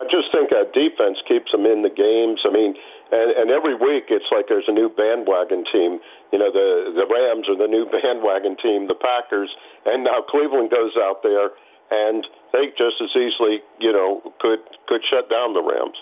I 0.00 0.04
just 0.04 0.30
think 0.32 0.50
that 0.50 0.72
defense 0.72 1.18
keeps 1.26 1.50
them 1.50 1.66
in 1.66 1.82
the 1.82 1.90
games. 1.90 2.40
I 2.46 2.52
mean, 2.52 2.74
and, 3.12 3.30
and 3.36 3.50
every 3.50 3.74
week 3.74 4.10
it's 4.10 4.26
like 4.32 4.46
there's 4.48 4.66
a 4.68 4.74
new 4.74 4.88
bandwagon 4.88 5.64
team. 5.72 6.00
You 6.32 6.38
know, 6.38 6.50
the 6.50 6.92
the 6.94 7.06
Rams 7.06 7.46
are 7.48 7.56
the 7.56 7.70
new 7.70 7.86
bandwagon 7.94 8.56
team, 8.58 8.88
the 8.88 8.98
Packers, 8.98 9.50
and 9.84 10.04
now 10.04 10.22
Cleveland 10.28 10.70
goes 10.70 10.94
out 10.98 11.22
there 11.22 11.50
and 11.90 12.26
they 12.52 12.66
just 12.76 12.96
as 13.02 13.10
easily, 13.10 13.60
you 13.80 13.92
know, 13.92 14.20
could 14.40 14.60
could 14.88 15.02
shut 15.10 15.30
down 15.30 15.54
the 15.54 15.62
Rams. 15.62 15.96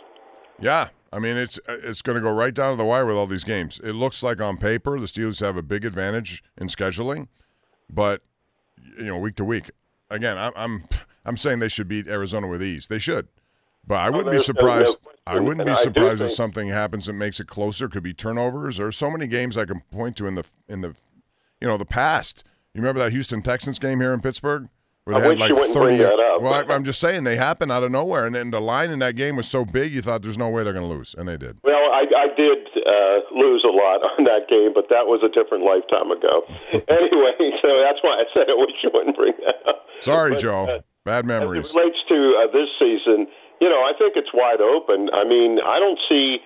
Yeah, 0.58 0.88
I 1.12 1.18
mean 1.18 1.36
it's 1.36 1.58
it's 1.68 2.02
going 2.02 2.16
to 2.16 2.22
go 2.22 2.32
right 2.32 2.54
down 2.54 2.72
to 2.72 2.76
the 2.76 2.84
wire 2.84 3.06
with 3.06 3.16
all 3.16 3.26
these 3.26 3.44
games. 3.44 3.80
It 3.82 3.92
looks 3.92 4.22
like 4.22 4.40
on 4.40 4.56
paper 4.56 4.98
the 4.98 5.06
Steelers 5.06 5.40
have 5.40 5.56
a 5.56 5.62
big 5.62 5.84
advantage 5.84 6.42
in 6.58 6.68
scheduling, 6.68 7.28
but 7.90 8.22
you 8.98 9.04
know 9.04 9.18
week 9.18 9.36
to 9.36 9.44
week. 9.44 9.70
Again, 10.10 10.38
I'm 10.38 10.52
I'm 10.56 10.88
I'm 11.24 11.36
saying 11.36 11.58
they 11.58 11.68
should 11.68 11.88
beat 11.88 12.08
Arizona 12.08 12.46
with 12.46 12.62
ease. 12.62 12.88
They 12.88 12.98
should, 12.98 13.28
but 13.86 13.96
I 13.96 14.10
wouldn't 14.10 14.30
be 14.30 14.42
surprised. 14.42 14.98
I 15.26 15.38
wouldn't 15.38 15.66
be 15.66 15.74
surprised 15.76 16.22
if 16.22 16.32
something 16.32 16.68
happens 16.68 17.06
that 17.06 17.14
makes 17.14 17.40
it 17.40 17.46
closer. 17.46 17.88
Could 17.88 18.02
be 18.02 18.14
turnovers. 18.14 18.76
There 18.76 18.86
are 18.86 18.92
so 18.92 19.10
many 19.10 19.26
games 19.26 19.56
I 19.56 19.64
can 19.64 19.80
point 19.90 20.16
to 20.16 20.26
in 20.26 20.34
the 20.34 20.46
in 20.68 20.80
the 20.80 20.94
you 21.60 21.68
know 21.68 21.76
the 21.76 21.84
past. 21.84 22.44
You 22.74 22.80
remember 22.80 23.00
that 23.00 23.12
Houston 23.12 23.40
Texans 23.40 23.78
game 23.78 24.00
here 24.00 24.12
in 24.12 24.20
Pittsburgh? 24.20 24.68
Where 25.04 25.20
they 25.20 25.26
I 25.26 25.28
had 25.28 25.38
like 25.38 25.54
30, 25.54 25.98
Well, 26.40 26.48
I, 26.48 26.74
am 26.74 26.82
just 26.82 26.98
saying 26.98 27.24
they 27.24 27.36
happened 27.36 27.70
out 27.70 27.82
of 27.82 27.90
nowhere, 27.90 28.24
and 28.24 28.34
then 28.34 28.50
the 28.50 28.60
line 28.60 28.90
in 28.90 29.00
that 29.00 29.16
game 29.16 29.36
was 29.36 29.46
so 29.46 29.62
big, 29.62 29.92
you 29.92 30.00
thought 30.00 30.22
there's 30.22 30.38
no 30.38 30.48
way 30.48 30.64
they're 30.64 30.72
going 30.72 30.88
to 30.88 30.92
lose, 30.92 31.14
and 31.16 31.28
they 31.28 31.36
did. 31.36 31.58
Well, 31.62 31.92
I, 31.92 32.08
I 32.16 32.28
did 32.34 32.66
uh, 32.80 33.20
lose 33.36 33.62
a 33.68 33.70
lot 33.70 34.00
on 34.16 34.24
that 34.24 34.48
game, 34.48 34.72
but 34.74 34.88
that 34.88 35.04
was 35.04 35.20
a 35.20 35.28
different 35.28 35.62
lifetime 35.62 36.10
ago. 36.10 36.48
anyway, 36.88 37.36
so 37.60 37.68
that's 37.84 38.00
why 38.00 38.16
I 38.16 38.24
said 38.32 38.48
I 38.48 38.56
wish 38.56 38.72
you 38.82 38.90
wouldn't 38.94 39.14
bring 39.14 39.34
that 39.44 39.60
up. 39.68 39.84
Sorry, 40.00 40.32
but, 40.32 40.40
Joe. 40.40 40.64
Uh, 40.64 40.80
Bad 41.04 41.26
memories. 41.26 41.68
As 41.68 41.76
it 41.76 41.78
relates 41.78 41.98
to 42.08 42.16
uh, 42.40 42.46
this 42.50 42.68
season, 42.80 43.26
you 43.60 43.68
know, 43.68 43.82
I 43.82 43.92
think 43.98 44.14
it's 44.16 44.30
wide 44.34 44.60
open. 44.60 45.10
I 45.12 45.24
mean, 45.24 45.58
I 45.64 45.78
don't 45.78 45.98
see 46.08 46.38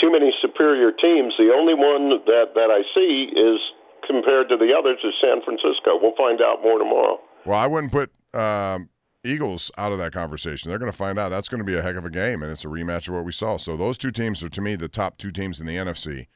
too 0.00 0.10
many 0.10 0.32
superior 0.42 0.90
teams. 0.90 1.34
The 1.38 1.52
only 1.54 1.74
one 1.74 2.10
that 2.26 2.54
that 2.54 2.70
I 2.70 2.82
see 2.94 3.30
is 3.36 3.60
compared 4.06 4.48
to 4.48 4.56
the 4.56 4.72
others 4.76 4.98
is 5.04 5.14
San 5.20 5.42
Francisco. 5.44 5.98
We'll 6.00 6.16
find 6.16 6.40
out 6.40 6.62
more 6.62 6.78
tomorrow. 6.78 7.20
Well, 7.46 7.58
I 7.58 7.66
wouldn't 7.66 7.92
put 7.92 8.10
um, 8.34 8.88
Eagles 9.24 9.70
out 9.78 9.92
of 9.92 9.98
that 9.98 10.12
conversation. 10.12 10.68
They're 10.68 10.78
going 10.78 10.90
to 10.90 10.96
find 10.96 11.18
out 11.18 11.30
that's 11.30 11.48
going 11.48 11.60
to 11.60 11.64
be 11.64 11.76
a 11.76 11.82
heck 11.82 11.96
of 11.96 12.04
a 12.04 12.10
game, 12.10 12.42
and 12.42 12.50
it's 12.50 12.64
a 12.64 12.68
rematch 12.68 13.08
of 13.08 13.14
what 13.14 13.24
we 13.24 13.32
saw. 13.32 13.56
So 13.56 13.76
those 13.76 13.98
two 13.98 14.10
teams 14.10 14.42
are 14.42 14.48
to 14.48 14.60
me 14.60 14.76
the 14.76 14.88
top 14.88 15.18
two 15.18 15.30
teams 15.30 15.60
in 15.60 15.66
the 15.66 15.76
NFC. 15.76 16.26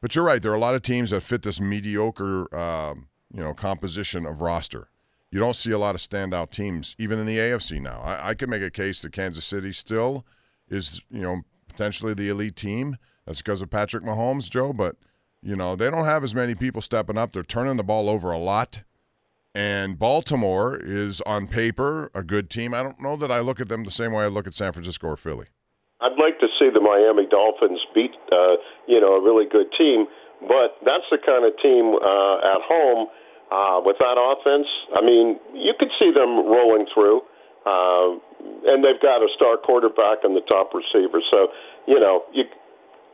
But 0.00 0.14
you're 0.14 0.24
right. 0.24 0.42
There 0.42 0.52
are 0.52 0.56
a 0.56 0.60
lot 0.60 0.74
of 0.74 0.82
teams 0.82 1.10
that 1.10 1.22
fit 1.22 1.42
this 1.42 1.60
mediocre, 1.60 2.54
uh, 2.54 2.94
you 3.32 3.40
know, 3.40 3.54
composition 3.54 4.26
of 4.26 4.42
roster. 4.42 4.88
You 5.34 5.40
don't 5.40 5.56
see 5.56 5.72
a 5.72 5.78
lot 5.78 5.96
of 5.96 6.00
standout 6.00 6.52
teams, 6.52 6.94
even 6.96 7.18
in 7.18 7.26
the 7.26 7.38
AFC 7.38 7.82
now. 7.82 8.00
I, 8.04 8.28
I 8.28 8.34
could 8.34 8.48
make 8.48 8.62
a 8.62 8.70
case 8.70 9.02
that 9.02 9.10
Kansas 9.10 9.44
City 9.44 9.72
still 9.72 10.24
is, 10.68 11.02
you 11.10 11.22
know, 11.22 11.42
potentially 11.66 12.14
the 12.14 12.28
elite 12.28 12.54
team. 12.54 12.96
That's 13.26 13.42
because 13.42 13.60
of 13.60 13.68
Patrick 13.68 14.04
Mahomes, 14.04 14.48
Joe. 14.48 14.72
But 14.72 14.94
you 15.42 15.56
know, 15.56 15.74
they 15.74 15.90
don't 15.90 16.04
have 16.04 16.22
as 16.22 16.36
many 16.36 16.54
people 16.54 16.80
stepping 16.80 17.18
up. 17.18 17.32
They're 17.32 17.42
turning 17.42 17.76
the 17.76 17.82
ball 17.82 18.08
over 18.08 18.30
a 18.30 18.38
lot. 18.38 18.84
And 19.56 19.98
Baltimore 19.98 20.78
is 20.80 21.20
on 21.22 21.48
paper 21.48 22.12
a 22.14 22.22
good 22.22 22.48
team. 22.48 22.72
I 22.72 22.84
don't 22.84 23.00
know 23.00 23.16
that 23.16 23.32
I 23.32 23.40
look 23.40 23.60
at 23.60 23.68
them 23.68 23.82
the 23.82 23.90
same 23.90 24.12
way 24.12 24.22
I 24.22 24.28
look 24.28 24.46
at 24.46 24.54
San 24.54 24.72
Francisco 24.72 25.08
or 25.08 25.16
Philly. 25.16 25.46
I'd 26.00 26.16
like 26.16 26.38
to 26.38 26.46
see 26.60 26.70
the 26.72 26.80
Miami 26.80 27.26
Dolphins 27.28 27.80
beat, 27.92 28.12
uh, 28.30 28.54
you 28.86 29.00
know, 29.00 29.14
a 29.14 29.20
really 29.20 29.46
good 29.50 29.66
team, 29.76 30.06
but 30.42 30.78
that's 30.86 31.10
the 31.10 31.18
kind 31.18 31.44
of 31.44 31.54
team 31.60 31.96
uh, 31.96 32.54
at 32.54 32.62
home 32.62 33.08
uh, 33.50 33.80
with 33.84 33.96
that 33.98 34.16
offense. 34.16 34.68
I 34.94 35.00
mean, 35.04 35.40
you 35.52 35.74
could 35.78 35.90
see 35.98 36.12
them 36.12 36.46
rolling 36.48 36.86
through, 36.92 37.22
uh, 37.66 38.16
and 38.68 38.84
they've 38.84 39.00
got 39.00 39.20
a 39.20 39.28
star 39.34 39.56
quarterback 39.56 40.24
and 40.24 40.36
the 40.36 40.44
top 40.48 40.72
receiver. 40.72 41.20
So, 41.30 41.48
you 41.86 42.00
know, 42.00 42.24
you 42.32 42.44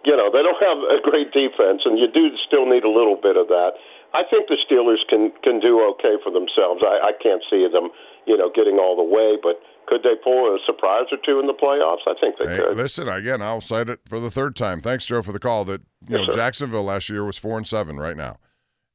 you 0.05 0.17
know 0.17 0.31
they 0.33 0.43
don't 0.43 0.61
have 0.71 0.81
a 0.87 0.99
great 1.03 1.33
defense, 1.33 1.83
and 1.85 1.99
you 1.99 2.07
do 2.11 2.31
still 2.47 2.67
need 2.67 2.85
a 2.85 2.93
little 2.93 3.19
bit 3.19 3.37
of 3.37 3.49
that. 3.49 3.79
I 4.13 4.23
think 4.27 4.49
the 4.49 4.59
Steelers 4.67 5.07
can 5.09 5.33
can 5.43 5.61
do 5.61 5.79
okay 5.95 6.19
for 6.23 6.31
themselves. 6.33 6.83
I, 6.83 7.11
I 7.11 7.13
can't 7.23 7.43
see 7.51 7.67
them, 7.71 7.91
you 8.27 8.37
know, 8.37 8.51
getting 8.51 8.79
all 8.79 8.97
the 8.97 9.07
way, 9.07 9.39
but 9.41 9.63
could 9.87 10.03
they 10.03 10.15
pull 10.23 10.55
a 10.55 10.59
surprise 10.67 11.07
or 11.13 11.19
two 11.25 11.39
in 11.41 11.47
the 11.47 11.55
playoffs? 11.55 12.07
I 12.07 12.15
think 12.21 12.37
they 12.39 12.47
hey, 12.47 12.57
could. 12.57 12.77
Listen, 12.77 13.09
again, 13.09 13.43
I'll 13.43 13.61
cite 13.61 13.89
it 13.89 14.01
for 14.09 14.21
the 14.21 14.31
third 14.31 14.57
time. 14.57 14.81
Thanks, 14.81 15.07
Joe, 15.07 15.23
for 15.23 15.33
the 15.33 15.39
call. 15.39 15.65
That 15.65 15.81
you 16.09 16.19
yes, 16.19 16.27
know, 16.27 16.33
sir. 16.33 16.39
Jacksonville 16.39 16.85
last 16.85 17.09
year 17.09 17.25
was 17.25 17.39
four 17.39 17.57
and 17.57 17.67
seven. 17.67 17.99
Right 17.99 18.17
now, 18.17 18.39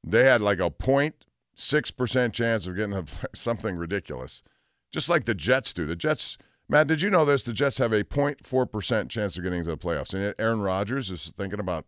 they 0.05 0.23
had 0.23 0.41
like 0.41 0.59
a 0.59 0.69
point 0.69 1.25
six 1.55 1.91
percent 1.91 2.33
chance 2.33 2.67
of 2.67 2.75
getting 2.75 2.93
a, 2.93 3.05
something 3.35 3.75
ridiculous, 3.75 4.43
just 4.91 5.09
like 5.09 5.25
the 5.25 5.35
Jets 5.35 5.73
do. 5.73 5.85
The 5.85 5.95
Jets. 5.95 6.37
Matt, 6.67 6.87
did 6.87 7.01
you 7.01 7.11
know 7.11 7.25
this? 7.25 7.43
The 7.43 7.53
Jets 7.53 7.77
have 7.77 7.93
a 7.93 8.03
0.4% 8.03 9.07
chance 9.07 9.37
of 9.37 9.43
getting 9.43 9.63
to 9.63 9.69
the 9.69 9.77
playoffs. 9.77 10.15
And 10.15 10.33
Aaron 10.39 10.61
Rodgers 10.61 11.11
is 11.11 11.31
thinking 11.37 11.59
about 11.59 11.85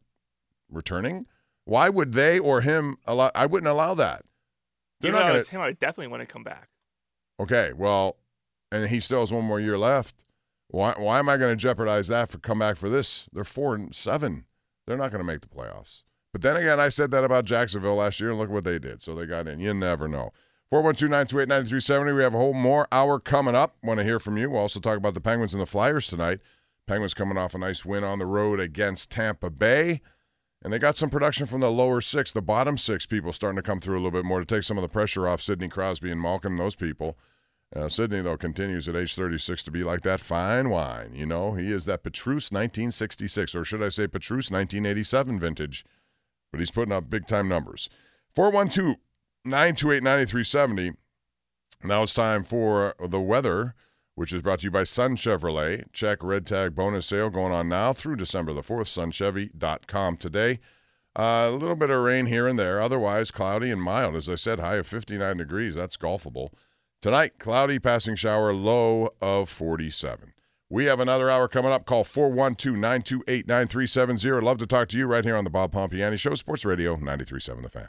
returning. 0.70 1.26
Why 1.66 1.90
would 1.90 2.14
they 2.14 2.38
or 2.38 2.62
him 2.62 2.98
allow? 3.06 3.32
I 3.34 3.48
wouldn't 3.48 3.68
allow 3.68 3.96
that. 3.96 4.24
They're 5.02 5.12
not 5.12 5.28
to. 5.28 5.44
Him, 5.44 5.62
I 5.62 5.72
definitely 5.72 6.08
want 6.08 6.22
to 6.22 6.28
come 6.28 6.44
back. 6.44 6.70
Okay, 7.40 7.74
well, 7.74 8.18
and 8.72 8.88
he 8.88 9.00
still 9.00 9.20
has 9.20 9.34
one 9.34 9.46
more 9.46 9.60
year 9.60 9.78
left. 9.78 10.24
Why? 10.70 10.94
Why 10.96 11.20
am 11.20 11.28
I 11.28 11.38
going 11.38 11.52
to 11.52 11.62
jeopardize 11.62 12.08
that 12.08 12.30
for 12.30 12.38
come 12.38 12.60
back 12.60 12.78
for 12.78 12.90
this? 12.90 13.28
They're 13.34 13.44
four 13.44 13.76
and 13.76 13.94
seven. 13.96 14.46
They're 14.86 14.98
not 14.98 15.12
going 15.12 15.20
to 15.20 15.26
make 15.26 15.42
the 15.42 15.48
playoffs. 15.48 16.04
But 16.32 16.42
then 16.42 16.58
again, 16.58 16.80
I 16.80 16.90
said 16.90 17.12
that 17.12 17.24
about 17.24 17.46
Jacksonville 17.46 17.96
last 17.96 18.20
year, 18.20 18.30
and 18.30 18.40
look 18.40 18.50
what 18.50 18.64
they 18.64 18.80
did. 18.80 19.02
So 19.02 19.14
they 19.14 19.26
got 19.26 19.48
in. 19.48 19.60
You 19.60 19.74
never 19.74 20.08
know. 20.08 20.32
412-928-9370. 20.72 22.16
We 22.16 22.24
have 22.24 22.34
a 22.34 22.38
whole 22.38 22.54
more 22.54 22.88
hour 22.92 23.20
coming 23.20 23.56
up. 23.56 23.78
Want 23.82 24.00
to 24.00 24.04
hear 24.04 24.20
from 24.20 24.38
you. 24.38 24.50
We'll 24.50 24.62
also 24.62 24.80
talk 24.80 24.98
about 24.98 25.14
the 25.14 25.22
Penguins 25.22 25.54
and 25.54 25.62
the 25.62 25.66
Flyers 25.66 26.08
tonight. 26.08 26.40
Penguins 26.88 27.14
coming 27.14 27.38
off 27.38 27.56
a 27.56 27.58
nice 27.58 27.86
win 27.86 28.04
on 28.04 28.20
the 28.20 28.26
road 28.26 28.60
against 28.60 29.10
Tampa 29.10 29.50
Bay. 29.50 30.02
And 30.64 30.74
they 30.74 30.80
got 30.80 30.98
some 30.98 31.10
production 31.10 31.46
from 31.46 31.62
the 31.62 31.72
lower 31.72 32.02
six, 32.02 32.32
the 32.32 32.42
bottom 32.42 32.78
six 32.78 33.06
people 33.06 33.32
starting 33.32 33.58
to 33.58 33.62
come 33.62 33.80
through 33.80 33.96
a 33.96 34.02
little 34.02 34.12
bit 34.12 34.26
more 34.26 34.40
to 34.40 34.46
take 34.46 34.64
some 34.64 34.78
of 34.78 34.82
the 34.82 34.90
pressure 34.90 35.28
off 35.28 35.42
Sidney 35.42 35.70
Crosby 35.70 36.12
and 36.12 36.26
and 36.26 36.60
those 36.60 36.76
people. 36.76 37.18
Uh, 37.76 37.88
Sidney, 37.88 38.22
though, 38.22 38.38
continues 38.38 38.88
at 38.88 38.96
age 38.96 39.14
36 39.16 39.64
to 39.64 39.72
be 39.72 39.84
like 39.84 40.02
that 40.02 40.20
fine 40.20 40.70
wine. 40.70 41.14
You 41.14 41.26
know, 41.26 41.54
he 41.54 41.72
is 41.72 41.86
that 41.86 42.04
Petrus 42.04 42.52
1966, 42.52 43.56
or 43.56 43.66
should 43.66 43.84
I 43.84 43.90
say 43.90 44.08
Petrus 44.08 44.50
1987 44.50 45.40
vintage. 45.40 45.86
But 46.58 46.62
he's 46.62 46.72
putting 46.72 46.92
up 46.92 47.08
big 47.08 47.28
time 47.28 47.48
numbers. 47.48 47.88
412 48.34 48.96
928 49.46 50.02
9370. 50.02 50.94
Now 51.84 52.02
it's 52.02 52.16
time 52.16 52.44
for 52.44 52.96
the 53.00 53.22
weather 53.22 53.76
which 54.16 54.34
is 54.34 54.42
brought 54.42 54.62
to 54.62 54.64
you 54.64 54.72
by 54.72 54.82
Sun 54.82 55.16
Chevrolet. 55.16 55.84
Check 55.94 56.24
red 56.24 56.48
tag 56.48 56.74
bonus 56.74 57.06
sale 57.06 57.30
going 57.30 57.54
on 57.54 57.70
now 57.70 57.94
through 57.94 58.16
December 58.16 58.52
the 58.52 58.64
4th, 58.64 58.88
sunchevy.com 58.88 60.18
today. 60.18 60.58
Uh, 61.16 61.46
a 61.48 61.52
little 61.52 61.76
bit 61.76 61.92
of 61.92 62.02
rain 62.02 62.26
here 62.26 62.48
and 62.48 62.58
there, 62.58 62.82
otherwise 62.82 63.30
cloudy 63.30 63.70
and 63.70 63.80
mild. 63.80 64.16
As 64.16 64.28
I 64.28 64.34
said, 64.34 64.60
high 64.60 64.78
of 64.78 64.88
59 64.88 65.38
degrees. 65.38 65.76
That's 65.76 65.98
golfable. 65.98 66.50
Tonight, 67.00 67.38
cloudy, 67.38 67.78
passing 67.78 68.16
shower, 68.16 68.54
low 68.54 69.14
of 69.22 69.50
47. 69.50 70.34
We 70.70 70.86
have 70.86 71.00
another 71.00 71.30
hour 71.30 71.48
coming 71.48 71.72
up. 71.72 71.86
Call 71.86 72.04
412 72.04 72.76
928 72.76 73.48
9370. 73.48 74.46
Love 74.46 74.58
to 74.58 74.68
talk 74.68 74.90
to 74.90 74.98
you 74.98 75.06
right 75.06 75.24
here 75.24 75.38
on 75.38 75.46
the 75.46 75.50
Bob 75.50 75.72
Pompeani 75.72 76.20
Show, 76.20 76.34
Sports 76.36 76.66
Radio 76.66 76.96
937 76.96 77.64
The 77.64 77.70
Fan. 77.70 77.88